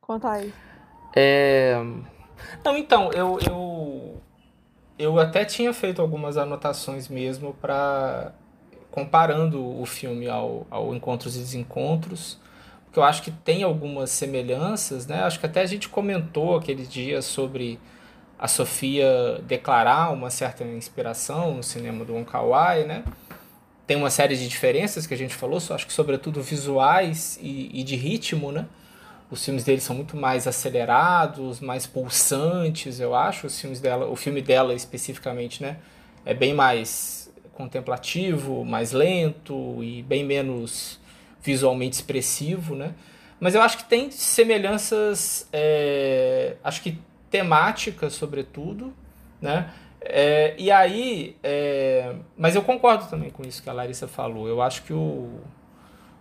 quanto 0.00 0.26
a 0.26 0.42
isso. 0.42 0.56
É, 1.14 1.74
não, 2.64 2.76
então, 2.76 3.12
eu, 3.12 3.38
eu, 3.46 4.22
eu 4.98 5.18
até 5.18 5.44
tinha 5.44 5.72
feito 5.72 6.00
algumas 6.00 6.36
anotações 6.36 7.08
mesmo 7.08 7.54
para 7.54 8.32
comparando 8.90 9.80
o 9.80 9.84
filme 9.84 10.28
ao, 10.28 10.66
ao 10.70 10.94
Encontros 10.94 11.34
e 11.34 11.40
Desencontros, 11.40 12.38
porque 12.84 13.00
eu 13.00 13.02
acho 13.02 13.22
que 13.22 13.30
tem 13.32 13.64
algumas 13.64 14.10
semelhanças, 14.10 15.04
né? 15.04 15.24
Acho 15.24 15.40
que 15.40 15.46
até 15.46 15.62
a 15.62 15.66
gente 15.66 15.88
comentou 15.88 16.56
aquele 16.56 16.86
dia 16.86 17.20
sobre 17.20 17.80
a 18.38 18.46
Sofia 18.46 19.40
declarar 19.42 20.12
uma 20.12 20.30
certa 20.30 20.62
inspiração 20.62 21.54
no 21.56 21.62
cinema 21.62 22.04
do 22.04 22.14
Wong 22.14 22.24
Kar-wai, 22.24 22.84
né? 22.84 23.02
Tem 23.84 23.96
uma 23.96 24.10
série 24.10 24.36
de 24.36 24.48
diferenças 24.48 25.08
que 25.08 25.14
a 25.14 25.16
gente 25.16 25.34
falou, 25.34 25.58
acho 25.58 25.86
que 25.86 25.92
sobretudo 25.92 26.40
visuais 26.40 27.36
e, 27.42 27.70
e 27.74 27.82
de 27.82 27.96
ritmo, 27.96 28.52
né? 28.52 28.66
Os 29.34 29.44
filmes 29.44 29.64
dele 29.64 29.80
são 29.80 29.96
muito 29.96 30.16
mais 30.16 30.46
acelerados, 30.46 31.58
mais 31.58 31.86
pulsantes, 31.88 33.00
eu 33.00 33.16
acho. 33.16 33.48
Os 33.48 33.60
filmes 33.60 33.80
dela, 33.80 34.06
o 34.06 34.14
filme 34.14 34.40
dela 34.40 34.72
especificamente, 34.74 35.60
né, 35.60 35.78
é 36.24 36.32
bem 36.32 36.54
mais 36.54 37.32
contemplativo, 37.52 38.64
mais 38.64 38.92
lento 38.92 39.82
e 39.82 40.04
bem 40.04 40.24
menos 40.24 41.00
visualmente 41.42 41.96
expressivo, 41.96 42.76
né? 42.76 42.94
Mas 43.40 43.56
eu 43.56 43.62
acho 43.62 43.78
que 43.78 43.84
tem 43.84 44.08
semelhanças, 44.10 45.48
é, 45.52 46.54
acho 46.62 46.80
que 46.80 46.98
temáticas, 47.28 48.12
sobretudo, 48.12 48.94
né? 49.42 49.68
É, 50.00 50.54
e 50.56 50.70
aí, 50.70 51.36
é, 51.42 52.14
mas 52.36 52.54
eu 52.54 52.62
concordo 52.62 53.06
também 53.06 53.30
com 53.30 53.42
isso 53.42 53.60
que 53.60 53.68
a 53.68 53.72
Larissa 53.72 54.06
falou. 54.06 54.46
Eu 54.46 54.62
acho 54.62 54.84
que 54.84 54.92
o, 54.92 55.40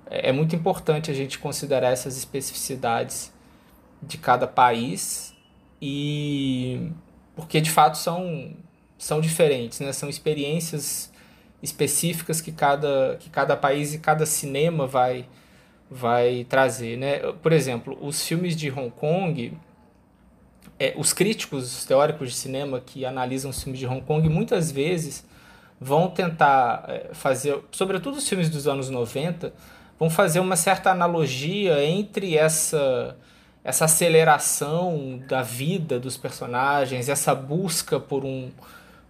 é, 0.09 0.29
é 0.29 0.31
muito 0.31 0.55
importante 0.55 1.09
a 1.11 1.13
gente 1.13 1.39
considerar 1.39 1.91
essas 1.91 2.17
especificidades 2.17 3.31
de 4.01 4.17
cada 4.17 4.47
país 4.47 5.33
e 5.81 6.91
porque 7.35 7.59
de 7.59 7.71
fato 7.71 7.97
são, 7.97 8.53
são 8.97 9.19
diferentes, 9.19 9.79
né? 9.79 9.91
São 9.91 10.09
experiências 10.09 11.11
específicas 11.61 12.41
que 12.41 12.51
cada, 12.51 13.17
que 13.19 13.29
cada 13.29 13.55
país 13.55 13.93
e 13.93 13.99
cada 13.99 14.25
cinema 14.25 14.85
vai, 14.85 15.25
vai 15.89 16.45
trazer, 16.47 16.97
né? 16.97 17.19
Por 17.41 17.51
exemplo, 17.51 17.97
os 18.01 18.25
filmes 18.25 18.55
de 18.55 18.69
Hong 18.69 18.91
Kong, 18.91 19.57
é, 20.79 20.93
os 20.97 21.13
críticos 21.13 21.79
os 21.79 21.85
teóricos 21.85 22.29
de 22.29 22.35
cinema 22.35 22.79
que 22.79 23.05
analisam 23.05 23.49
os 23.51 23.61
filmes 23.63 23.79
de 23.79 23.87
Hong 23.87 24.01
Kong 24.01 24.27
muitas 24.29 24.71
vezes 24.71 25.25
vão 25.79 26.09
tentar 26.09 26.85
é, 26.87 27.09
fazer, 27.13 27.59
sobretudo 27.71 28.17
os 28.17 28.27
filmes 28.27 28.49
dos 28.49 28.67
anos 28.67 28.89
90, 28.89 29.53
vão 30.03 30.09
fazer 30.09 30.41
uma 30.41 30.57
certa 30.57 30.91
analogia 30.91 31.81
entre 31.85 32.37
essa 32.37 33.15
essa 33.63 33.85
aceleração 33.85 35.21
da 35.25 35.41
vida 35.41 35.97
dos 35.97 36.17
personagens, 36.17 37.07
essa 37.07 37.33
busca 37.33 37.97
por 37.97 38.25
um 38.25 38.51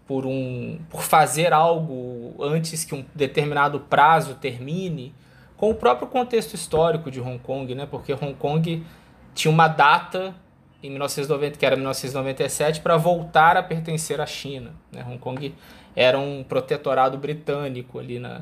por 0.06 0.28
um 0.28 0.78
por 0.92 1.02
fazer 1.02 1.52
algo 1.52 2.36
antes 2.40 2.86
que 2.86 2.94
um 2.94 3.04
determinado 3.16 3.80
prazo 3.80 4.36
termine, 4.36 5.12
com 5.58 5.72
o 5.72 5.74
próprio 5.74 6.08
contexto 6.08 6.54
histórico 6.54 7.10
de 7.10 7.20
Hong 7.20 7.40
Kong, 7.40 7.74
né? 7.74 7.88
Porque 7.90 8.14
Hong 8.14 8.36
Kong 8.36 8.86
tinha 9.34 9.52
uma 9.52 9.68
data 9.68 10.36
em 10.84 10.92
1990, 10.92 11.58
que 11.58 11.66
era 11.66 11.76
1997, 11.76 12.82
para 12.82 12.98
voltar 12.98 13.58
a 13.58 13.64
pertencer 13.64 14.22
à 14.22 14.28
China. 14.28 14.74
Né? 14.92 15.04
Hong 15.08 15.18
Kong 15.18 15.56
era 15.96 16.20
um 16.20 16.44
protetorado 16.44 17.18
britânico 17.18 17.98
ali 17.98 18.20
na, 18.20 18.42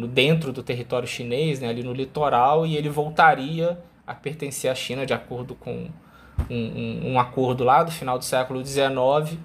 no 0.00 0.08
dentro 0.08 0.52
do 0.52 0.62
território 0.62 1.06
chinês, 1.06 1.60
né, 1.60 1.68
ali 1.68 1.82
no 1.82 1.92
litoral, 1.92 2.66
e 2.66 2.76
ele 2.76 2.88
voltaria 2.88 3.78
a 4.06 4.14
pertencer 4.14 4.70
à 4.70 4.74
China 4.74 5.06
de 5.06 5.12
acordo 5.12 5.54
com 5.54 5.88
um, 6.48 6.56
um, 6.56 7.12
um 7.12 7.20
acordo 7.20 7.62
lá 7.62 7.82
do 7.82 7.92
final 7.92 8.18
do 8.18 8.24
século 8.24 8.64
XIX 8.64 9.38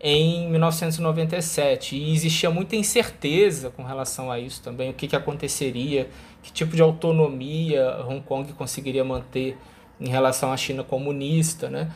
em 0.00 0.48
1997 0.48 1.96
e 1.96 2.12
existia 2.14 2.50
muita 2.50 2.76
incerteza 2.76 3.70
com 3.70 3.82
relação 3.82 4.30
a 4.30 4.38
isso 4.38 4.62
também, 4.62 4.90
o 4.90 4.94
que, 4.94 5.08
que 5.08 5.16
aconteceria, 5.16 6.08
que 6.42 6.52
tipo 6.52 6.76
de 6.76 6.82
autonomia 6.82 8.04
Hong 8.06 8.20
Kong 8.20 8.52
conseguiria 8.52 9.04
manter 9.04 9.58
em 10.00 10.08
relação 10.08 10.52
à 10.52 10.56
China 10.56 10.84
comunista, 10.84 11.68
né? 11.68 11.90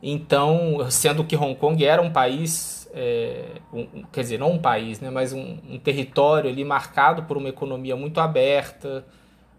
Então, 0.00 0.86
sendo 0.90 1.24
que 1.24 1.36
Hong 1.36 1.56
Kong 1.56 1.84
era 1.84 2.00
um 2.00 2.10
país, 2.10 2.77
é, 2.92 3.60
um, 3.72 4.02
quer 4.12 4.22
dizer, 4.22 4.38
não 4.38 4.52
um 4.52 4.58
país, 4.58 5.00
né, 5.00 5.10
mas 5.10 5.32
um, 5.32 5.58
um, 5.68 5.78
território 5.78 6.50
ali 6.50 6.64
marcado 6.64 7.24
por 7.24 7.36
uma 7.36 7.48
economia 7.48 7.96
muito 7.96 8.20
aberta, 8.20 9.04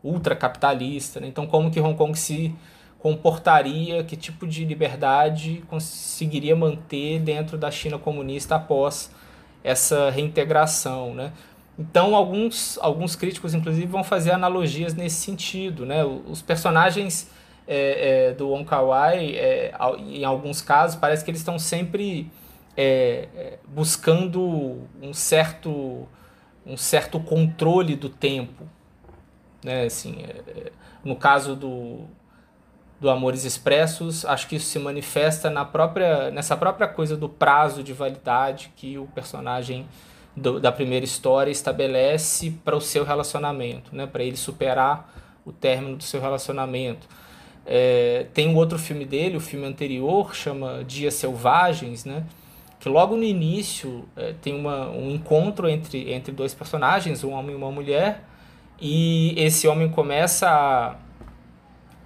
ultracapitalista. 0.04 1.20
Né? 1.20 1.28
Então, 1.28 1.46
como 1.46 1.70
que 1.72 1.80
Hong 1.80 1.96
Kong 1.96 2.18
se 2.18 2.56
comportaria, 3.00 4.04
que 4.04 4.18
tipo 4.18 4.46
de 4.46 4.66
liberdade 4.66 5.64
conseguiria 5.68 6.56
manter 6.56 7.20
dentro 7.20 7.58
da 7.58 7.72
China 7.72 7.98
comunista 7.98 8.56
após 8.56 9.10
essa 9.64 10.10
reintegração, 10.10 11.14
né? 11.14 11.32
Então, 11.78 12.14
alguns, 12.14 12.78
alguns 12.82 13.16
críticos, 13.16 13.54
inclusive, 13.54 13.88
vão 13.88 14.04
fazer 14.04 14.32
analogias 14.32 14.94
nesse 14.94 15.16
sentido, 15.16 15.86
né? 15.86 16.04
Os 16.04 16.42
personagens 16.42 17.32
é, 17.66 18.30
é, 18.30 18.34
do 18.34 18.50
Wong 18.50 18.66
Kar 18.66 18.84
Wai, 18.84 19.36
é, 19.38 19.74
em 20.00 20.26
alguns 20.26 20.62
casos, 20.62 20.98
parece 20.98 21.24
que 21.24 21.32
eles 21.32 21.40
estão 21.40 21.58
sempre 21.58 22.30
é, 22.82 23.28
é, 23.36 23.60
buscando 23.68 24.88
um 25.02 25.14
certo, 25.14 26.08
um 26.66 26.78
certo 26.78 27.20
controle 27.20 27.94
do 27.94 28.08
tempo. 28.08 28.64
Né? 29.62 29.84
Assim, 29.84 30.24
é, 30.24 30.72
no 31.04 31.18
caso 31.18 31.58
do, 31.58 32.06
do 32.98 33.10
Amores 33.10 33.44
Expressos, 33.44 34.24
acho 34.24 34.48
que 34.48 34.56
isso 34.56 34.68
se 34.68 34.80
manifesta 34.80 35.50
na 35.50 35.66
própria, 35.66 36.32
nessa 36.32 36.56
própria 36.56 36.88
coisa 36.88 37.18
do 37.18 37.28
prazo 37.28 37.84
de 37.84 37.92
validade 37.92 38.72
que 38.78 38.98
o 38.98 39.08
personagem 39.08 39.86
do, 40.34 40.58
da 40.58 40.72
primeira 40.72 41.04
história 41.04 41.52
estabelece 41.52 42.52
para 42.64 42.78
o 42.78 42.82
seu 42.82 43.04
relacionamento, 43.04 43.94
né? 43.94 44.08
para 44.08 44.24
ele 44.24 44.38
superar 44.38 45.14
o 45.44 45.52
término 45.52 45.98
do 45.98 46.04
seu 46.06 46.22
relacionamento. 46.22 47.10
É, 47.66 48.28
tem 48.34 48.48
um 48.48 48.56
outro 48.56 48.80
filme 48.80 49.04
dele, 49.04 49.36
o 49.36 49.42
filme 49.42 49.66
anterior, 49.66 50.34
chama 50.34 50.82
Dias 50.86 51.16
Selvagens, 51.16 52.06
né? 52.06 52.26
Que 52.80 52.88
logo 52.88 53.16
no 53.16 53.24
início 53.24 54.08
é, 54.16 54.34
tem 54.42 54.56
uma, 54.56 54.90
um 54.90 55.12
encontro 55.12 55.68
entre, 55.68 56.12
entre 56.12 56.32
dois 56.32 56.54
personagens, 56.54 57.24
um 57.24 57.32
homem 57.32 57.52
e 57.52 57.56
uma 57.56 57.72
mulher, 57.72 58.24
e 58.80 59.34
esse 59.38 59.68
homem 59.68 59.90
começa 59.90 60.48
a, 60.48 60.96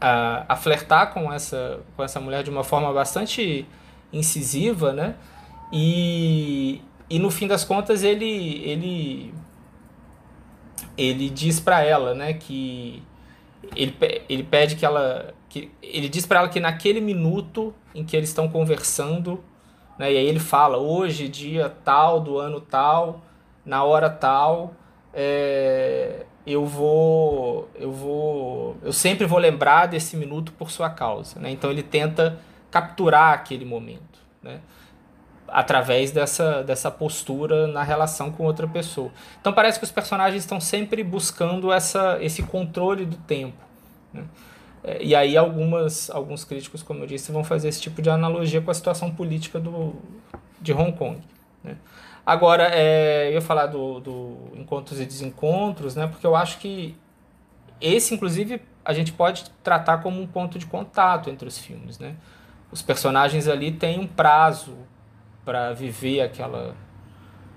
a, 0.02 0.46
a 0.50 0.56
flertar 0.56 1.14
com 1.14 1.32
essa, 1.32 1.80
com 1.96 2.04
essa 2.04 2.20
mulher 2.20 2.44
de 2.44 2.50
uma 2.50 2.64
forma 2.64 2.92
bastante 2.92 3.68
incisiva, 4.12 4.92
né? 4.92 5.16
E, 5.72 6.82
e 7.10 7.20
no 7.20 7.30
fim 7.30 7.48
das 7.48 7.64
contas 7.64 8.04
ele, 8.04 8.62
ele, 8.64 9.34
ele 10.98 11.30
diz 11.30 11.60
para 11.60 11.82
ela 11.84 12.14
né, 12.14 12.34
que 12.34 13.02
ele, 13.76 13.96
ele 14.30 14.44
pede 14.44 14.76
que 14.76 14.86
ela 14.86 15.34
que 15.50 15.72
ele 15.82 16.10
diz 16.10 16.26
para 16.26 16.40
ela 16.40 16.50
que 16.50 16.60
naquele 16.60 17.00
minuto 17.00 17.74
em 17.94 18.04
que 18.04 18.18
eles 18.18 18.30
estão 18.30 18.50
conversando, 18.50 19.44
né, 19.98 20.12
e 20.12 20.18
aí 20.18 20.26
ele 20.26 20.40
fala 20.40 20.78
hoje 20.78 21.28
dia 21.28 21.70
tal 21.84 22.20
do 22.20 22.38
ano 22.38 22.60
tal, 22.62 23.22
na 23.66 23.84
hora 23.84 24.10
tal, 24.10 24.74
é, 25.14 26.26
eu 26.46 26.66
vou 26.66 27.70
eu 27.76 27.92
vou 27.92 28.78
eu 28.82 28.92
sempre 28.92 29.26
vou 29.26 29.40
lembrar 29.40 29.88
desse 29.88 30.18
minuto 30.18 30.52
por 30.54 30.72
sua 30.72 30.90
causa, 30.90 31.40
né? 31.40 31.52
Então 31.52 31.70
ele 31.72 31.84
tenta 31.84 32.40
capturar 32.72 33.34
aquele 33.34 33.64
momento, 33.66 34.20
né? 34.42 34.60
através 35.54 36.10
dessa, 36.10 36.64
dessa 36.64 36.90
postura 36.90 37.68
na 37.68 37.84
relação 37.84 38.32
com 38.32 38.44
outra 38.44 38.68
pessoa. 38.68 39.12
Então 39.40 39.54
parece 39.54 39.78
que 39.78 39.86
os 39.86 39.92
personagens 39.92 40.42
estão 40.42 40.60
sempre 40.60 41.04
buscando 41.04 41.72
essa, 41.72 42.18
esse 42.22 42.42
controle 42.42 43.06
do 43.06 43.18
tempo. 43.18 43.64
Né? 44.12 44.24
É, 44.84 45.02
e 45.02 45.16
aí 45.16 45.38
algumas, 45.38 46.10
alguns 46.10 46.44
críticos, 46.44 46.84
como 46.84 47.04
eu 47.04 47.08
disse, 47.08 47.32
vão 47.32 47.44
fazer 47.44 47.70
esse 47.70 47.82
tipo 47.82 48.02
de 48.02 48.10
analogia 48.10 48.62
com 48.62 48.70
a 48.70 48.74
situação 48.74 49.10
política 49.10 49.60
do, 49.60 49.96
de 50.60 50.74
Hong 50.74 50.92
Kong. 50.92 51.22
Né? 51.64 51.78
Agora, 52.26 52.70
é, 52.74 53.30
eu 53.30 53.34
ia 53.34 53.42
falar 53.42 53.68
do, 53.68 54.00
do 54.00 54.38
Encontros 54.56 55.00
e 55.00 55.06
Desencontros, 55.06 55.96
né? 55.96 56.08
porque 56.08 56.28
eu 56.28 56.36
acho 56.36 56.60
que 56.60 56.98
esse, 57.80 58.14
inclusive, 58.14 58.62
a 58.84 58.94
gente 58.94 59.14
pode 59.14 59.50
tratar 59.64 60.00
como 60.00 60.22
um 60.22 60.28
ponto 60.28 60.60
de 60.60 60.66
contato 60.66 61.30
entre 61.30 61.48
os 61.48 61.58
filmes. 61.58 61.98
Né? 61.98 62.16
Os 62.72 62.82
personagens 62.82 63.48
ali 63.48 63.72
têm 63.72 64.00
um 64.00 64.08
prazo 64.08 64.76
para 65.46 65.74
viver 65.74 66.22
aquela, 66.22 66.76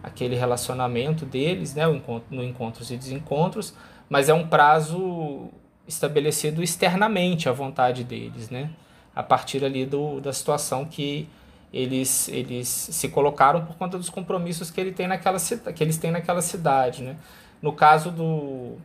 aquele 0.03 0.37
relacionamento 0.37 1.24
deles, 1.24 1.74
né? 1.74 1.85
no 2.31 2.43
Encontros 2.45 2.91
e 2.91 2.97
Desencontros, 2.97 3.74
mas 4.09 4.29
é 4.29 4.35
um 4.35 4.47
prazo 4.47 5.51
estabelecido 5.87 6.62
externamente 6.62 7.49
a 7.49 7.53
vontade 7.53 8.05
deles, 8.05 8.51
né? 8.51 8.70
A 9.14 9.22
partir 9.22 9.64
ali 9.64 9.87
do, 9.87 10.20
da 10.20 10.32
situação 10.32 10.84
que 10.84 11.28
eles, 11.72 12.28
eles 12.28 12.68
se 12.68 13.09
colocaram 13.09 13.64
por 13.64 13.76
conta 13.76 13.99
dos 13.99 14.09
compromissos 14.09 14.70
que, 14.70 14.80
ele 14.80 14.93
tem 14.93 15.07
naquela, 15.07 15.39
que 15.74 15.82
eles 15.82 15.97
têm 15.97 16.11
naquela 16.11 16.43
cidade, 16.43 17.03
né? 17.03 17.16
No 17.61 17.72
caso 17.72 18.11
do, 18.11 18.76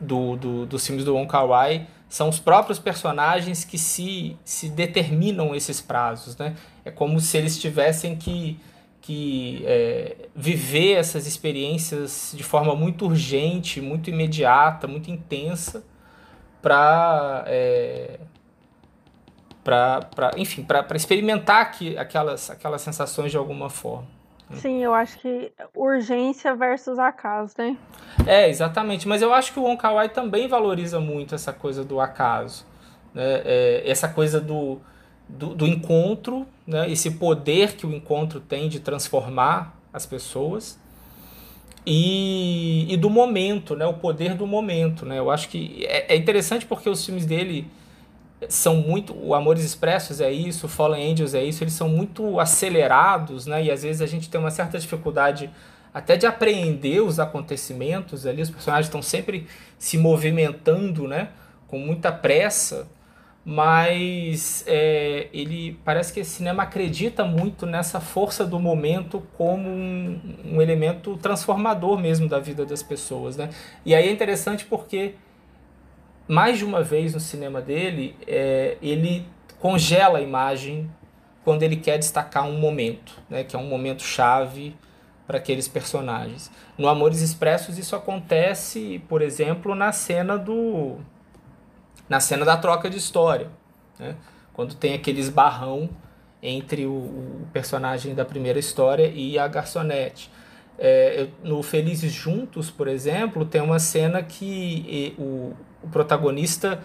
do, 0.00 0.36
do, 0.36 0.66
dos 0.66 0.86
filmes 0.86 1.04
do 1.04 1.14
Wong 1.14 1.28
Kar 1.28 1.46
Wai, 1.46 1.86
são 2.08 2.28
os 2.28 2.38
próprios 2.38 2.78
personagens 2.78 3.64
que 3.64 3.76
se, 3.76 4.36
se 4.44 4.68
determinam 4.68 5.54
esses 5.54 5.80
prazos, 5.80 6.36
né? 6.36 6.54
É 6.84 6.90
como 6.90 7.18
se 7.20 7.36
eles 7.36 7.58
tivessem 7.58 8.16
que 8.16 8.58
que 9.04 9.62
é, 9.66 10.16
viver 10.34 10.94
essas 10.94 11.26
experiências 11.26 12.32
de 12.34 12.42
forma 12.42 12.74
muito 12.74 13.04
urgente, 13.04 13.78
muito 13.78 14.08
imediata, 14.08 14.86
muito 14.86 15.10
intensa, 15.10 15.84
para 16.62 17.44
é, 17.46 18.18
para 19.62 20.30
enfim, 20.38 20.62
para 20.62 20.96
experimentar 20.96 21.60
aqui, 21.60 21.98
aquelas, 21.98 22.48
aquelas 22.48 22.80
sensações 22.80 23.30
de 23.30 23.36
alguma 23.36 23.68
forma. 23.68 24.06
Sim, 24.52 24.82
eu 24.82 24.94
acho 24.94 25.18
que 25.18 25.52
urgência 25.74 26.54
versus 26.54 26.98
acaso, 26.98 27.54
né? 27.58 27.76
É, 28.26 28.48
exatamente. 28.48 29.06
Mas 29.06 29.20
eu 29.20 29.34
acho 29.34 29.52
que 29.52 29.58
o 29.58 29.64
Wong 29.64 29.76
Kar 29.76 29.94
Wai 29.94 30.08
também 30.08 30.48
valoriza 30.48 30.98
muito 30.98 31.34
essa 31.34 31.52
coisa 31.52 31.84
do 31.84 32.00
acaso. 32.00 32.64
Né? 33.12 33.42
É, 33.44 33.82
essa 33.84 34.08
coisa 34.08 34.40
do, 34.40 34.80
do, 35.28 35.54
do, 35.54 35.66
encontro, 35.66 36.46
né? 36.66 36.90
esse 36.90 37.12
poder 37.12 37.74
que 37.76 37.86
o 37.86 37.94
encontro 37.94 38.40
tem 38.40 38.68
de 38.68 38.80
transformar 38.80 39.76
as 39.92 40.06
pessoas. 40.06 40.78
E, 41.86 42.86
e 42.88 42.96
do 42.96 43.10
momento, 43.10 43.76
né? 43.76 43.86
o 43.86 43.94
poder 43.94 44.34
do 44.34 44.46
momento. 44.46 45.04
Né? 45.04 45.18
Eu 45.18 45.30
acho 45.30 45.48
que 45.48 45.84
é, 45.86 46.14
é 46.14 46.16
interessante 46.16 46.64
porque 46.66 46.88
os 46.88 47.04
filmes 47.04 47.26
dele 47.26 47.66
são 48.48 48.76
muito. 48.76 49.14
O 49.16 49.34
Amores 49.34 49.64
Expressos 49.64 50.20
é 50.20 50.30
isso, 50.30 50.68
Fallen 50.68 51.12
Angels 51.12 51.34
é 51.34 51.44
isso, 51.44 51.62
eles 51.62 51.74
são 51.74 51.88
muito 51.88 52.38
acelerados, 52.40 53.46
né? 53.46 53.64
E 53.64 53.70
às 53.70 53.82
vezes 53.82 54.02
a 54.02 54.06
gente 54.06 54.28
tem 54.28 54.40
uma 54.40 54.50
certa 54.50 54.78
dificuldade 54.78 55.50
até 55.92 56.16
de 56.16 56.26
apreender 56.26 57.02
os 57.02 57.20
acontecimentos 57.20 58.26
ali, 58.26 58.42
os 58.42 58.50
personagens 58.50 58.86
estão 58.86 59.00
sempre 59.00 59.46
se 59.78 59.96
movimentando, 59.96 61.06
né? 61.06 61.28
Com 61.68 61.78
muita 61.78 62.10
pressa, 62.10 62.86
mas 63.44 64.64
é, 64.66 65.28
ele 65.32 65.78
parece 65.84 66.12
que 66.12 66.20
esse 66.20 66.30
cinema 66.30 66.62
acredita 66.62 67.24
muito 67.24 67.66
nessa 67.66 68.00
força 68.00 68.46
do 68.46 68.58
momento 68.58 69.22
como 69.36 69.68
um, 69.68 70.18
um 70.44 70.62
elemento 70.62 71.16
transformador 71.18 71.98
mesmo 72.00 72.26
da 72.26 72.38
vida 72.38 72.64
das 72.64 72.82
pessoas, 72.82 73.36
né? 73.36 73.50
E 73.84 73.94
aí 73.94 74.08
é 74.08 74.10
interessante 74.10 74.64
porque 74.64 75.14
mais 76.26 76.58
de 76.58 76.64
uma 76.64 76.82
vez 76.82 77.12
no 77.12 77.20
cinema 77.20 77.60
dele, 77.60 78.16
é, 78.26 78.78
ele 78.80 79.26
congela 79.60 80.18
a 80.18 80.22
imagem 80.22 80.90
quando 81.44 81.62
ele 81.62 81.76
quer 81.76 81.98
destacar 81.98 82.46
um 82.46 82.58
momento, 82.58 83.20
né, 83.28 83.44
que 83.44 83.54
é 83.54 83.58
um 83.58 83.66
momento 83.66 84.02
chave 84.02 84.74
para 85.26 85.36
aqueles 85.36 85.68
personagens. 85.68 86.50
No 86.78 86.88
Amores 86.88 87.20
Expressos 87.20 87.78
isso 87.78 87.94
acontece, 87.94 89.02
por 89.08 89.20
exemplo, 89.20 89.74
na 89.74 89.92
cena 89.92 90.38
do 90.38 90.96
na 92.08 92.20
cena 92.20 92.44
da 92.44 92.56
troca 92.56 92.88
de 92.90 92.96
história, 92.96 93.48
né, 93.98 94.16
quando 94.52 94.74
tem 94.74 94.94
aquele 94.94 95.20
esbarrão 95.20 95.88
entre 96.42 96.84
o, 96.84 96.92
o, 96.92 97.46
personagem 97.52 98.14
da 98.14 98.24
primeira 98.24 98.58
história 98.58 99.06
e 99.06 99.38
a 99.38 99.48
garçonete. 99.48 100.30
É, 100.78 101.22
eu, 101.22 101.48
no 101.48 101.62
Felizes 101.62 102.12
Juntos, 102.12 102.70
por 102.70 102.86
exemplo, 102.86 103.44
tem 103.44 103.62
uma 103.62 103.78
cena 103.78 104.22
que 104.22 104.84
e, 104.86 105.14
o, 105.18 105.54
o 105.82 105.88
protagonista 105.90 106.80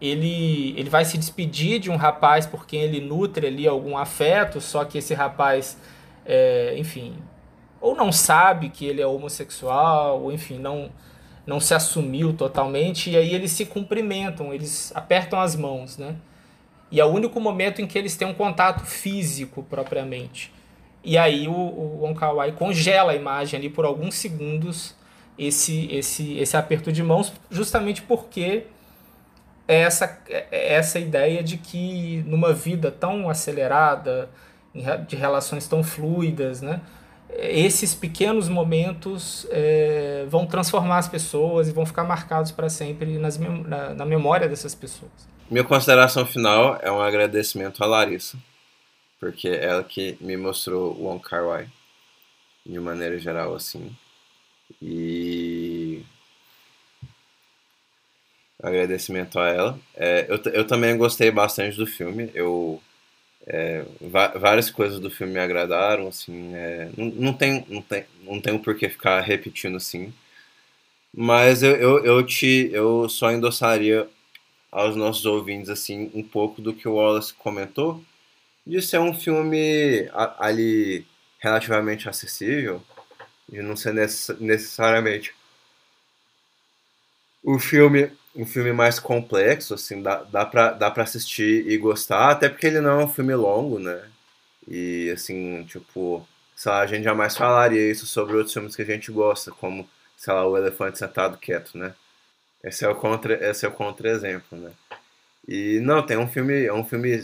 ele, 0.00 0.74
ele 0.76 0.90
vai 0.90 1.04
se 1.04 1.16
despedir 1.16 1.78
de 1.78 1.90
um 1.90 1.96
rapaz 1.96 2.46
por 2.46 2.66
quem 2.66 2.82
ele 2.82 3.00
nutre 3.00 3.46
ali 3.46 3.66
algum 3.68 3.96
afeto, 3.96 4.60
só 4.60 4.84
que 4.84 4.98
esse 4.98 5.14
rapaz, 5.14 5.78
é, 6.26 6.74
enfim, 6.76 7.16
ou 7.80 7.94
não 7.94 8.10
sabe 8.10 8.70
que 8.70 8.84
ele 8.84 9.00
é 9.00 9.06
homossexual, 9.06 10.22
ou 10.22 10.32
enfim, 10.32 10.58
não, 10.58 10.90
não 11.46 11.60
se 11.60 11.74
assumiu 11.74 12.32
totalmente, 12.32 13.10
e 13.10 13.16
aí 13.16 13.34
eles 13.34 13.52
se 13.52 13.66
cumprimentam, 13.66 14.52
eles 14.52 14.92
apertam 14.94 15.40
as 15.40 15.54
mãos, 15.54 15.98
né? 15.98 16.16
E 16.90 17.00
é 17.00 17.04
o 17.04 17.08
único 17.08 17.40
momento 17.40 17.82
em 17.82 17.86
que 17.86 17.98
eles 17.98 18.16
têm 18.16 18.28
um 18.28 18.34
contato 18.34 18.84
físico 18.84 19.62
propriamente. 19.62 20.52
E 21.02 21.18
aí 21.18 21.46
o, 21.46 21.52
o 21.52 22.00
Wong 22.02 22.18
Kar 22.18 22.34
Wai 22.34 22.52
congela 22.52 23.12
a 23.12 23.14
imagem 23.14 23.58
ali 23.58 23.68
por 23.68 23.84
alguns 23.84 24.14
segundos 24.14 24.94
esse, 25.38 25.88
esse, 25.92 26.38
esse 26.38 26.56
aperto 26.56 26.92
de 26.92 27.02
mãos, 27.02 27.32
justamente 27.50 28.00
porque 28.02 28.64
é 29.66 29.80
essa, 29.80 30.18
é 30.28 30.74
essa 30.74 30.98
ideia 30.98 31.42
de 31.42 31.56
que 31.56 32.22
numa 32.26 32.52
vida 32.52 32.90
tão 32.90 33.28
acelerada, 33.28 34.30
de 35.06 35.16
relações 35.16 35.66
tão 35.66 35.82
fluidas, 35.82 36.62
né, 36.62 36.80
esses 37.36 37.94
pequenos 37.94 38.48
momentos 38.48 39.46
é, 39.50 40.24
vão 40.28 40.46
transformar 40.46 40.98
as 40.98 41.08
pessoas 41.08 41.68
e 41.68 41.72
vão 41.72 41.84
ficar 41.84 42.04
marcados 42.04 42.52
para 42.52 42.68
sempre 42.68 43.18
nas, 43.18 43.38
na, 43.38 43.94
na 43.94 44.04
memória 44.04 44.48
dessas 44.48 44.74
pessoas. 44.74 45.12
Minha 45.50 45.64
consideração 45.64 46.24
final 46.24 46.78
é 46.82 46.90
um 46.90 47.00
agradecimento 47.00 47.82
à 47.82 47.86
Larissa, 47.86 48.38
porque 49.20 49.48
é 49.48 49.64
ela 49.64 49.84
que 49.84 50.16
me 50.20 50.36
mostrou 50.36 50.92
o 50.92 51.04
Wong 51.04 51.22
Kar 51.22 51.44
Wai, 51.44 51.68
de 52.64 52.78
maneira 52.80 53.18
geral, 53.18 53.54
assim. 53.54 53.94
E 54.80 56.02
agradecimento 58.62 59.38
a 59.38 59.48
ela. 59.48 59.78
É, 59.94 60.26
eu, 60.28 60.52
eu 60.52 60.66
também 60.66 60.96
gostei 60.96 61.30
bastante 61.30 61.76
do 61.76 61.86
filme. 61.86 62.30
Eu 62.34 62.80
é, 63.46 63.84
várias 64.00 64.70
coisas 64.70 64.98
do 64.98 65.10
filme 65.10 65.34
me 65.34 65.40
agradaram, 65.40 66.08
assim, 66.08 66.54
é, 66.54 66.90
não, 66.96 67.06
não, 67.06 67.32
tem, 67.32 67.64
não, 67.68 67.82
tem, 67.82 68.04
não 68.22 68.40
tem 68.40 68.54
um 68.54 68.58
porquê 68.58 68.88
ficar 68.88 69.20
repetindo 69.20 69.76
assim, 69.76 70.12
mas 71.12 71.62
eu, 71.62 71.76
eu, 71.76 72.04
eu, 72.04 72.26
te, 72.26 72.70
eu 72.72 73.08
só 73.08 73.30
endossaria 73.30 74.08
aos 74.72 74.96
nossos 74.96 75.24
ouvintes, 75.26 75.68
assim, 75.68 76.10
um 76.14 76.22
pouco 76.22 76.60
do 76.60 76.74
que 76.74 76.88
o 76.88 76.94
Wallace 76.94 77.34
comentou, 77.34 78.02
de 78.66 78.80
ser 78.82 78.98
um 78.98 79.14
filme 79.14 80.08
ali 80.38 81.06
relativamente 81.38 82.08
acessível, 82.08 82.82
de 83.48 83.62
não 83.62 83.76
ser 83.76 83.92
necessariamente 84.40 85.34
o 87.42 87.58
filme 87.58 88.10
um 88.34 88.44
filme 88.44 88.72
mais 88.72 88.98
complexo, 88.98 89.74
assim, 89.74 90.02
dá, 90.02 90.24
dá, 90.24 90.44
pra, 90.44 90.72
dá 90.72 90.90
pra 90.90 91.04
assistir 91.04 91.66
e 91.68 91.76
gostar, 91.78 92.30
até 92.30 92.48
porque 92.48 92.66
ele 92.66 92.80
não 92.80 93.00
é 93.00 93.04
um 93.04 93.08
filme 93.08 93.34
longo, 93.34 93.78
né? 93.78 94.02
E, 94.66 95.10
assim, 95.10 95.64
tipo, 95.64 96.26
sei 96.56 96.72
lá, 96.72 96.80
a 96.80 96.86
gente 96.86 97.04
jamais 97.04 97.36
falaria 97.36 97.90
isso 97.90 98.06
sobre 98.06 98.36
outros 98.36 98.52
filmes 98.52 98.74
que 98.74 98.82
a 98.82 98.86
gente 98.86 99.12
gosta, 99.12 99.52
como, 99.52 99.88
sei 100.16 100.32
lá, 100.32 100.46
O 100.46 100.56
Elefante 100.56 100.98
Sentado 100.98 101.38
Quieto, 101.38 101.78
né? 101.78 101.94
Esse 102.62 102.84
é 102.84 102.88
o 102.88 102.94
contra, 102.94 103.34
esse 103.48 103.66
é 103.66 103.68
o 103.68 103.72
contra-exemplo, 103.72 104.58
né? 104.58 104.72
E, 105.46 105.80
não, 105.80 106.04
tem 106.04 106.16
um 106.16 106.28
filme, 106.28 106.64
é 106.64 106.72
um 106.72 106.84
filme 106.84 107.22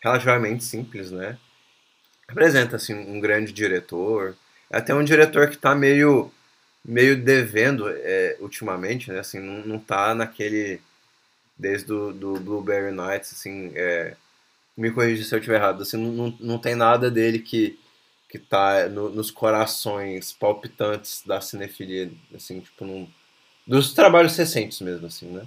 relativamente 0.00 0.62
simples, 0.62 1.10
né? 1.10 1.38
Apresenta, 2.28 2.76
assim, 2.76 2.94
um 2.94 3.20
grande 3.20 3.52
diretor, 3.52 4.36
é 4.70 4.78
até 4.78 4.94
um 4.94 5.04
diretor 5.04 5.48
que 5.48 5.56
está 5.56 5.74
meio 5.74 6.30
meio 6.84 7.22
devendo 7.22 7.88
é, 7.88 8.36
ultimamente, 8.40 9.10
né? 9.10 9.20
Assim, 9.20 9.40
não, 9.40 9.66
não 9.66 9.78
tá 9.78 10.14
naquele 10.14 10.80
desde 11.56 11.86
do, 11.86 12.12
do 12.12 12.40
Blueberry 12.40 12.92
Nights, 12.92 13.32
assim, 13.32 13.72
é, 13.76 14.16
me 14.76 14.90
corrija 14.90 15.24
se 15.24 15.34
eu 15.34 15.38
estiver 15.38 15.56
errado, 15.56 15.82
assim, 15.82 15.96
não, 15.96 16.36
não 16.40 16.58
tem 16.58 16.74
nada 16.74 17.10
dele 17.10 17.38
que 17.38 17.78
que 18.34 18.38
tá 18.40 18.88
no, 18.88 19.10
nos 19.10 19.30
corações 19.30 20.32
palpitantes 20.32 21.22
da 21.24 21.40
cinefilia, 21.40 22.10
assim, 22.34 22.58
tipo, 22.58 22.84
num, 22.84 23.08
dos 23.64 23.92
trabalhos 23.94 24.36
recentes 24.36 24.80
mesmo, 24.80 25.06
assim, 25.06 25.28
né? 25.28 25.46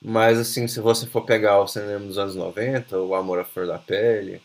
Mas, 0.00 0.38
assim, 0.38 0.66
se 0.66 0.80
você 0.80 1.06
for 1.06 1.26
pegar 1.26 1.60
o 1.60 1.66
cinema 1.66 2.06
dos 2.06 2.16
anos 2.16 2.34
90, 2.34 2.98
o 3.00 3.14
Amor 3.14 3.40
à 3.40 3.44
Flor 3.44 3.66
da 3.66 3.78
Pele, 3.78 4.40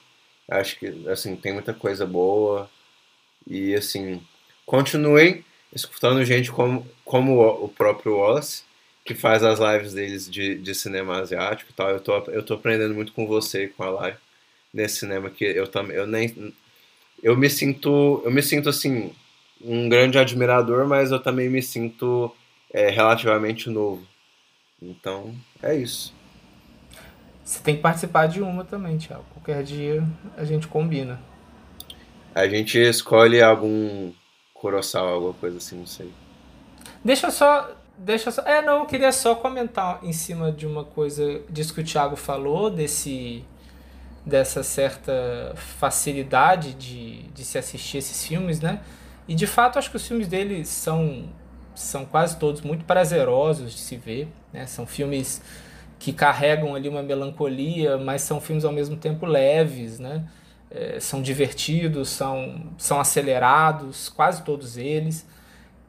acho 0.50 0.78
que, 0.80 1.08
assim, 1.08 1.34
tem 1.38 1.54
muita 1.54 1.74
coisa 1.74 2.06
boa, 2.06 2.70
e 3.48 3.74
assim, 3.74 4.22
continuem 4.66 5.46
escutando 5.74 6.24
gente 6.26 6.52
como, 6.52 6.86
como 7.06 7.42
o 7.42 7.70
próprio 7.70 8.18
Wallace, 8.18 8.64
que 9.04 9.16
faz 9.16 9.44
as 9.44 9.60
lives 9.60 9.94
deles 9.94 10.30
de, 10.30 10.56
de 10.56 10.76
cinema 10.76 11.20
asiático 11.20 11.72
e 11.72 11.74
tal. 11.74 11.90
Eu 11.90 12.00
tô, 12.00 12.18
eu 12.32 12.44
tô 12.44 12.54
aprendendo 12.56 12.94
muito 12.94 13.14
com 13.14 13.26
você 13.26 13.66
e 13.66 13.70
com 13.70 13.84
a 13.84 13.90
live 13.90 14.18
nesse 14.74 14.98
cinema 14.98 15.30
que 15.30 15.44
eu 15.44 15.68
também 15.68 15.98
eu 15.98 16.08
nem 16.08 16.54
eu 17.22 17.36
me 17.36 17.50
sinto 17.50 18.22
eu 18.24 18.32
me 18.32 18.42
sinto 18.42 18.70
assim 18.70 19.12
um 19.64 19.88
grande 19.90 20.18
admirador, 20.18 20.88
mas 20.88 21.12
eu 21.12 21.20
também 21.20 21.50
me 21.50 21.62
sinto 21.62 22.34
é, 22.74 22.90
relativamente 22.90 23.70
novo. 23.70 24.08
Então 24.82 25.36
é 25.62 25.76
isso. 25.76 26.14
Você 27.44 27.62
tem 27.62 27.76
que 27.76 27.82
participar 27.82 28.28
de 28.28 28.42
uma 28.42 28.64
também, 28.64 28.98
Thiago. 28.98 29.26
Qualquer 29.34 29.62
dia 29.62 30.04
a 30.38 30.44
gente 30.44 30.68
combina. 30.68 31.20
A 32.34 32.48
gente 32.48 32.80
escolhe 32.80 33.42
algum 33.42 34.12
Kurosawa, 34.62 35.14
alguma 35.14 35.34
coisa 35.34 35.58
assim, 35.58 35.80
não 35.80 35.88
sei. 35.88 36.14
Deixa 37.04 37.28
eu 37.28 37.32
só. 37.32 37.72
Deixa 37.98 38.30
só. 38.30 38.44
É, 38.44 38.62
não, 38.62 38.80
eu 38.80 38.86
queria 38.86 39.12
só 39.12 39.34
comentar 39.34 40.00
em 40.04 40.14
cima 40.14 40.52
de 40.52 40.68
uma 40.68 40.84
coisa 40.84 41.42
disso 41.50 41.74
que 41.74 41.82
o 41.82 41.84
Thiago 41.84 42.16
falou, 42.16 42.70
desse. 42.70 43.44
dessa 44.24 44.62
certa 44.62 45.54
facilidade 45.56 46.74
de, 46.76 47.24
de 47.24 47.44
se 47.44 47.58
assistir 47.58 47.98
esses 47.98 48.26
filmes, 48.26 48.62
né? 48.62 48.82
E 49.28 49.34
de 49.34 49.48
fato 49.48 49.80
acho 49.80 49.90
que 49.90 49.98
os 49.98 50.08
filmes 50.08 50.28
dele 50.28 50.64
são, 50.64 51.30
são 51.74 52.06
quase 52.06 52.38
todos 52.38 52.62
muito 52.62 52.86
prazerosos 52.86 53.72
de 53.72 53.80
se 53.80 53.98
ver, 53.98 54.28
né? 54.54 54.68
São 54.68 54.86
filmes 54.86 55.42
que 55.98 56.14
carregam 56.14 56.76
ali 56.76 56.88
uma 56.90 57.02
melancolia, 57.04 57.98
mas 57.98 58.22
são 58.22 58.40
filmes 58.40 58.66
ao 58.66 58.72
mesmo 58.72 58.96
tempo 58.96 59.26
leves, 59.26 60.00
né? 60.00 60.24
É, 60.72 61.00
são 61.00 61.22
divertidos, 61.22 62.10
são, 62.10 62.64
são 62.78 63.00
acelerados, 63.00 64.10
quase 64.10 64.44
todos 64.44 64.78
eles, 64.78 65.28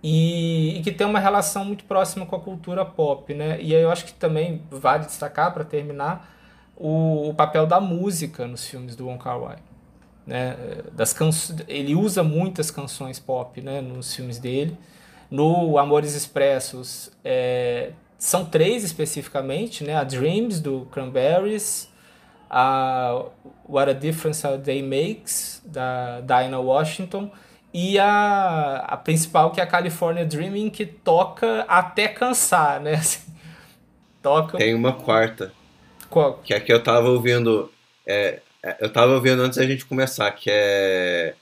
e, 0.03 0.79
e, 0.79 0.83
que 0.83 0.91
tem 0.91 1.07
uma 1.07 1.21
relação 1.21 1.65
muito 1.65 1.85
próxima 1.85 2.27
com 2.27 2.35
a 2.35 2.41
cultura 2.41 2.85
pop, 2.85 3.33
né? 3.33 3.61
E 3.61 3.75
aí 3.75 3.83
eu 3.83 3.91
acho 3.91 4.05
que 4.05 4.13
também 4.13 4.63
vale 4.69 5.07
destacar, 5.07 5.55
para 5.55 5.65
terminar, 5.65 6.29
o, 6.77 7.29
o 7.29 7.35
papel 7.35 7.67
da 7.67 7.81
música 7.81 8.47
nos 8.47 8.67
filmes 8.67 8.97
do 8.97 9.07
Wong 9.07 9.23
Kar 9.23 9.39
Wai. 9.39 9.59
Né? 10.27 10.57
Das 10.93 11.13
canções, 11.13 11.65
ele 11.69 11.95
usa 11.95 12.23
muitas 12.23 12.71
canções 12.71 13.19
pop 13.19 13.61
né, 13.61 13.81
nos 13.81 14.15
filmes 14.15 14.39
dele. 14.39 14.77
No 15.31 15.79
Amores 15.79 16.15
Expressos, 16.15 17.11
é, 17.25 17.93
são 18.19 18.45
três 18.45 18.85
especificamente, 18.85 19.83
né? 19.85 19.95
A 19.95 20.05
Dreams, 20.05 20.61
do 20.61 20.87
Cranberries, 20.91 21.89
a 22.53 23.25
What 23.67 23.91
a 23.91 23.95
Difference 23.95 24.47
a 24.47 24.57
Day 24.57 24.83
Makes, 24.83 25.63
da 25.65 26.21
Dinah 26.21 26.61
Washington, 26.61 27.31
e 27.73 27.99
a, 27.99 28.85
a 28.87 28.97
principal, 28.99 29.51
que 29.51 29.61
é 29.61 29.65
a 29.65 29.67
California 29.67 30.27
Dreaming, 30.27 30.69
que 30.69 30.85
toca 30.85 31.65
até 31.67 32.07
cansar, 32.07 32.79
né? 32.81 33.01
Toca... 34.23 34.57
Tem 34.59 34.73
uma 34.73 34.93
quarta. 34.93 35.53
Qual? 36.09 36.35
Que 36.45 36.55
é 36.55 36.61
que 36.61 36.73
eu 36.73 36.81
tava 36.81 37.09
ouvindo. 37.09 37.73
É, 38.07 38.41
eu 38.79 38.93
tava 38.93 39.15
ouvindo 39.15 39.43
antes 39.43 39.59
da 39.59 39.67
gente 39.67 39.85
começar, 39.85 40.31
que 40.31 40.49
é 40.49 41.35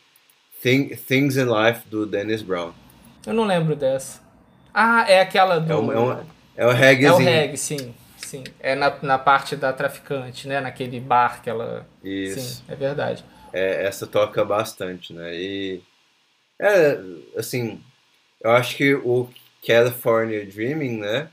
Thing, 0.63 0.89
Things 0.97 1.37
in 1.37 1.45
Life 1.45 1.87
do 1.91 2.07
Dennis 2.07 2.41
Brown. 2.41 2.73
Eu 3.27 3.35
não 3.35 3.45
lembro 3.45 3.77
dessa. 3.77 4.21
Ah, 4.73 5.05
é 5.07 5.21
aquela 5.21 5.59
do. 5.59 5.71
É 5.71 5.77
um, 5.77 5.93
é 5.93 5.99
um, 5.99 6.21
é 6.57 6.67
um 6.67 6.73
reggaezinho. 6.73 7.29
É 7.29 7.33
o 7.33 7.35
reggae, 7.35 7.57
sim. 7.59 7.95
Sim. 8.31 8.45
É 8.61 8.77
na, 8.77 8.97
na 9.03 9.19
parte 9.19 9.57
da 9.57 9.73
traficante, 9.73 10.47
né? 10.47 10.61
Naquele 10.61 11.01
bar 11.01 11.43
que 11.43 11.51
ela. 11.51 11.85
Isso. 12.05 12.39
Sim, 12.39 12.65
é 12.69 12.77
verdade. 12.77 13.25
É, 13.53 13.85
essa 13.87 14.07
toca 14.07 14.45
bastante, 14.45 15.13
né? 15.13 15.35
E. 15.35 15.83
É, 16.57 16.97
assim. 17.37 17.83
Eu 18.41 18.53
acho 18.53 18.77
que 18.77 18.95
o 18.95 19.29
California 19.67 20.47
Dreaming, 20.47 20.99
né? 20.99 21.29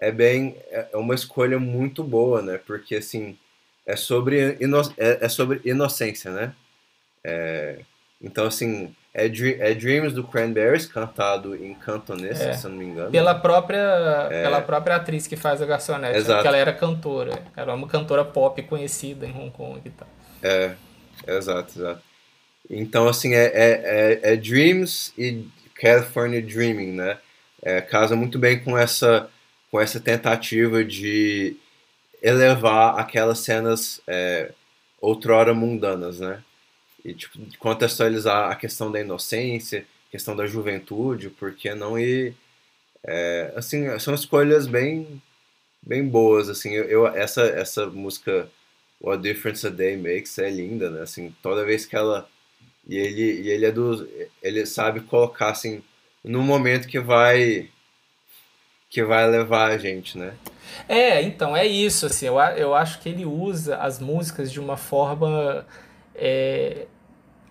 É 0.00 0.10
bem. 0.10 0.56
É 0.68 0.96
uma 0.96 1.14
escolha 1.14 1.60
muito 1.60 2.02
boa, 2.02 2.42
né? 2.42 2.58
Porque, 2.58 2.96
assim. 2.96 3.38
É 3.86 3.94
sobre, 3.94 4.56
ino, 4.60 4.80
é, 4.96 5.24
é 5.24 5.28
sobre 5.28 5.60
inocência, 5.64 6.30
né? 6.32 6.54
É, 7.22 7.80
então, 8.20 8.46
assim, 8.46 8.94
é, 9.14 9.26
é, 9.26 9.74
Dreams 9.74 10.14
do 10.14 10.24
Cranberries, 10.24 10.86
cantado 10.86 11.54
em 11.54 11.74
cantonês, 11.74 12.40
É. 12.40 12.54
se 12.54 12.66
eu 12.66 12.70
não 12.70 12.78
me 12.78 12.86
engano. 12.86 13.10
Pela 13.10 13.34
própria, 13.34 14.28
pela 14.30 14.60
própria 14.62 14.96
atriz 14.96 15.26
que 15.26 15.36
faz 15.36 15.60
a 15.60 15.66
garçonete, 15.66 16.12
né? 16.12 16.18
Exato. 16.18 16.34
porque 16.36 16.48
ela 16.48 16.56
era 16.56 16.72
cantora. 16.72 17.42
Era 17.56 17.74
uma 17.74 17.86
cantora 17.86 18.24
pop 18.24 18.60
conhecida 18.62 19.26
em 19.26 19.32
Hong 19.32 19.50
Kong 19.50 19.80
e 19.84 19.90
tal. 19.90 20.08
É, 20.42 20.74
exato, 21.26 21.78
exato. 21.78 22.02
Então, 22.70 23.06
assim, 23.06 23.34
é, 23.34 23.44
é, 23.44 24.20
é, 24.24 24.32
é 24.32 24.36
Dreams 24.36 25.12
e 25.18 25.46
California 25.74 26.40
Dreaming, 26.40 26.92
né? 26.92 27.18
É, 27.62 27.80
casa 27.80 28.16
muito 28.16 28.38
bem 28.38 28.60
com 28.60 28.78
essa, 28.78 29.28
com 29.70 29.80
essa 29.80 30.00
tentativa 30.00 30.82
de 30.82 31.56
elevar 32.22 32.98
aquelas 32.98 33.40
cenas 33.40 34.00
é, 34.06 34.52
outrora 35.00 35.52
mundanas, 35.52 36.20
né? 36.20 36.42
E 37.04 37.14
tipo, 37.14 37.38
contextualizar 37.58 38.50
a 38.50 38.54
questão 38.56 38.90
da 38.92 39.00
inocência, 39.00 39.86
questão 40.10 40.36
da 40.36 40.46
juventude, 40.46 41.30
porque 41.30 41.74
não 41.74 41.98
ir... 41.98 42.34
É, 43.04 43.52
assim, 43.56 43.98
são 43.98 44.14
escolhas 44.14 44.66
bem, 44.66 45.20
bem 45.82 46.06
boas, 46.08 46.48
assim, 46.48 46.72
eu, 46.74 46.84
eu- 46.84 47.06
essa, 47.08 47.42
essa 47.44 47.86
música 47.86 48.48
What 49.00 49.22
Difference 49.22 49.66
a 49.66 49.70
Day 49.70 49.96
Makes 49.96 50.38
é 50.38 50.50
linda, 50.50 50.90
né, 50.90 51.02
assim, 51.02 51.34
toda 51.42 51.64
vez 51.64 51.86
que 51.86 51.96
ela, 51.96 52.28
e 52.86 52.96
ele, 52.98 53.42
e 53.42 53.50
ele 53.50 53.66
é 53.66 53.72
do, 53.72 54.08
ele 54.42 54.66
sabe 54.66 55.00
colocar, 55.00 55.50
assim, 55.50 55.82
no 56.24 56.42
momento 56.42 56.88
que 56.88 57.00
vai, 57.00 57.70
que 58.90 59.02
vai 59.02 59.28
levar 59.28 59.70
a 59.70 59.78
gente, 59.78 60.18
né, 60.18 60.34
É, 60.88 61.22
então, 61.22 61.56
é 61.56 61.66
isso, 61.66 62.06
assim, 62.06 62.26
eu, 62.26 62.38
eu 62.38 62.74
acho 62.74 63.00
que 63.00 63.08
ele 63.08 63.24
usa 63.24 63.76
as 63.76 63.98
músicas 63.98 64.50
de 64.50 64.60
uma 64.60 64.76
forma 64.76 65.66
é, 66.14 66.86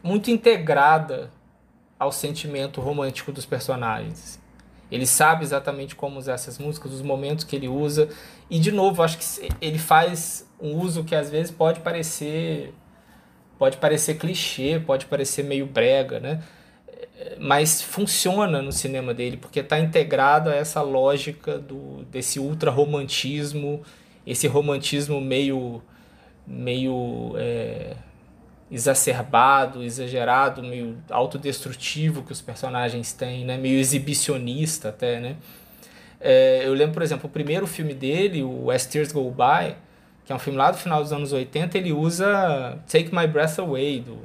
muito 0.04 0.32
integrada 0.32 1.32
ao 2.00 2.12
sentimento 2.12 2.82
romântico 2.82 3.32
dos 3.32 3.46
personagens. 3.46 4.40
Ele 4.92 5.06
sabe 5.06 5.44
exatamente 5.44 5.96
como 5.96 6.20
usar 6.20 6.34
essas 6.34 6.58
músicas, 6.58 6.92
os 6.92 7.02
momentos 7.02 7.46
que 7.46 7.56
ele 7.56 7.68
usa, 7.68 8.10
e 8.50 8.60
de 8.60 8.72
novo, 8.72 9.02
acho 9.02 9.18
que 9.18 9.50
ele 9.62 9.80
faz 9.80 10.46
um 10.60 10.76
uso 10.76 11.04
que 11.04 11.16
às 11.16 11.30
vezes 11.30 11.52
pode 11.52 11.80
parecer 11.80 12.74
pode 13.58 13.78
parecer 13.78 14.16
clichê, 14.16 14.82
pode 14.84 15.06
parecer 15.06 15.44
meio 15.44 15.68
brega, 15.68 16.20
né? 16.20 16.42
mas 17.40 17.82
funciona 17.82 18.62
no 18.62 18.72
cinema 18.72 19.14
dele 19.14 19.38
porque 19.38 19.60
está 19.60 19.80
integrado 19.80 20.50
a 20.50 20.56
essa 20.56 20.82
lógica 20.82 21.58
do 21.58 22.04
desse 22.10 22.40
ultra 22.40 22.72
romantismo 22.72 23.82
esse 24.26 24.48
romantismo 24.48 25.20
meio 25.22 25.82
meio 26.46 27.34
é, 27.38 27.96
exacerbado 28.72 29.84
exagerado 29.84 30.64
meio 30.64 30.98
autodestrutivo 31.10 32.24
que 32.24 32.32
os 32.32 32.42
personagens 32.42 33.12
têm 33.14 33.44
né 33.46 33.58
meio 33.58 33.78
exibicionista 33.80 34.90
até 34.90 35.20
né 35.20 35.36
É, 36.20 36.62
eu 36.64 36.74
lembro 36.74 36.94
por 36.94 37.04
exemplo 37.04 37.28
o 37.28 37.30
primeiro 37.30 37.66
filme 37.68 37.94
dele 37.94 38.44
o 38.44 38.70
As 38.72 38.86
Tears 38.86 39.12
Go 39.12 39.30
By 39.32 39.76
que 40.26 40.32
é 40.32 40.36
um 40.36 40.40
filme 40.40 40.58
lá 40.58 40.72
do 40.72 40.78
final 40.78 41.02
dos 41.02 41.12
anos 41.12 41.34
80 41.34 41.78
ele 41.78 41.92
usa 41.92 42.78
Take 42.90 43.14
My 43.14 43.28
Breath 43.28 43.60
Away 43.60 44.02
do 44.02 44.20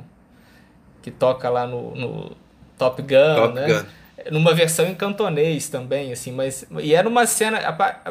que 1.02 1.10
toca 1.10 1.48
lá 1.48 1.66
no, 1.66 1.94
no 1.94 2.36
Top 2.76 3.00
Gun, 3.00 3.34
Top 3.36 3.54
né? 3.54 3.66
Gun. 3.68 3.84
Numa 4.32 4.52
versão 4.52 4.86
em 4.86 4.94
cantonês 4.94 5.68
também, 5.68 6.12
assim, 6.12 6.32
mas 6.32 6.66
e 6.80 6.92
era 6.94 7.08
uma 7.08 7.26
cena, 7.26 7.58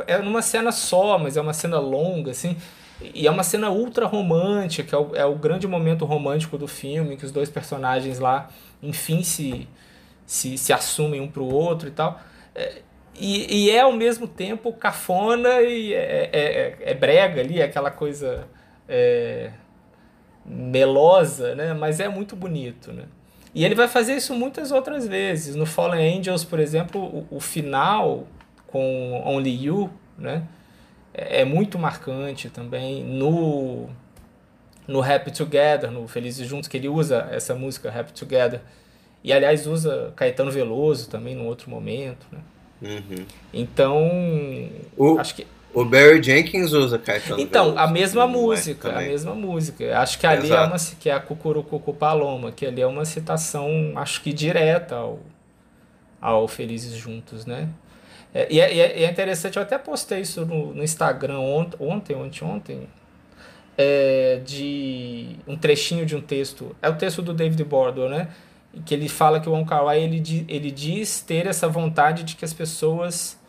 é 0.08 0.18
numa 0.20 0.42
cena 0.42 0.72
só, 0.72 1.18
mas 1.18 1.36
é 1.36 1.42
uma 1.42 1.52
cena 1.52 1.78
longa, 1.78 2.32
assim, 2.32 2.56
e 3.02 3.28
é 3.28 3.32
uma 3.32 3.44
cena 3.44 3.70
ultra 3.70 4.06
romântica, 4.06 4.96
é 4.96 5.00
o, 5.00 5.16
é 5.16 5.26
o 5.26 5.36
grande 5.36 5.68
momento 5.68 6.06
romântico 6.06 6.58
do 6.58 6.68
filme, 6.68 7.18
que 7.18 7.26
os 7.26 7.32
dois 7.32 7.50
personagens 7.50 8.20
lá, 8.20 8.50
enfim, 8.82 9.22
se, 9.22 9.68
se, 10.26 10.58
se 10.58 10.72
assumem 10.72 11.20
um 11.20 11.28
pro 11.28 11.46
outro 11.46 11.88
e 11.88 11.92
tal. 11.92 12.20
É, 12.54 12.82
e, 13.18 13.66
e 13.66 13.70
é 13.70 13.82
ao 13.82 13.94
mesmo 13.94 14.28
tempo 14.28 14.72
cafona 14.74 15.62
e 15.62 15.94
é, 15.94 16.30
é, 16.32 16.40
é, 16.40 16.78
é 16.92 16.94
brega 16.94 17.42
ali, 17.42 17.60
é 17.60 17.66
aquela 17.66 17.92
coisa 17.92 18.48
é, 18.88 19.52
melosa, 20.46 21.56
né? 21.56 21.74
Mas 21.74 22.00
é 22.00 22.08
muito 22.08 22.36
bonito, 22.36 22.94
né? 22.94 23.04
E 23.54 23.64
ele 23.64 23.76
vai 23.76 23.88
fazer 23.88 24.16
isso 24.16 24.34
muitas 24.34 24.72
outras 24.72 25.08
vezes. 25.08 25.56
No 25.56 25.66
Fallen 25.66 26.20
Angels, 26.20 26.44
por 26.44 26.60
exemplo, 26.60 27.02
o, 27.02 27.38
o 27.38 27.40
final 27.40 28.28
com 28.68 29.22
Only 29.26 29.66
You, 29.66 29.90
né? 30.18 30.44
É, 31.16 31.42
é 31.42 31.46
muito 31.46 31.80
marcante 31.80 32.50
também. 32.50 33.04
No, 33.04 33.88
no 34.88 35.02
Happy 35.02 35.32
Together, 35.32 35.90
no 35.90 36.08
Felizes 36.08 36.48
Juntos, 36.48 36.68
que 36.68 36.78
ele 36.78 36.90
usa 36.90 37.28
essa 37.32 37.56
música 37.56 37.90
Happy 37.90 38.14
Together. 38.14 38.62
E, 39.24 39.34
aliás, 39.34 39.66
usa 39.66 40.14
Caetano 40.16 40.52
Veloso 40.52 41.10
também 41.10 41.34
num 41.36 41.48
outro 41.48 41.70
momento, 41.70 42.28
né? 42.32 42.40
Uhum. 42.82 43.26
Então, 43.54 43.98
O, 44.98 45.18
acho 45.18 45.34
que 45.36 45.48
o 45.74 45.84
Barry 45.84 46.22
Jenkins 46.22 46.72
usa 46.74 47.00
Caetano 47.00 47.40
então, 47.42 47.66
Veloso, 47.72 47.80
a 47.80 47.88
mesma 47.88 48.28
não 48.28 48.34
é? 48.34 48.38
música, 48.38 48.90
a 48.90 48.92
Também. 48.94 49.10
mesma 49.10 49.34
música. 49.34 50.00
Acho 50.00 50.20
que 50.20 50.28
ali 50.28 50.44
é 50.44 50.46
Exato. 50.46 50.68
uma 50.68 50.78
que 51.00 51.10
é 51.10 51.14
a 51.14 51.20
Cucurucucu 51.20 51.94
Paloma, 51.94 52.52
que 52.52 52.66
ali 52.66 52.82
é 52.82 52.88
uma 52.88 53.04
citação, 53.06 53.94
acho 53.96 54.22
que 54.22 54.32
direta 54.32 54.96
ao, 54.96 55.20
ao 56.22 56.48
Felizes 56.48 56.94
Juntos, 56.94 57.46
né? 57.46 57.68
É, 58.36 58.48
e, 58.54 58.60
é, 58.60 58.76
e 58.76 58.80
é- 58.82 59.00
e 59.00 59.04
é 59.06 59.10
interessante, 59.10 59.56
eu 59.58 59.64
até 59.64 59.78
postei 59.78 60.20
isso 60.20 60.46
no, 60.46 60.74
no 60.76 60.84
Instagram 60.84 61.40
ont, 61.40 61.70
ontem, 61.80 62.14
ontem, 62.16 62.44
ontem, 62.44 62.90
é, 63.78 64.42
de 64.46 65.38
um 65.48 65.56
trechinho 65.58 66.06
de 66.06 66.16
um 66.16 66.22
texto. 66.22 66.76
É 66.82 66.90
o 66.90 66.96
texto 66.96 67.22
do 67.22 67.34
David 67.34 67.64
Bordwell, 67.64 68.10
né? 68.10 68.28
Que 68.86 68.94
ele 68.94 69.08
fala 69.08 69.40
que 69.40 69.48
o 69.48 69.54
Wong 69.54 69.66
Kar 69.66 69.86
Wai 69.86 70.02
ele, 70.04 70.46
ele 70.50 70.70
diz 70.70 71.22
ter 71.22 71.48
essa 71.48 71.68
vontade 71.70 72.24
de 72.24 72.36
que 72.36 72.44
as 72.44 72.54
pessoas 72.54 73.40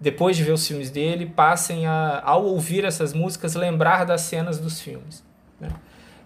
depois 0.00 0.34
de 0.36 0.42
ver 0.42 0.52
os 0.52 0.66
filmes 0.66 0.90
dele, 0.90 1.26
passem 1.26 1.86
a, 1.86 2.22
ao 2.24 2.44
ouvir 2.46 2.84
essas 2.86 3.12
músicas, 3.12 3.54
lembrar 3.54 4.04
das 4.06 4.22
cenas 4.22 4.58
dos 4.58 4.80
filmes. 4.80 5.22
né? 5.60 5.68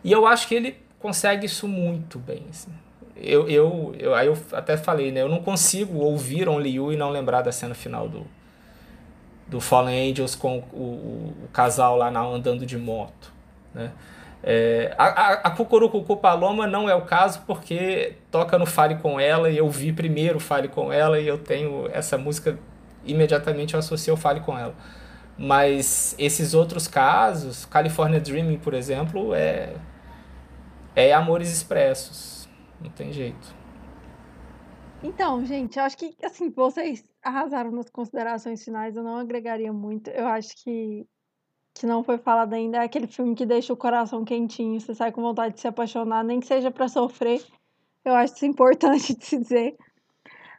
E 0.04 0.12
eu 0.12 0.26
acho 0.26 0.46
que 0.46 0.54
ele 0.54 0.76
consegue 1.00 1.46
isso 1.46 1.66
muito 1.66 2.18
bem. 2.18 2.44
assim. 2.48 2.70
Eu, 3.16 3.48
eu, 3.48 3.94
eu, 3.98 4.14
aí 4.14 4.26
eu 4.26 4.36
até 4.52 4.76
falei, 4.76 5.12
né? 5.12 5.22
Eu 5.22 5.28
não 5.28 5.40
consigo 5.40 5.98
ouvir 5.98 6.48
Only 6.48 6.74
You 6.74 6.92
e 6.92 6.96
não 6.96 7.10
lembrar 7.10 7.42
da 7.42 7.52
cena 7.52 7.74
final 7.74 8.08
do, 8.08 8.26
do 9.46 9.60
Fallen 9.60 10.10
Angels 10.10 10.34
com 10.34 10.58
o, 10.72 10.76
o, 10.76 11.34
o 11.44 11.48
casal 11.52 11.96
lá 11.96 12.10
na, 12.10 12.20
andando 12.20 12.66
de 12.66 12.76
moto. 12.76 13.32
Né? 13.74 13.90
É, 14.42 14.94
a, 14.98 15.04
a, 15.04 15.32
a 15.32 15.50
Cucurucucu 15.50 16.16
Paloma 16.16 16.66
não 16.66 16.88
é 16.88 16.94
o 16.94 17.02
caso 17.02 17.42
porque 17.46 18.14
toca 18.30 18.58
no 18.58 18.66
Fale 18.66 18.96
Com 18.96 19.18
Ela 19.18 19.48
e 19.48 19.56
eu 19.56 19.70
vi 19.70 19.90
primeiro 19.92 20.38
Fale 20.38 20.68
Com 20.68 20.92
Ela 20.92 21.18
e 21.18 21.26
eu 21.26 21.38
tenho 21.38 21.88
essa 21.90 22.18
música 22.18 22.58
imediatamente 23.06 23.74
eu 23.74 23.80
associei 23.80 24.12
o 24.12 24.16
Fale 24.16 24.40
Com 24.40 24.58
Ela. 24.58 24.74
Mas 25.36 26.14
esses 26.18 26.54
outros 26.54 26.86
casos, 26.86 27.64
California 27.64 28.20
Dreaming, 28.20 28.58
por 28.58 28.74
exemplo, 28.74 29.34
é, 29.34 29.70
é 30.94 31.12
Amores 31.12 31.50
Expressos. 31.50 32.33
Não 32.80 32.90
tem 32.90 33.12
jeito. 33.12 33.54
Então, 35.02 35.44
gente, 35.44 35.78
eu 35.78 35.84
acho 35.84 35.98
que, 35.98 36.16
assim, 36.22 36.50
vocês 36.50 37.04
arrasaram 37.22 37.70
nas 37.70 37.90
considerações 37.90 38.64
finais, 38.64 38.96
eu 38.96 39.02
não 39.02 39.18
agregaria 39.18 39.72
muito. 39.72 40.08
Eu 40.10 40.26
acho 40.26 40.54
que 40.62 41.06
que 41.74 41.86
não 41.86 42.04
foi 42.04 42.18
falado 42.18 42.54
ainda, 42.54 42.78
é 42.78 42.84
aquele 42.84 43.08
filme 43.08 43.34
que 43.34 43.44
deixa 43.44 43.72
o 43.72 43.76
coração 43.76 44.24
quentinho, 44.24 44.80
você 44.80 44.94
sai 44.94 45.10
com 45.10 45.20
vontade 45.20 45.54
de 45.54 45.60
se 45.60 45.66
apaixonar, 45.66 46.22
nem 46.22 46.38
que 46.38 46.46
seja 46.46 46.70
para 46.70 46.86
sofrer. 46.86 47.44
Eu 48.04 48.14
acho 48.14 48.34
isso 48.34 48.46
importante 48.46 49.12
de 49.12 49.24
se 49.24 49.38
dizer. 49.38 49.76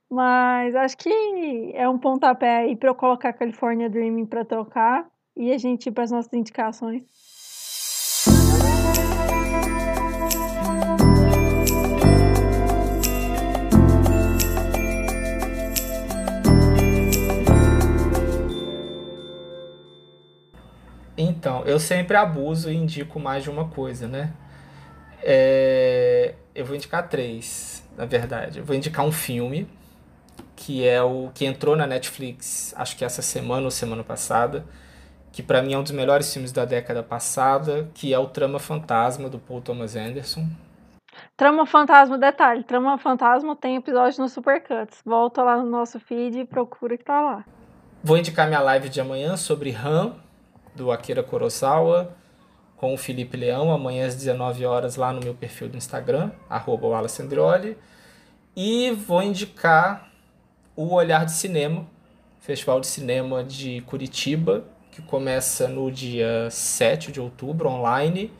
Mas 0.09 0.75
acho 0.75 0.97
que 0.97 1.71
é 1.73 1.87
um 1.87 1.97
pontapé 1.97 2.57
aí 2.57 2.75
para 2.75 2.89
eu 2.89 2.95
colocar 2.95 3.33
California 3.33 3.89
Dreaming 3.89 4.25
para 4.25 4.43
trocar 4.43 5.07
e 5.35 5.51
a 5.51 5.57
gente 5.57 5.87
ir 5.87 5.91
para 5.91 6.03
as 6.03 6.11
nossas 6.11 6.33
indicações. 6.33 7.03
Então, 21.45 21.61
eu 21.63 21.77
sempre 21.77 22.17
abuso 22.17 22.71
e 22.71 22.75
indico 22.75 23.19
mais 23.19 23.43
de 23.43 23.51
uma 23.51 23.67
coisa, 23.67 24.07
né? 24.07 24.33
É, 25.21 26.33
eu 26.55 26.65
vou 26.65 26.75
indicar 26.75 27.07
três, 27.07 27.87
na 27.95 28.03
verdade. 28.03 28.57
Eu 28.57 28.65
vou 28.65 28.75
indicar 28.75 29.05
um 29.05 29.11
filme 29.11 29.69
que 30.55 30.87
é 30.87 30.99
o 31.03 31.29
que 31.35 31.45
entrou 31.45 31.75
na 31.75 31.85
Netflix, 31.85 32.73
acho 32.75 32.97
que 32.97 33.05
essa 33.05 33.21
semana 33.21 33.63
ou 33.63 33.69
semana 33.69 34.03
passada, 34.03 34.65
que 35.31 35.43
para 35.43 35.61
mim 35.61 35.73
é 35.73 35.77
um 35.77 35.83
dos 35.83 35.91
melhores 35.91 36.33
filmes 36.33 36.51
da 36.51 36.65
década 36.65 37.03
passada, 37.03 37.91
que 37.93 38.11
é 38.11 38.17
o 38.17 38.25
Trama 38.25 38.57
Fantasma 38.57 39.29
do 39.29 39.37
Paul 39.37 39.61
Thomas 39.61 39.95
Anderson. 39.95 40.47
Trama 41.37 41.67
Fantasma, 41.67 42.17
detalhe, 42.17 42.63
Trama 42.63 42.97
Fantasma 42.97 43.55
tem 43.55 43.75
episódio 43.75 44.19
no 44.19 44.27
Supercuts. 44.27 44.99
Volta 45.05 45.43
lá 45.43 45.57
no 45.57 45.69
nosso 45.69 45.99
feed 45.99 46.39
e 46.39 46.43
procura 46.43 46.97
que 46.97 47.03
tá 47.03 47.21
lá. 47.21 47.45
Vou 48.03 48.17
indicar 48.17 48.47
minha 48.47 48.61
live 48.61 48.89
de 48.89 48.99
amanhã 48.99 49.37
sobre 49.37 49.69
Han, 49.69 50.24
do 50.75 50.91
Akira 50.91 51.23
Kurosawa, 51.23 52.15
com 52.75 52.93
o 52.93 52.97
Felipe 52.97 53.37
Leão, 53.37 53.71
amanhã 53.71 54.05
às 54.05 54.15
19 54.15 54.65
horas 54.65 54.95
lá 54.95 55.13
no 55.13 55.21
meu 55.21 55.33
perfil 55.33 55.69
do 55.69 55.77
Instagram, 55.77 56.31
arroba 56.49 56.87
E 58.55 58.91
vou 58.91 59.23
indicar 59.23 60.11
o 60.75 60.93
Olhar 60.93 61.25
de 61.25 61.31
Cinema, 61.31 61.87
Festival 62.39 62.79
de 62.79 62.87
Cinema 62.87 63.43
de 63.43 63.81
Curitiba, 63.81 64.65
que 64.91 65.01
começa 65.01 65.67
no 65.67 65.89
dia 65.89 66.49
7 66.51 67.11
de 67.11 67.19
outubro, 67.19 67.69
online. 67.69 68.31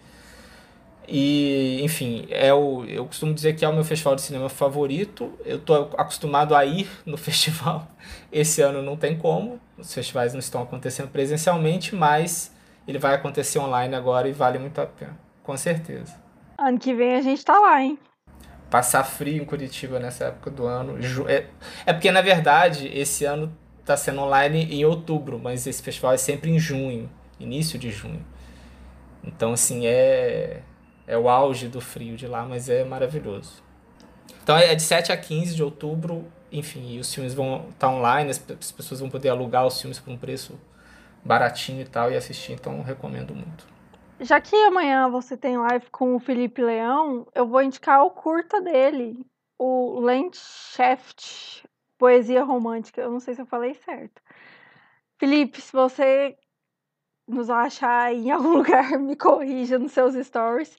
E, 1.07 1.79
enfim, 1.83 2.25
é 2.29 2.53
o, 2.53 2.83
eu 2.85 3.05
costumo 3.05 3.33
dizer 3.33 3.55
que 3.55 3.63
é 3.63 3.69
o 3.69 3.73
meu 3.73 3.83
festival 3.83 4.15
de 4.15 4.21
cinema 4.21 4.49
favorito. 4.49 5.33
Eu 5.45 5.57
estou 5.57 5.91
acostumado 5.97 6.55
a 6.55 6.65
ir 6.65 6.89
no 7.05 7.17
festival. 7.17 7.87
Esse 8.31 8.61
ano 8.61 8.81
não 8.81 8.97
tem 8.97 9.17
como, 9.17 9.59
os 9.77 9.93
festivais 9.93 10.33
não 10.33 10.39
estão 10.39 10.61
acontecendo 10.61 11.09
presencialmente, 11.09 11.95
mas 11.95 12.53
ele 12.87 12.99
vai 12.99 13.13
acontecer 13.13 13.59
online 13.59 13.95
agora 13.95 14.27
e 14.27 14.31
vale 14.31 14.59
muito 14.59 14.79
a 14.79 14.85
pena, 14.85 15.17
com 15.43 15.55
certeza. 15.57 16.15
Ano 16.57 16.79
que 16.79 16.93
vem 16.93 17.15
a 17.15 17.21
gente 17.21 17.43
tá 17.43 17.59
lá, 17.59 17.81
hein? 17.81 17.97
Passar 18.69 19.03
frio 19.03 19.41
em 19.41 19.45
Curitiba 19.45 19.99
nessa 19.99 20.25
época 20.25 20.49
do 20.49 20.65
ano. 20.65 20.97
É, 21.27 21.45
é 21.85 21.93
porque, 21.93 22.11
na 22.11 22.21
verdade, 22.21 22.87
esse 22.87 23.25
ano 23.25 23.55
está 23.79 23.95
sendo 23.95 24.21
online 24.21 24.63
em 24.71 24.83
outubro, 24.85 25.39
mas 25.39 25.67
esse 25.67 25.81
festival 25.81 26.13
é 26.13 26.17
sempre 26.17 26.49
em 26.49 26.57
junho, 26.57 27.09
início 27.39 27.77
de 27.77 27.91
junho. 27.91 28.25
Então, 29.23 29.53
assim, 29.53 29.85
é, 29.85 30.61
é 31.07 31.17
o 31.17 31.29
auge 31.29 31.67
do 31.67 31.81
frio 31.81 32.15
de 32.15 32.27
lá, 32.27 32.45
mas 32.45 32.69
é 32.69 32.83
maravilhoso. 32.83 33.63
Então, 34.43 34.57
é 34.57 34.73
de 34.75 34.81
7 34.81 35.11
a 35.11 35.17
15 35.17 35.55
de 35.55 35.63
outubro, 35.63 36.25
enfim, 36.51 36.99
os 36.99 37.13
filmes 37.13 37.33
vão 37.33 37.67
estar 37.69 37.87
tá 37.87 37.89
online, 37.89 38.29
as 38.29 38.39
pessoas 38.71 38.99
vão 38.99 39.09
poder 39.09 39.29
alugar 39.29 39.65
os 39.65 39.79
filmes 39.79 39.99
por 39.99 40.11
um 40.11 40.17
preço 40.17 40.59
baratinho 41.23 41.81
e 41.81 41.85
tal 41.85 42.11
e 42.11 42.15
assistir, 42.15 42.53
então 42.53 42.81
recomendo 42.83 43.33
muito. 43.33 43.67
Já 44.19 44.39
que 44.39 44.55
amanhã 44.55 45.09
você 45.09 45.35
tem 45.35 45.57
live 45.57 45.87
com 45.91 46.15
o 46.15 46.19
Felipe 46.19 46.61
Leão, 46.61 47.27
eu 47.33 47.47
vou 47.47 47.61
indicar 47.61 48.03
o 48.03 48.11
curta 48.11 48.61
dele, 48.61 49.25
o 49.57 49.99
Landschaft, 49.99 51.65
Poesia 51.97 52.43
Romântica. 52.43 53.01
Eu 53.01 53.11
não 53.11 53.19
sei 53.19 53.33
se 53.33 53.41
eu 53.41 53.45
falei 53.45 53.73
certo. 53.73 54.21
Felipe, 55.17 55.59
se 55.59 55.71
você 55.73 56.37
nos 57.27 57.49
achar 57.49 58.13
em 58.13 58.31
algum 58.31 58.57
lugar, 58.57 58.99
me 58.99 59.15
corrija 59.15 59.79
nos 59.79 59.91
seus 59.91 60.15
stories. 60.25 60.77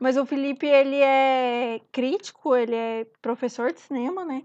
Mas 0.00 0.16
o 0.16 0.24
Felipe, 0.24 0.66
ele 0.66 0.96
é 0.96 1.80
crítico, 1.90 2.54
ele 2.54 2.74
é 2.74 3.06
professor 3.20 3.72
de 3.72 3.80
cinema, 3.80 4.24
né? 4.24 4.44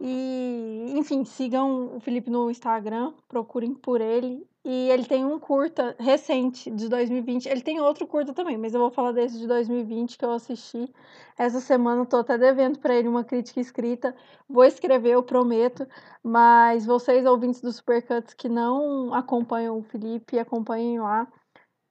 E, 0.00 0.92
enfim, 0.96 1.24
sigam 1.24 1.96
o 1.96 2.00
Felipe 2.00 2.30
no 2.30 2.50
Instagram, 2.50 3.12
procurem 3.28 3.74
por 3.74 4.00
ele. 4.00 4.46
E 4.64 4.88
ele 4.90 5.04
tem 5.04 5.26
um 5.26 5.38
curta 5.38 5.94
recente, 5.98 6.70
de 6.70 6.88
2020. 6.88 7.46
Ele 7.46 7.60
tem 7.60 7.80
outro 7.80 8.06
curta 8.06 8.32
também, 8.32 8.56
mas 8.56 8.72
eu 8.72 8.80
vou 8.80 8.90
falar 8.90 9.12
desse 9.12 9.38
de 9.38 9.46
2020 9.46 10.16
que 10.16 10.24
eu 10.24 10.32
assisti. 10.32 10.90
Essa 11.36 11.60
semana 11.60 12.06
tô 12.06 12.16
até 12.16 12.38
devendo 12.38 12.78
para 12.78 12.94
ele 12.94 13.06
uma 13.06 13.24
crítica 13.24 13.60
escrita. 13.60 14.14
Vou 14.48 14.64
escrever, 14.64 15.10
eu 15.10 15.22
prometo. 15.22 15.86
Mas 16.22 16.86
vocês, 16.86 17.26
ouvintes 17.26 17.60
do 17.60 17.70
Supercuts 17.70 18.32
que 18.32 18.48
não 18.48 19.12
acompanham 19.12 19.78
o 19.78 19.82
Felipe, 19.82 20.38
acompanhem 20.38 20.98
lá 20.98 21.28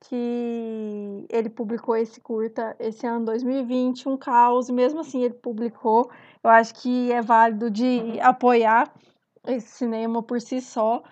que 0.09 1.25
ele 1.29 1.49
publicou 1.49 1.95
esse 1.95 2.19
curta 2.19 2.75
esse 2.79 3.05
ano 3.07 3.25
2020, 3.25 4.09
um 4.09 4.17
caos, 4.17 4.69
mesmo 4.69 4.99
assim 4.99 5.23
ele 5.23 5.35
publicou. 5.35 6.09
Eu 6.43 6.49
acho 6.49 6.73
que 6.75 7.11
é 7.11 7.21
válido 7.21 7.69
de 7.69 8.19
apoiar 8.19 8.93
esse 9.47 9.67
cinema 9.67 10.21
por 10.23 10.41
si 10.41 10.61
só, 10.61 11.03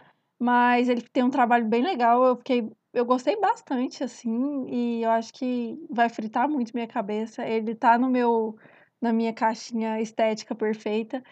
mas 0.41 0.89
ele 0.89 1.01
tem 1.03 1.23
um 1.23 1.29
trabalho 1.29 1.65
bem 1.67 1.83
legal. 1.83 2.23
Eu 2.23 2.35
fiquei, 2.37 2.71
eu 2.93 3.05
gostei 3.05 3.39
bastante 3.39 4.03
assim, 4.03 4.65
e 4.67 5.03
eu 5.03 5.11
acho 5.11 5.31
que 5.33 5.77
vai 5.89 6.09
fritar 6.09 6.49
muito 6.49 6.73
minha 6.73 6.87
cabeça. 6.87 7.45
Ele 7.47 7.75
tá 7.75 7.97
no 7.97 8.09
meu 8.09 8.57
na 8.99 9.13
minha 9.13 9.33
caixinha 9.33 10.01
estética 10.01 10.55
perfeita. 10.55 11.23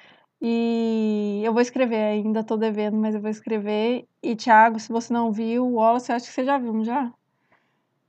E 0.42 1.42
eu 1.44 1.54
vou 1.54 1.62
escrever, 1.62 1.98
ainda 1.98 2.44
tô 2.44 2.56
devendo, 2.58 2.98
mas 2.98 3.16
eu 3.16 3.22
vou 3.22 3.30
escrever. 3.32 4.08
E 4.24 4.36
Thiago, 4.36 4.80
se 4.80 4.90
você 4.92 5.12
não 5.12 5.32
viu, 5.32 5.66
o 5.66 5.74
Wallace, 5.76 6.12
eu 6.12 6.16
acho 6.16 6.28
que 6.28 6.34
você 6.34 6.46
já 6.46 6.58
viu, 6.58 6.74
não 6.74 6.84
já? 6.86 7.12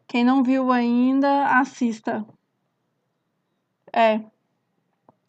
Quem 0.07 0.25
não 0.25 0.43
viu 0.43 0.71
ainda, 0.73 1.47
assista. 1.61 2.27
É. 3.93 4.21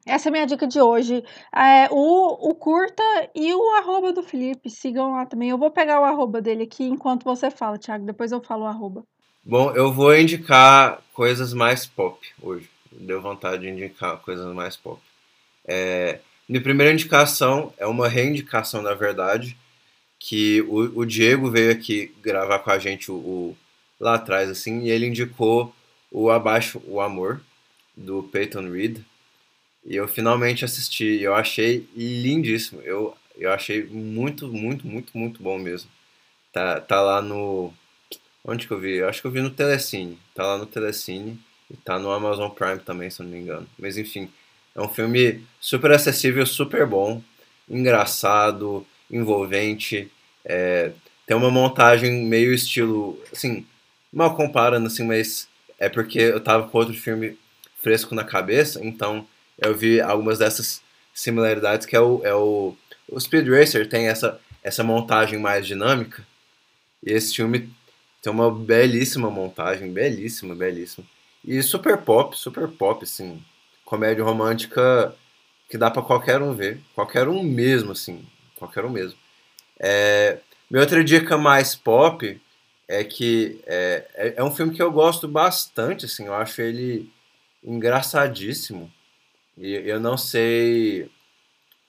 Essa 0.05 0.27
é 0.27 0.29
a 0.29 0.31
minha 0.31 0.47
dica 0.47 0.65
de 0.67 0.81
hoje. 0.81 1.23
É, 1.55 1.87
o, 1.91 2.49
o 2.49 2.55
curta 2.55 3.03
e 3.35 3.53
o 3.53 3.69
arroba 3.75 4.11
do 4.11 4.23
Felipe. 4.23 4.69
Sigam 4.69 5.11
lá 5.11 5.25
também. 5.25 5.49
Eu 5.49 5.57
vou 5.57 5.69
pegar 5.69 5.99
o 6.01 6.03
arroba 6.03 6.41
dele 6.41 6.63
aqui 6.63 6.85
enquanto 6.85 7.23
você 7.23 7.51
fala, 7.51 7.77
Thiago. 7.77 8.05
Depois 8.05 8.31
eu 8.31 8.41
falo 8.41 8.63
o 8.63 8.67
arroba. 8.67 9.03
Bom, 9.43 9.71
eu 9.71 9.91
vou 9.91 10.15
indicar 10.15 11.01
coisas 11.13 11.53
mais 11.53 11.85
pop 11.85 12.27
hoje. 12.41 12.69
Deu 12.91 13.21
vontade 13.21 13.63
de 13.63 13.69
indicar 13.69 14.17
coisas 14.17 14.53
mais 14.53 14.75
pop. 14.75 15.01
É, 15.65 16.19
minha 16.47 16.61
primeira 16.61 16.91
indicação 16.91 17.73
é 17.77 17.85
uma 17.85 18.07
reindicação, 18.07 18.81
na 18.81 18.93
verdade, 18.93 19.57
que 20.19 20.61
o, 20.63 20.99
o 20.99 21.05
Diego 21.05 21.49
veio 21.49 21.71
aqui 21.71 22.13
gravar 22.21 22.59
com 22.59 22.71
a 22.71 22.77
gente 22.77 23.11
o, 23.11 23.15
o 23.15 23.57
lá 23.99 24.15
atrás, 24.15 24.49
assim, 24.49 24.81
e 24.81 24.89
ele 24.89 25.05
indicou 25.05 25.73
o 26.11 26.29
Abaixo 26.29 26.81
o 26.85 26.99
Amor, 26.99 27.39
do 27.95 28.23
Peyton 28.23 28.69
Reed, 28.69 28.99
e 29.85 29.95
eu 29.95 30.07
finalmente 30.07 30.65
assisti, 30.65 31.05
e 31.05 31.23
eu 31.23 31.33
achei 31.35 31.87
lindíssimo, 31.95 32.81
eu, 32.81 33.15
eu 33.37 33.51
achei 33.51 33.83
muito, 33.85 34.47
muito, 34.47 34.85
muito, 34.87 35.17
muito 35.17 35.41
bom 35.41 35.57
mesmo. 35.57 35.89
Tá, 36.53 36.79
tá 36.81 37.01
lá 37.01 37.21
no... 37.21 37.73
Onde 38.43 38.67
que 38.67 38.73
eu 38.73 38.79
vi? 38.79 38.97
Eu 38.97 39.07
acho 39.07 39.21
que 39.21 39.27
eu 39.27 39.31
vi 39.31 39.41
no 39.41 39.51
Telecine, 39.51 40.17
tá 40.33 40.43
lá 40.43 40.57
no 40.57 40.65
Telecine, 40.65 41.39
e 41.69 41.77
tá 41.77 41.97
no 41.97 42.11
Amazon 42.11 42.49
Prime 42.49 42.79
também, 42.79 43.09
se 43.09 43.21
eu 43.21 43.25
não 43.25 43.31
me 43.33 43.39
engano. 43.39 43.67
Mas 43.77 43.97
enfim, 43.97 44.29
é 44.75 44.81
um 44.81 44.89
filme 44.89 45.43
super 45.59 45.91
acessível, 45.91 46.45
super 46.45 46.85
bom, 46.85 47.21
engraçado, 47.69 48.85
envolvente, 49.09 50.11
é, 50.43 50.91
tem 51.25 51.37
uma 51.37 51.51
montagem 51.51 52.25
meio 52.25 52.53
estilo, 52.53 53.21
assim, 53.31 53.65
mal 54.11 54.35
comparando, 54.35 54.87
assim, 54.87 55.05
mas 55.05 55.47
é 55.79 55.87
porque 55.87 56.19
eu 56.19 56.41
tava 56.41 56.67
com 56.67 56.77
outro 56.77 56.93
filme 56.93 57.37
fresco 57.81 58.13
na 58.13 58.23
cabeça, 58.23 58.83
então 58.83 59.25
eu 59.57 59.75
vi 59.75 60.01
algumas 60.01 60.39
dessas 60.39 60.81
similaridades, 61.13 61.85
que 61.85 61.95
é 61.95 61.99
o, 61.99 62.21
é 62.23 62.33
o, 62.33 62.75
o 63.09 63.19
Speed 63.19 63.47
Racer 63.47 63.87
tem 63.87 64.07
essa, 64.07 64.39
essa 64.63 64.83
montagem 64.83 65.39
mais 65.39 65.65
dinâmica, 65.67 66.25
e 67.03 67.11
esse 67.11 67.35
filme 67.35 67.69
tem 68.21 68.31
uma 68.31 68.51
belíssima 68.53 69.29
montagem, 69.29 69.91
belíssima, 69.91 70.53
belíssima. 70.55 71.05
E 71.43 71.61
super 71.63 71.97
pop, 71.97 72.37
super 72.37 72.67
pop, 72.67 73.03
assim, 73.03 73.43
comédia 73.83 74.23
romântica 74.23 75.15
que 75.67 75.77
dá 75.77 75.89
para 75.89 76.01
qualquer 76.03 76.41
um 76.41 76.53
ver, 76.53 76.79
qualquer 76.93 77.27
um 77.27 77.41
mesmo, 77.41 77.93
assim, 77.93 78.25
qualquer 78.57 78.85
um 78.85 78.89
mesmo. 78.89 79.17
É, 79.79 80.37
minha 80.69 80.81
outra 80.81 81.03
dica 81.03 81.37
mais 81.37 81.75
pop 81.75 82.39
é 82.87 83.03
que 83.03 83.59
é, 83.65 84.05
é, 84.13 84.33
é, 84.37 84.43
um 84.43 84.51
filme 84.51 84.73
que 84.75 84.81
eu 84.81 84.91
gosto 84.91 85.27
bastante, 85.27 86.05
assim, 86.05 86.25
eu 86.25 86.33
acho 86.33 86.61
ele 86.61 87.11
engraçadíssimo. 87.63 88.91
E 89.61 89.75
eu 89.75 89.99
não 89.99 90.17
sei. 90.17 91.09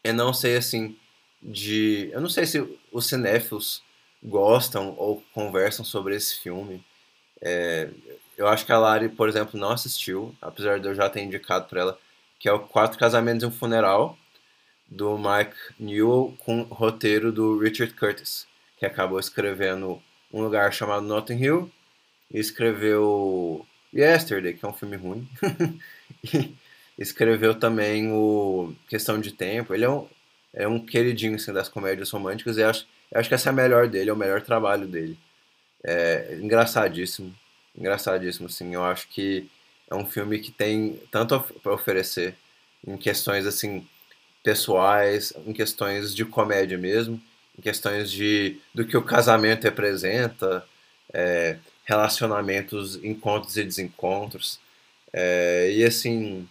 Eu 0.04 0.14
não 0.14 0.34
sei, 0.34 0.56
assim, 0.56 0.96
de. 1.42 2.10
Eu 2.12 2.20
não 2.20 2.28
sei 2.28 2.44
se 2.44 2.60
os 2.92 3.06
cinéfilos 3.06 3.82
gostam 4.22 4.94
ou 4.98 5.24
conversam 5.32 5.84
sobre 5.84 6.14
esse 6.14 6.38
filme. 6.40 6.84
É, 7.40 7.88
eu 8.36 8.46
acho 8.46 8.66
que 8.66 8.72
a 8.72 8.78
Lari, 8.78 9.08
por 9.08 9.28
exemplo, 9.28 9.58
não 9.58 9.70
assistiu, 9.70 10.34
apesar 10.40 10.78
de 10.78 10.86
eu 10.86 10.94
já 10.94 11.08
ter 11.08 11.22
indicado 11.22 11.66
para 11.66 11.80
ela, 11.80 11.98
que 12.38 12.48
é 12.48 12.52
o 12.52 12.60
Quatro 12.60 12.98
Casamentos 12.98 13.42
e 13.42 13.46
um 13.46 13.50
Funeral, 13.50 14.18
do 14.86 15.16
Mike 15.16 15.56
Newell, 15.78 16.36
com 16.40 16.62
roteiro 16.64 17.32
do 17.32 17.58
Richard 17.58 17.94
Curtis, 17.94 18.46
que 18.78 18.84
acabou 18.84 19.18
escrevendo 19.18 20.02
Um 20.32 20.42
Lugar 20.42 20.72
Chamado 20.72 21.06
Notting 21.06 21.42
Hill, 21.42 21.72
e 22.30 22.38
escreveu 22.38 23.66
Yesterday, 23.94 24.54
que 24.54 24.64
é 24.64 24.68
um 24.68 24.72
filme 24.74 24.96
ruim, 24.96 25.28
e 26.22 26.54
escreveu 26.99 27.55
também 27.55 28.12
o 28.12 28.74
Questão 28.88 29.20
de 29.20 29.32
Tempo. 29.32 29.74
Ele 29.74 29.84
é 29.84 29.90
um, 29.90 30.07
é 30.53 30.68
um 30.68 30.78
queridinho 30.78 31.36
assim, 31.36 31.53
das 31.53 31.68
comédias 31.68 32.11
românticas, 32.11 32.57
e 32.57 32.62
acho, 32.62 32.86
acho 33.14 33.28
que 33.28 33.34
essa 33.34 33.49
é 33.49 33.53
a 33.53 33.55
melhor 33.55 33.88
dele, 33.88 34.11
é 34.11 34.12
o 34.12 34.16
melhor 34.16 34.43
trabalho 34.43 34.86
dele. 34.86 35.18
É 35.84 36.38
engraçadíssimo, 36.40 37.34
engraçadíssimo, 37.76 38.47
assim, 38.47 38.74
eu 38.74 38.84
acho 38.84 39.09
que 39.09 39.49
é 39.90 39.95
um 39.95 40.07
filme 40.07 40.38
que 40.38 40.51
tem 40.51 41.01
tanto 41.11 41.38
para 41.62 41.72
oferecer 41.74 42.34
em 42.86 42.97
questões 42.97 43.47
assim 43.47 43.86
pessoais, 44.43 45.32
em 45.47 45.53
questões 45.53 46.14
de 46.14 46.24
comédia 46.24 46.78
mesmo, 46.78 47.20
em 47.59 47.62
questões 47.62 48.11
de 48.11 48.61
do 48.74 48.84
que 48.86 48.97
o 48.97 49.03
casamento 49.03 49.64
representa, 49.64 50.64
é, 51.12 51.59
relacionamentos, 51.84 52.97
encontros 53.05 53.57
e 53.57 53.64
desencontros. 53.64 54.59
É, 55.12 55.70
e 55.72 55.84
assim, 55.84 56.49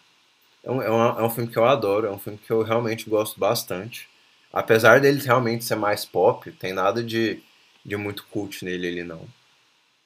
é 0.63 0.71
um, 0.71 0.81
é, 0.81 0.87
é 0.87 1.23
um 1.23 1.29
filme 1.29 1.49
que 1.49 1.57
eu 1.57 1.65
adoro, 1.65 2.07
é 2.07 2.11
um 2.11 2.19
filme 2.19 2.37
que 2.37 2.51
eu 2.51 2.61
realmente 2.61 3.09
gosto 3.09 3.39
bastante. 3.39 4.09
Apesar 4.53 4.99
dele 4.99 5.23
realmente 5.23 5.63
ser 5.63 5.75
mais 5.75 6.05
pop, 6.05 6.51
tem 6.51 6.73
nada 6.73 7.01
de, 7.03 7.41
de 7.85 7.95
muito 7.95 8.25
cult 8.27 8.65
nele 8.65 8.87
ele 8.87 9.03
não. 9.03 9.21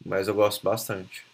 Mas 0.06 0.28
eu 0.28 0.36
gosto 0.36 0.64
bastante. 0.64 1.26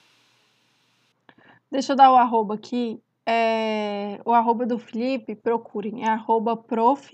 Deixa 1.69 1.91
eu 1.93 1.95
dar 1.95 2.11
o 2.11 2.15
arroba 2.15 2.55
aqui. 2.55 2.99
É, 3.26 4.19
o 4.26 4.34
arroba 4.34 4.65
do 4.65 4.80
Felipe, 4.80 5.36
procurem, 5.36 6.03
é 6.03 6.09
arroba 6.09 6.57
prof. 6.57 7.11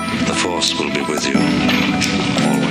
The 0.10 0.34
Force 0.34 0.80
will 0.80 0.91
be 0.91 1.01
with 1.01 1.26
you 1.28 1.36
always. 1.36 2.68